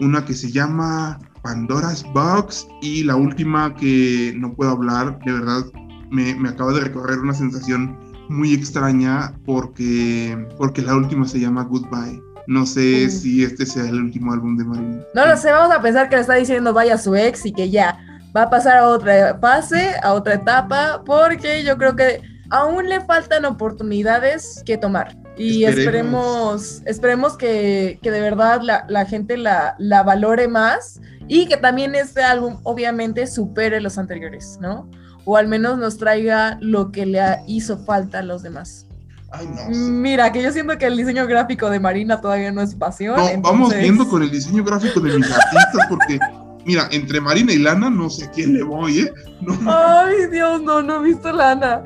una 0.00 0.24
que 0.24 0.34
se 0.34 0.50
llama 0.50 1.18
Pandora's 1.42 2.04
Box 2.14 2.66
y 2.80 3.04
la 3.04 3.16
última 3.16 3.74
que 3.74 4.34
no 4.36 4.54
puedo 4.54 4.70
hablar, 4.70 5.18
de 5.24 5.32
verdad 5.32 5.64
me, 6.10 6.34
me 6.34 6.48
acaba 6.48 6.72
de 6.72 6.80
recorrer 6.80 7.18
una 7.20 7.34
sensación 7.34 7.96
muy 8.30 8.54
extraña 8.54 9.34
porque, 9.44 10.46
porque 10.56 10.82
la 10.82 10.94
última 10.96 11.26
se 11.26 11.40
llama 11.40 11.64
Goodbye. 11.64 12.20
No 12.46 12.64
sé 12.66 13.06
Mm. 13.06 13.10
si 13.10 13.44
este 13.44 13.66
sea 13.66 13.84
el 13.84 14.00
último 14.02 14.32
álbum 14.32 14.56
de 14.56 14.64
Marina. 14.64 15.02
No 15.14 15.26
lo 15.26 15.36
sé, 15.36 15.50
vamos 15.52 15.74
a 15.74 15.82
pensar 15.82 16.08
que 16.08 16.16
le 16.16 16.22
está 16.22 16.34
diciendo 16.34 16.72
vaya 16.72 16.96
su 16.96 17.14
ex 17.14 17.44
y 17.46 17.52
que 17.52 17.70
ya 17.70 17.98
va 18.34 18.42
a 18.42 18.50
pasar 18.50 18.78
a 18.78 18.88
otra 18.88 19.36
fase, 19.40 19.90
a 20.02 20.12
otra 20.14 20.34
etapa, 20.34 21.02
porque 21.04 21.62
yo 21.64 21.76
creo 21.76 21.94
que 21.96 22.22
aún 22.50 22.88
le 22.88 23.00
faltan 23.02 23.44
oportunidades 23.44 24.62
que 24.64 24.76
tomar. 24.78 25.16
Y 25.36 25.64
Esperemos. 25.64 25.78
esperemos, 25.78 26.82
esperemos 26.86 27.36
que, 27.36 27.98
que 28.02 28.10
de 28.10 28.20
verdad 28.20 28.60
la, 28.62 28.84
la 28.88 29.06
gente 29.06 29.36
la, 29.36 29.74
la 29.78 30.02
valore 30.02 30.48
más 30.48 31.00
y 31.28 31.46
que 31.46 31.56
también 31.56 31.94
este 31.94 32.22
álbum 32.22 32.58
obviamente 32.64 33.26
supere 33.26 33.80
los 33.80 33.96
anteriores, 33.96 34.58
¿no? 34.60 34.90
O 35.24 35.36
al 35.36 35.48
menos 35.48 35.78
nos 35.78 35.98
traiga 35.98 36.58
lo 36.60 36.90
que 36.92 37.06
le 37.06 37.20
ha- 37.20 37.42
hizo 37.46 37.78
falta 37.78 38.20
a 38.20 38.22
los 38.22 38.42
demás. 38.42 38.86
Ay, 39.32 39.46
no. 39.46 39.56
sé. 39.56 39.68
Mira, 39.90 40.32
que 40.32 40.42
yo 40.42 40.50
siento 40.52 40.76
que 40.78 40.86
el 40.86 40.96
diseño 40.96 41.26
gráfico 41.26 41.70
de 41.70 41.78
Marina 41.78 42.20
todavía 42.20 42.50
no 42.50 42.62
es 42.62 42.74
pasión. 42.74 43.16
No, 43.16 43.40
vamos 43.42 43.72
viendo 43.76 44.08
con 44.08 44.22
el 44.22 44.30
diseño 44.30 44.64
gráfico 44.64 44.98
de 45.00 45.16
mis 45.18 45.30
artistas 45.30 45.86
porque, 45.88 46.18
mira, 46.66 46.88
entre 46.90 47.20
Marina 47.20 47.52
y 47.52 47.58
Lana 47.58 47.90
no 47.90 48.10
sé 48.10 48.24
a 48.24 48.30
quién 48.32 48.54
le 48.54 48.62
voy, 48.64 49.00
¿eh? 49.00 49.12
No, 49.40 49.56
Ay, 49.66 50.26
Dios, 50.32 50.60
no, 50.62 50.82
no 50.82 51.00
he 51.00 51.08
visto 51.08 51.30
lana. 51.32 51.84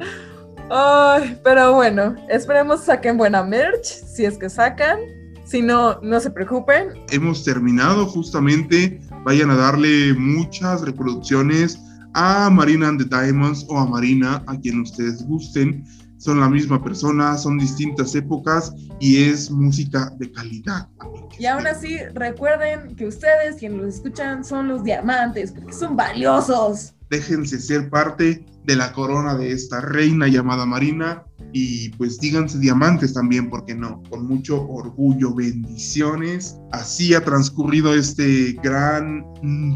Ay, 0.71 1.39
pero 1.45 1.75
bueno, 1.75 2.15
esperemos 2.31 2.85
saquen 2.85 3.19
buena 3.19 3.43
merch, 3.43 3.85
si 3.85 4.25
es 4.25 4.39
que 4.39 4.49
sacan. 4.49 4.99
Si 5.45 5.61
no, 5.61 6.01
no 6.01 6.21
se 6.21 6.31
preocupen. 6.31 6.89
hemos 7.11 7.45
terminado 7.45 8.07
justamente. 8.07 9.03
Vayan 9.25 9.51
a 9.51 9.57
darle 9.57 10.15
muchas 10.15 10.81
reproducciones 10.81 11.79
a 12.15 12.49
Marina 12.51 12.89
and 12.89 13.01
the 13.01 13.05
Diamonds 13.05 13.65
o 13.69 13.77
a 13.77 13.87
Marina, 13.87 14.43
a 14.47 14.57
quien 14.57 14.81
ustedes 14.81 15.27
gusten. 15.27 15.85
son 16.25 16.41
la 16.41 16.49
misma 16.49 16.83
persona, 16.83 17.37
son 17.37 17.59
distintas 17.59 18.15
épocas 18.15 18.73
y 18.99 19.25
es 19.25 19.51
música 19.51 20.11
de 20.19 20.33
calidad. 20.33 20.89
Y 21.39 21.45
aún 21.45 21.67
así, 21.67 21.99
recuerden 22.15 22.97
que 22.97 23.07
ustedes, 23.07 23.57
quienes 23.57 23.79
los 23.79 23.95
escuchan, 23.97 24.43
son 24.43 24.69
los 24.69 24.83
diamantes, 24.85 25.53
porque 25.53 25.75
son 25.75 25.97
valiosos. 25.97 26.95
Déjense 27.11 27.61
ser 27.61 27.91
parte 27.91 28.43
de 28.65 28.77
la 28.77 28.93
corona 28.93 29.35
de 29.35 29.53
esta 29.53 29.81
reina 29.81 30.27
llamada 30.27 30.67
Marina 30.67 31.25
y 31.53 31.91
pues 31.91 32.19
díganse 32.19 32.59
diamantes 32.59 33.15
también, 33.15 33.49
porque 33.49 33.75
no, 33.75 34.03
con 34.11 34.27
mucho 34.27 34.67
orgullo, 34.69 35.35
bendiciones. 35.35 36.57
Así 36.73 37.15
ha 37.15 37.25
transcurrido 37.25 37.95
este 37.95 38.53
gran 38.63 39.25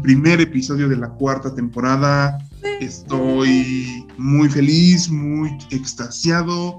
primer 0.01 0.41
episodio 0.41 0.89
de 0.89 0.97
la 0.97 1.09
cuarta 1.09 1.53
temporada. 1.53 2.37
Estoy 2.81 4.05
muy 4.17 4.49
feliz, 4.49 5.09
muy 5.09 5.57
extasiado 5.69 6.77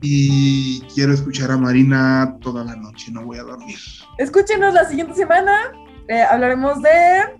y 0.00 0.80
quiero 0.94 1.12
escuchar 1.12 1.50
a 1.50 1.58
Marina 1.58 2.36
toda 2.40 2.64
la 2.64 2.74
noche, 2.74 3.12
no 3.12 3.24
voy 3.24 3.38
a 3.38 3.42
dormir. 3.42 3.78
Escúchenos 4.18 4.72
la 4.72 4.88
siguiente 4.88 5.14
semana. 5.14 5.52
Eh, 6.10 6.22
hablaremos 6.24 6.82
de 6.82 6.90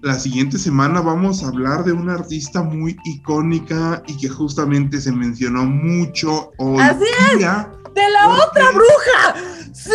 La 0.00 0.14
siguiente 0.14 0.56
semana 0.56 1.00
vamos 1.00 1.42
a 1.42 1.48
hablar 1.48 1.82
de 1.82 1.90
una 1.92 2.14
artista 2.14 2.62
muy 2.62 2.96
icónica 3.04 4.00
y 4.06 4.16
que 4.16 4.28
justamente 4.28 5.00
se 5.00 5.10
mencionó 5.10 5.64
mucho 5.64 6.52
hoy 6.58 6.80
Así 6.80 7.04
día. 7.36 7.68
de 7.94 8.10
la 8.10 8.24
¿Por 8.26 8.38
otra 8.38 8.70
bruja. 8.70 9.34
Sí, 9.72 9.90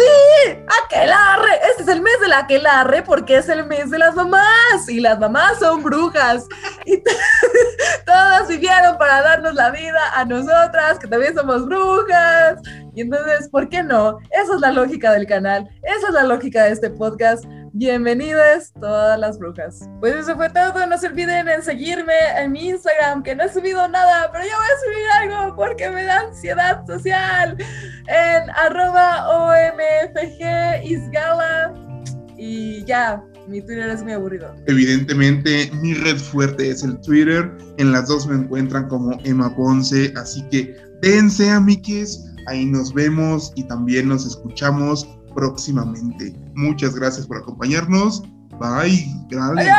aquelarre. 0.84 1.52
Este 1.70 1.84
es 1.84 1.88
el 1.88 2.02
mes 2.02 2.20
del 2.20 2.34
aquelarre 2.34 3.02
porque 3.04 3.38
es 3.38 3.48
el 3.48 3.66
mes 3.66 3.92
de 3.92 3.98
las 3.98 4.14
mamás 4.14 4.90
y 4.90 5.00
las 5.00 5.20
mamás 5.20 5.60
son 5.60 5.82
brujas. 5.82 6.46
Y 6.86 7.02
todas 8.06 8.48
vivieron 8.50 8.98
para 8.98 9.22
darnos 9.22 9.54
la 9.56 9.72
vida 9.72 10.02
a 10.16 10.26
nosotras, 10.26 11.00
que 11.00 11.08
también 11.08 11.34
somos 11.34 11.66
brujas. 11.66 12.60
Y 12.94 13.02
entonces, 13.02 13.48
¿por 13.50 13.70
qué 13.70 13.84
no? 13.84 14.18
Esa 14.32 14.56
es 14.56 14.60
la 14.62 14.72
lógica 14.72 15.12
del 15.14 15.28
canal. 15.28 15.70
Esa 15.84 16.08
es 16.08 16.14
la 16.14 16.24
lógica 16.24 16.64
de 16.64 16.72
este 16.72 16.90
podcast. 16.90 17.46
Bienvenidas 17.78 18.72
todas 18.80 19.20
las 19.20 19.38
brujas. 19.38 19.90
Pues 20.00 20.16
eso 20.16 20.38
fue 20.38 20.50
todo. 20.50 20.88
No 20.88 20.98
se 20.98 21.08
olviden 21.08 21.50
en 21.50 21.62
seguirme 21.62 22.14
en 22.38 22.54
mi 22.54 22.70
Instagram, 22.70 23.22
que 23.22 23.36
no 23.36 23.44
he 23.44 23.52
subido 23.52 23.86
nada, 23.90 24.32
pero 24.32 24.46
ya 24.46 24.56
voy 24.56 24.66
a 24.66 24.80
subir 24.80 25.34
algo 25.44 25.56
porque 25.58 25.90
me 25.90 26.06
da 26.06 26.22
ansiedad 26.22 26.86
social. 26.88 27.58
En 28.08 28.50
arroba 28.52 29.28
OMFG 29.28 30.86
Isgala. 30.86 31.74
Y 32.38 32.86
ya, 32.86 33.22
mi 33.50 33.60
Twitter 33.60 33.90
es 33.90 34.02
muy 34.02 34.14
aburrido. 34.14 34.56
Evidentemente, 34.68 35.70
mi 35.82 35.96
red 35.96 36.16
fuerte 36.16 36.70
es 36.70 36.82
el 36.82 36.98
Twitter. 37.02 37.52
En 37.78 37.92
las 37.92 38.08
dos 38.08 38.26
me 38.26 38.36
encuentran 38.36 38.88
como 38.88 39.20
Emma 39.26 39.54
Ponce. 39.54 40.14
Así 40.16 40.42
que 40.44 40.78
dense, 41.02 41.50
amigues. 41.50 42.24
Ahí 42.48 42.66
nos 42.68 42.94
vemos 42.94 43.52
y 43.56 43.68
también 43.68 44.08
nos 44.08 44.26
escuchamos 44.26 45.06
próximamente. 45.36 46.36
Muchas 46.56 46.96
gracias 46.96 47.28
por 47.28 47.38
acompañarnos. 47.38 48.24
Bye. 48.60 49.06
Dale, 49.30 49.70